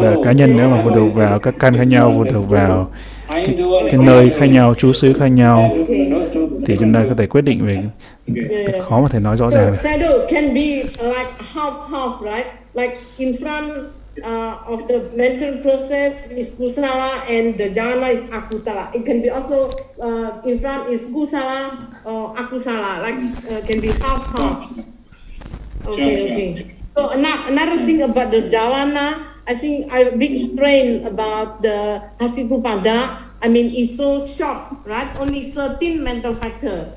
[0.00, 2.90] về cá nhân nữa mà phụ thuộc vào các căn khác nhau phụ thuộc vào.
[3.28, 3.56] Cái,
[3.90, 5.70] cái nơi khác nhau chú xứ khác nhau.
[6.66, 7.78] Thì chúng ta có thể quyết định về
[8.88, 9.76] khó mà thể nói rõ ràng.
[10.00, 10.26] Được
[12.74, 13.90] like in front
[14.20, 18.90] uh, of the mental process is kusala and the jhana is akusala.
[18.92, 21.70] It can be also uh, in front is kusala
[22.04, 24.58] or akusala, like uh, can be half half.
[25.86, 26.76] Okay, okay.
[26.94, 33.18] So another, another thing about the jhana, I think I big strain about the Hasikupada.
[33.42, 35.10] I mean, it's so short, right?
[35.18, 36.92] Only 13 mental factor.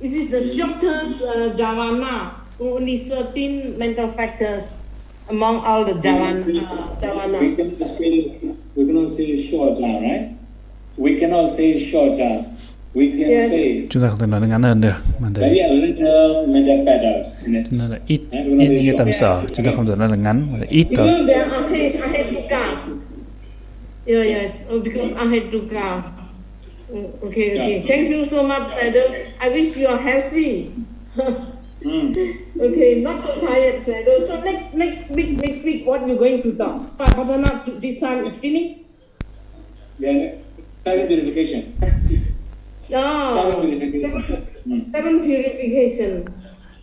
[0.00, 2.30] This is the shortest uh,
[2.60, 7.40] only 13 mental factors among all the uh, Javana.
[7.40, 8.40] We cannot say
[8.74, 10.36] we cannot say shorter, right?
[10.96, 12.55] We cannot say shorter.
[12.96, 13.50] We can yes.
[13.50, 17.66] say chúng ta không thể nói ngắn hơn được mà đấy very little metaphysics it.
[17.80, 20.46] Nó là ít ít những cái tầm sở chúng ta không thể nói là ngắn
[20.52, 21.06] mà là ít thôi.
[21.06, 22.26] Because there are ahead
[24.06, 24.52] Yeah, yes.
[24.74, 26.02] Oh, because ahead dukkha.
[27.22, 27.84] Okay, okay.
[27.88, 29.00] Thank you so much, Sadhu.
[29.40, 30.70] I wish you are healthy.
[31.82, 32.14] Mm.
[32.60, 34.26] Okay, not so tired, Shadow.
[34.26, 36.96] So next next week, next week, what you're going to talk?
[36.98, 38.80] Patana this time is finished.
[39.98, 40.36] Yeah,
[40.84, 42.22] seven purification.
[42.88, 43.26] No.
[43.34, 44.22] Seven purification.
[44.22, 46.24] Seven, seven purification.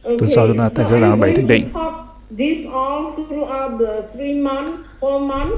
[0.04, 0.18] Okay.
[0.20, 1.66] Tuần sau chúng ta sẽ giảng bảy thức định.
[2.38, 5.54] This all throughout the three month, four month.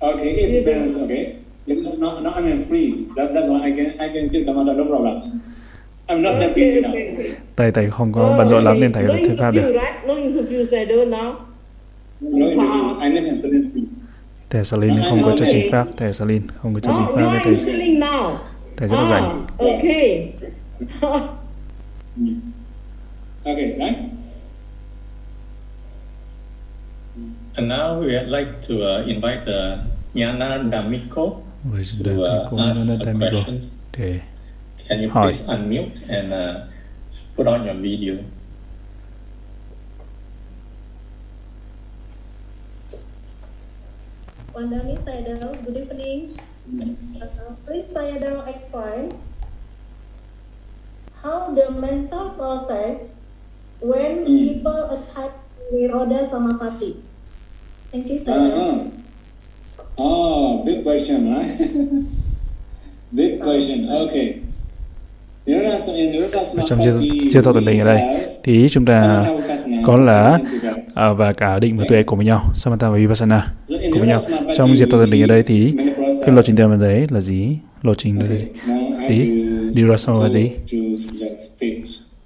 [0.00, 1.02] Okay, it depends.
[1.02, 1.34] Okay,
[1.66, 2.92] because not not I'm free.
[3.16, 5.20] That, that's why I can I can give them no problem.
[6.08, 6.92] I'm not that busy now.
[7.56, 9.72] Thầy thầy không có bận rộn lắm nên thầy có thể pháp được.
[14.50, 17.40] Thầy Salin không có chương trình pháp, thầy Salin không có chương trình pháp với
[17.44, 17.56] thầy.
[18.76, 19.46] Thầy rất là rảnh.
[19.58, 20.32] Okay.
[23.44, 23.98] okay, right?
[27.56, 29.78] And now we would like to uh, invite uh,
[30.14, 31.42] Yana Damiko
[32.04, 32.88] to uh, ask
[33.18, 33.82] questions.
[33.92, 34.20] Okay.
[34.88, 36.60] Can you please unmute and uh,
[37.36, 38.18] put on your video?
[44.58, 46.34] Wandani Sayadaw, good evening.
[47.22, 49.14] Uh, please Sayadaw explain
[51.22, 53.20] how the mental process
[53.78, 54.34] when mm.
[54.42, 55.30] people attack
[55.70, 56.98] Niroda Samapati.
[57.92, 58.58] Thank you, Sayadaw.
[58.58, 59.86] Uh-huh.
[59.96, 61.54] Oh, big question, right?
[63.14, 63.86] big question.
[64.10, 64.42] Okay.
[65.48, 66.78] Ở trong
[67.32, 69.22] chia thọ tận định ở đây thì chúng ta
[69.86, 70.38] có là
[70.98, 72.44] à, và cả định và tuệ cùng với nhau.
[72.54, 74.20] Samatha và vipassana cùng với nhau.
[74.56, 75.74] Trong diệt tận định ở đây thì
[76.26, 77.58] cái lộ trình tiền ở đấy là gì?
[77.82, 78.44] Lộ trình gì?
[79.08, 79.18] Tí
[79.74, 80.50] đi ra sau đi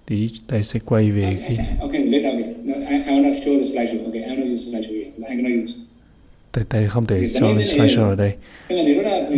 [0.07, 1.59] tí thầy sẽ quay về cái
[6.53, 8.32] thầy, thầy không thể cho slideshow ở đây.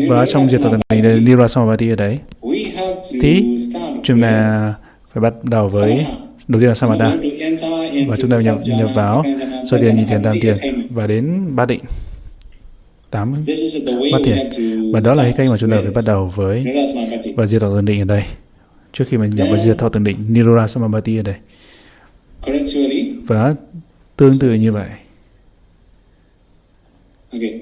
[0.08, 2.18] và trong diệt tận này đi ra samadhi ở đấy
[3.22, 3.56] thì
[4.02, 4.74] chúng ta
[5.12, 6.06] phải bắt đầu với
[6.48, 7.16] đầu tiên là samatha
[8.08, 9.24] và chúng ta nhập nhập vào.
[9.64, 10.54] do tiền nhị thiền tam tiền.
[10.90, 11.80] và đến bát định.
[13.10, 13.44] Tám
[14.12, 14.50] bát thiền
[14.92, 16.64] và đó là cái cách mà chúng ta phải bắt đầu với
[17.36, 18.22] và diệt thọ tường định ở đây.
[18.92, 21.34] Trước khi mình nhập vào diệt thọ tường định nirora samabati ở đây.
[23.26, 23.54] Và
[24.16, 24.88] tương tự như vậy.
[27.32, 27.60] Okay.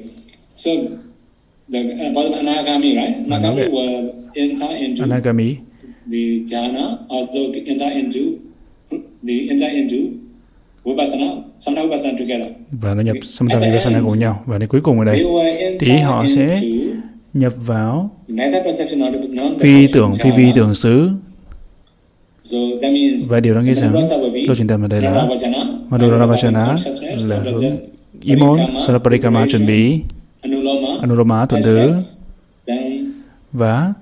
[0.57, 0.71] So
[1.73, 3.31] the uh, anagami, right?
[3.31, 5.57] Anagami will enter into anagami.
[6.07, 8.52] the jhana, also enter into
[9.27, 9.97] the enter into
[10.85, 11.27] vipassana,
[11.59, 12.47] samatha vipassana together.
[12.71, 14.43] Và nó nhập samatha vipassana cùng nhau.
[14.47, 15.25] Và đến cuối cùng ở đây
[15.81, 16.51] thì họ sẽ
[17.35, 18.11] nhập vào
[19.61, 21.09] phi tưởng phi vi tưởng xứ.
[23.29, 23.95] Và điều đó nghĩa rằng
[24.49, 25.29] lộ trình tâm ở đây là
[25.89, 26.77] Madhurana Vajana
[27.29, 27.77] là hướng
[28.23, 30.01] ý muốn Saraparikama chuẩn bị
[31.01, 31.93] Anuloma tuần tứ.
[33.53, 33.93] và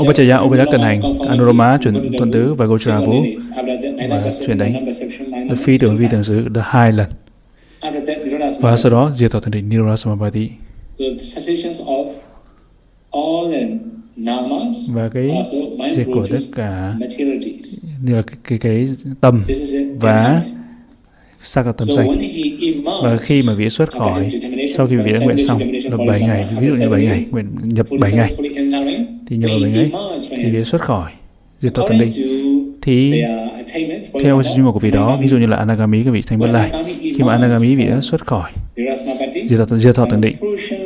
[0.00, 3.24] Upachaya Upachaya cần hành Anuroma chuyển tuần tứ và Gochara Vũ
[4.08, 4.84] và chuyển đánh
[5.48, 7.06] được phi tưởng vi tưởng xứ được hai lần
[8.60, 10.48] và sau đó diệt thọ thần định Nirvana Samapati
[14.94, 15.30] và cái
[15.96, 16.94] diệt của tất cả
[18.02, 18.88] như là cái, cái, cái
[19.20, 19.44] tâm
[20.00, 20.42] và
[21.42, 22.08] sắc ở tâm danh
[23.02, 24.28] và khi mà vị xuất khỏi
[24.76, 27.46] sau khi vị đã nguyện xong được 7 ngày ví dụ như 7 ngày nguyện
[27.62, 28.30] nhập 7 ngày
[29.28, 29.90] thì vào 7 ngày
[30.30, 31.12] thì vị xuất khỏi
[31.60, 32.08] diệt thọ tâm định
[32.82, 33.22] thì
[34.24, 36.46] theo chuyên mục của vị đó ví dụ như là anagami cái vị thành bất
[36.46, 38.50] lai khi mà anagami vị đã xuất khỏi
[39.46, 40.36] diệt thọ diệt thọ tận định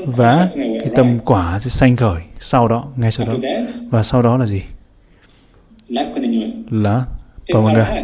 [0.07, 3.35] và cái tâm quả sẽ sanh khởi sau đó ngay sau đó.
[3.91, 4.63] và sau đó là gì?
[6.71, 7.05] là
[7.55, 8.03] Pavanga là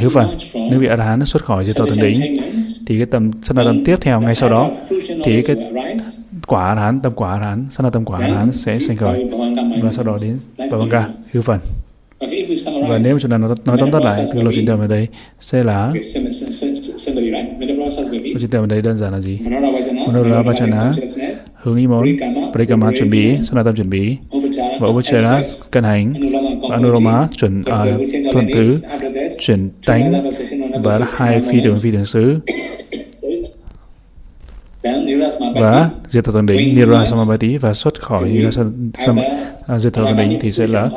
[0.00, 0.36] hiếu phần.
[0.70, 2.41] nếu vị A-la-hán xuất khỏi diệt thọ tận định
[2.86, 4.70] thì cái tâm sát na tâm tiếp theo ngay sau đó
[5.24, 5.56] thì cái
[6.46, 9.26] quả A-la-hán tâm quả A-la-hán sát na tâm quả A-la-hán sẽ sanh khởi.
[9.82, 10.38] và sau đó đến
[10.70, 11.58] Pavanga hiếu phần.
[12.88, 15.08] Và nếu chúng ta nói, nói tóm tắt lại thì lộ trình tầm ở đây
[15.40, 15.92] sẽ là lộ
[18.40, 19.38] trình tầm ở đây đơn giản là gì?
[20.06, 20.92] Manora Vajana
[21.62, 22.06] hướng ý món
[22.54, 24.16] Parikama chuẩn bị Sanatam chuẩn bị.
[24.80, 26.14] và Upachara cân hành
[26.62, 27.84] và Anuroma chuẩn à,
[28.32, 28.76] thuần tứ
[29.46, 30.30] chuyển tánh
[30.82, 32.38] và hai phi đường phi đường xứ.
[35.54, 38.92] Và diệt thọ tầng đỉnh Nira Samabati và xuất khỏi Nira Sam,
[39.66, 40.90] à, diệt thọ tầng đỉnh thì sẽ là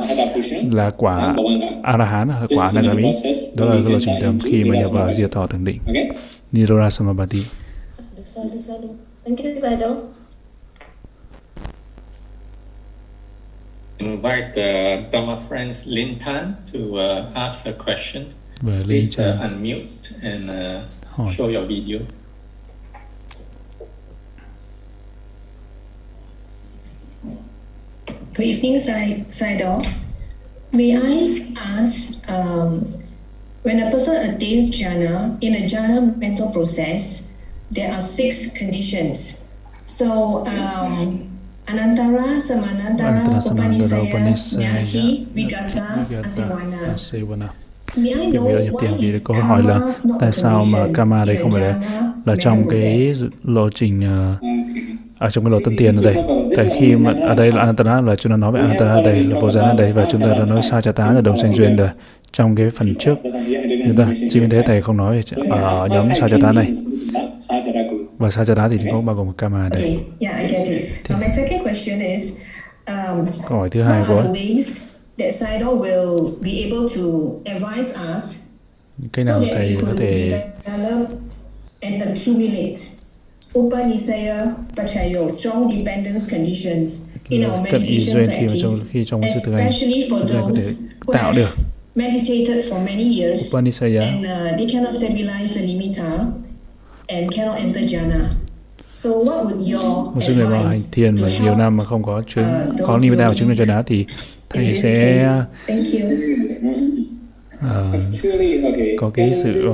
[0.70, 1.34] là quả
[1.82, 3.10] A-la-hán quả Nagami.
[3.56, 5.78] Đó là cái lộ trình tâm khi mà nhập vào diệt thọ tầng đỉnh
[6.52, 7.44] Nira Samabati
[13.98, 18.34] Invite uh, Dharma friends Lin Tan to uh, ask a question.
[18.60, 22.00] Và Please uh, unmute and uh, show your video.
[28.34, 28.76] Good evening,
[29.30, 29.80] Saido.
[30.72, 33.02] May I ask, um,
[33.62, 37.28] when a person attains jhana, in a jhana mental process,
[37.70, 39.48] there are six conditions.
[39.86, 41.35] So, um,
[41.66, 46.06] Anantara, Samanantara, Upanisaya, Nyati, Vigata,
[46.94, 47.48] Asivana.
[47.94, 49.80] Kiểm tra nhập tiền thì câu hỏi là
[50.20, 51.80] tại sao mà karma đây không phải là,
[52.24, 53.14] là trong cái
[53.44, 54.42] lộ trình uh,
[55.18, 56.24] ở trong cái lộ tâm tiền ở đây.
[56.56, 59.22] Tại khi mà ở đây là Anantara là chúng ta nói về Anantara ở đây
[59.22, 61.38] là vô gián ở đây và chúng ta đã nói sa cha tá là đồng
[61.38, 61.88] sanh duyên rồi.
[62.32, 63.14] Trong cái phần trước
[63.86, 65.20] chúng ta chỉ vì thế thầy không nói
[65.50, 66.72] ở nhóm sa cha tá này
[68.18, 69.98] và sa cha tá thì cũng bao gồm karma ở đây.
[70.20, 70.26] Thì,
[72.86, 74.24] um, câu hỏi thứ hai của
[75.18, 77.02] that Saido will be able to
[77.44, 78.42] advise us
[79.12, 80.42] cái nào thầy có thể
[83.56, 89.52] and accumulate Upanisaya Pachayo, strong dependence conditions in our meditation practice, khi trong sự thực
[89.52, 93.20] hành especially for chúng ta có thể those who tạo được have meditated for many
[93.20, 96.26] years Upanisaya and uh, they cannot stabilize the nimitta
[97.08, 98.28] and cannot enter jhana.
[98.94, 102.02] So what would your một số người vào hành thiền mà nhiều năm mà không
[102.02, 104.04] có chứng uh, có nimitta và chứng lên cho đá thì
[104.50, 105.22] thầy sẽ
[105.66, 107.15] Thank you.
[107.66, 108.02] Uh,
[108.98, 109.72] có cái sự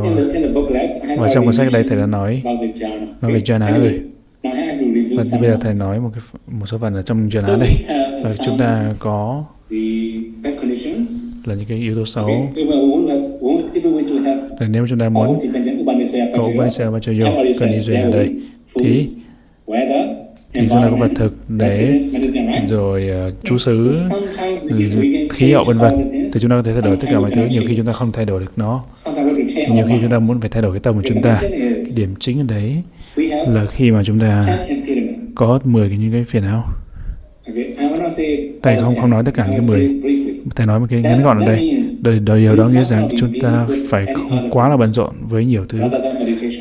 [1.18, 2.42] và trong cuốn sách đây thầy đã nói
[3.20, 4.00] nói về jhana rồi.
[4.42, 7.70] Và bây giờ thầy nói một cái một số phần ở trong jhana đây.
[8.24, 9.44] và chúng ta có
[11.44, 12.28] là những cái yếu tố xấu.
[14.58, 15.38] Là nếu chúng ta muốn
[16.36, 17.26] có Upanishad Vachayo
[17.60, 18.34] cần đi duyên ở đây
[18.74, 18.96] thì
[20.54, 22.00] thì chúng ta có vật thực để
[22.68, 23.92] rồi uh, chú xứ
[25.30, 26.10] khí hậu vân vân.
[26.12, 27.92] thì chúng ta có thể thay đổi tất cả mọi thứ nhiều khi chúng ta
[27.92, 28.84] không thay đổi được nó.
[29.68, 31.40] nhiều khi chúng ta muốn phải thay đổi cái tâm của chúng ta
[31.96, 32.82] điểm chính ở đấy
[33.48, 34.38] là khi mà chúng ta
[35.34, 36.64] có 10 cái những cái phiền não.
[38.62, 40.00] Thầy không không nói tất cả những cái mười.
[40.56, 41.82] Thầy nói một cái ngắn gọn ở đây.
[42.04, 45.44] đời, đời điều đó nghĩa rằng chúng ta phải không quá là bận rộn với
[45.44, 45.78] nhiều thứ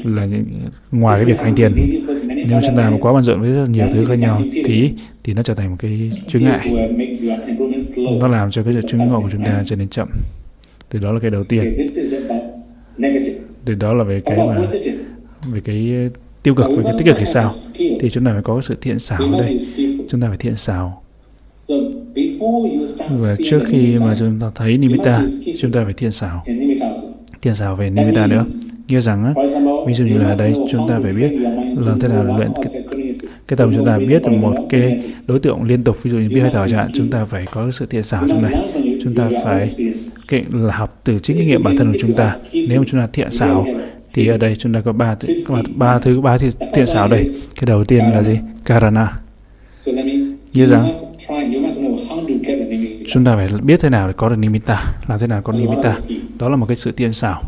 [0.03, 0.45] là những,
[0.91, 1.73] ngoài cái việc hành tiền
[2.47, 4.91] nếu chúng ta mà quá bận rộn với rất nhiều thứ khác nhau thì
[5.23, 6.89] thì nó trở thành một cái chướng ngại.
[8.19, 10.09] Nó làm cho cái việc chứng ngộ của chúng ta trở nên chậm.
[10.89, 11.76] Từ đó là cái đầu tiên.
[13.65, 14.61] Từ đó là về cái mà
[15.51, 16.09] về cái
[16.43, 17.49] tiêu cực về cái tích cực thì sao?
[17.77, 19.57] Thì chúng ta phải có sự thiện xảo ở đây.
[20.09, 21.01] Chúng ta phải thiện xảo.
[23.09, 25.23] Và trước khi mà chúng ta thấy nimitta
[25.59, 26.43] chúng ta phải thiện xảo.
[27.41, 28.41] Thiện xảo về nimitta nữa.
[28.88, 29.34] Nghĩa rằng á,
[29.88, 31.38] ví dụ như là đây chúng ta phải biết
[31.77, 32.84] làm thế nào luyện cái,
[33.48, 34.95] cái tâm chúng ta biết được một cái
[35.27, 37.45] đối tượng liên tục ví dụ như biết hơi thở chẳng hạn chúng ta phải
[37.52, 38.69] có sự thiện xảo trong này
[39.03, 39.65] chúng ta phải
[40.30, 42.30] cái, là học từ chính kinh nghiệm bản thân của chúng ta.
[42.53, 43.65] nếu mà chúng ta thiện xảo
[44.14, 45.15] thì ở đây chúng ta có ba
[45.48, 46.38] có ba thứ ba
[46.73, 47.23] thiện xảo đây.
[47.56, 48.39] cái đầu tiên là gì?
[48.65, 49.19] Karana.
[50.53, 50.93] Như rằng
[53.14, 55.93] chúng ta phải biết thế nào để có được nimitta làm thế nào có nimitta.
[56.39, 57.43] đó là một cái sự thiện xảo.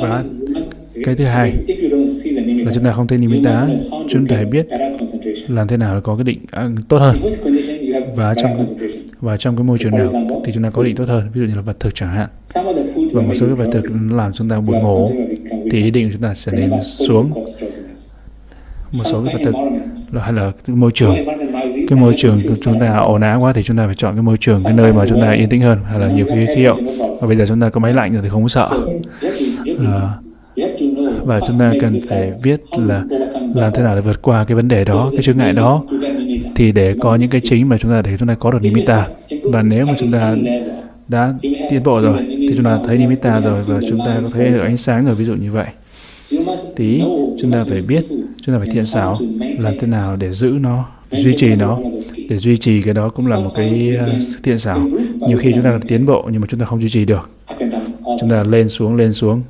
[0.00, 0.24] Và
[1.04, 1.54] cái thứ hai
[2.64, 3.66] là chúng ta không thấy nimitta
[4.08, 4.66] chúng ta phải biết
[5.48, 7.16] làm thế nào để có cái định à, tốt hơn.
[8.14, 8.64] Và trong
[9.20, 10.06] và trong cái môi trường nào
[10.44, 12.28] thì chúng ta có định tốt hơn ví dụ như là vật thực chẳng hạn.
[13.14, 15.02] Và một số cái vật thực làm chúng ta buồn ngủ
[15.70, 17.30] thì ý định của chúng ta trở nên xuống.
[18.92, 19.54] một số cái vật thực
[20.12, 21.16] là hay là cái môi trường
[21.88, 24.36] cái môi trường chúng ta ồn ào quá thì chúng ta phải chọn cái môi
[24.40, 26.74] trường cái nơi mà chúng ta yên tĩnh hơn hay là nhiều khi khí hậu.
[27.20, 28.66] Và bây giờ chúng ta có máy lạnh rồi thì không có sợ.
[29.86, 30.14] À,
[31.24, 33.04] và chúng ta cần phải biết là
[33.54, 35.84] làm thế nào để vượt qua cái vấn đề đó cái chướng ngại đó
[36.56, 39.06] thì để có những cái chính mà chúng ta để chúng ta có được nimitta
[39.44, 40.36] và nếu mà chúng ta
[41.08, 41.34] đã
[41.70, 44.62] tiến bộ rồi thì chúng ta thấy nimitta rồi và chúng ta có thấy được
[44.62, 45.66] ánh sáng rồi ví dụ như vậy
[46.76, 47.00] tí
[47.40, 48.04] chúng ta phải biết
[48.42, 49.14] chúng ta phải thiện xảo
[49.60, 51.78] làm thế nào để giữ nó duy trì nó
[52.28, 54.80] để duy trì cái đó cũng là một cái uh, thiện xảo
[55.20, 57.30] nhiều khi chúng ta tiến bộ nhưng mà chúng ta không duy trì được
[58.20, 59.42] chúng ta lên xuống lên xuống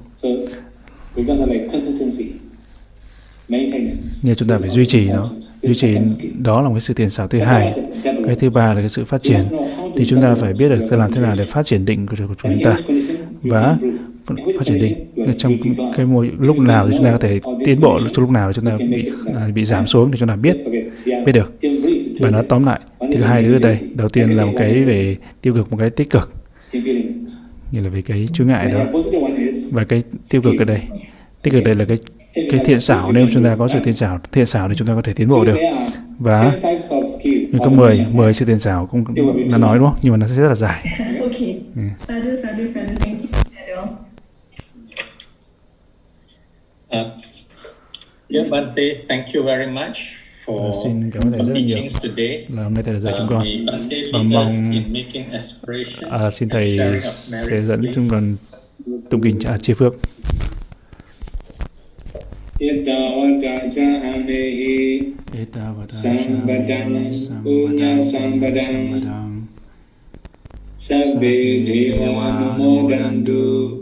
[4.22, 5.22] nhưng chúng ta phải duy trì nó.
[5.60, 5.96] Duy trì
[6.38, 7.72] đó là một cái sự tiền xảo thứ hai.
[8.26, 9.40] Cái thứ ba là cái sự phát triển.
[9.94, 12.16] Thì chúng ta phải biết được ta làm thế nào để phát triển định của
[12.16, 12.74] chúng ta.
[13.42, 13.78] Và
[14.26, 14.94] phát triển định.
[15.38, 15.56] Trong
[15.96, 18.66] cái môi, lúc nào thì chúng ta có thể tiến bộ, lúc nào thì chúng
[18.66, 20.56] ta bị à, bị giảm xuống thì chúng ta biết
[21.26, 21.52] biết được.
[22.20, 23.74] Và nó tóm lại, thứ hai nữa đây.
[23.94, 26.32] Đầu tiên là một cái về tiêu cực, một cái tích cực.
[27.72, 29.00] Như là về cái chướng ngại đó.
[29.72, 30.80] Và cái tiêu cực ở đây.
[31.42, 31.98] Tích cực đây là cái
[32.34, 34.94] cái thiện xảo nếu chúng ta có sự thiện xảo thiện xảo thì chúng ta
[34.94, 35.56] có thể tiến bộ được.
[36.18, 36.52] và
[37.22, 39.04] mình có 10 10 sự thiện xảo cũng
[39.50, 39.98] là nói đúng không?
[40.02, 40.86] Nhưng mà nó sẽ rất là dài.
[48.32, 49.96] Yeah, Bante, thank you very much
[50.44, 51.78] for uh, xin cảm ơn thầy rất là nhiều.
[52.48, 53.46] là hôm nay thầy đã dạy chúng con.
[54.12, 54.46] và mong
[56.06, 56.78] uh, xin thầy
[57.48, 58.36] sẽ dẫn chúng con
[59.10, 59.94] tụng kinh à, chia phước
[62.60, 65.16] Etavata jahamehi
[65.88, 66.92] Sambadang
[67.40, 69.00] Punya Sambadang
[70.76, 73.80] Sabbe Devanumodandu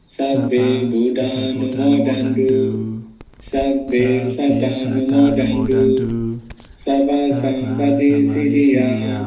[0.00, 2.56] Sabbe Buddhanumodandu.
[3.36, 6.40] Sabbe Satanumodandu.
[6.72, 9.20] Sabba Sampati Siddhya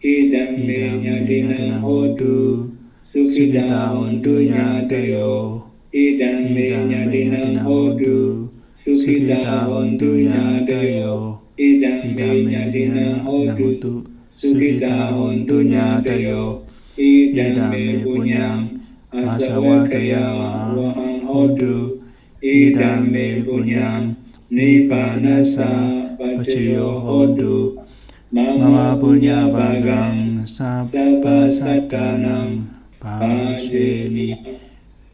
[0.00, 2.64] Idam Me Nyadina Hodu
[3.04, 5.59] Sukhida Undu Nyadayo
[5.92, 16.62] idam me nyadina hodu sukhita hontu nyadayo idam me nyadina hodu sukhita hontu nyadayo
[16.94, 18.70] idam me punyang
[19.10, 20.30] asawakaya
[20.78, 21.98] wahang hodu
[22.38, 24.14] idam me punyang
[24.46, 25.66] nipanasa
[26.14, 27.82] pacayo hodu.
[28.30, 32.62] mama punya bagang sabba satanang
[33.02, 34.38] pajemi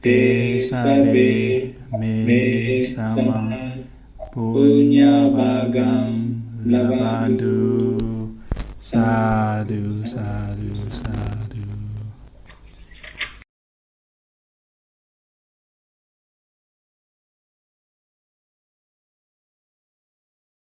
[0.00, 2.42] te sabe me
[2.92, 3.48] sama
[4.32, 8.36] punya bagam labandu
[8.74, 11.35] sadu sadu sadu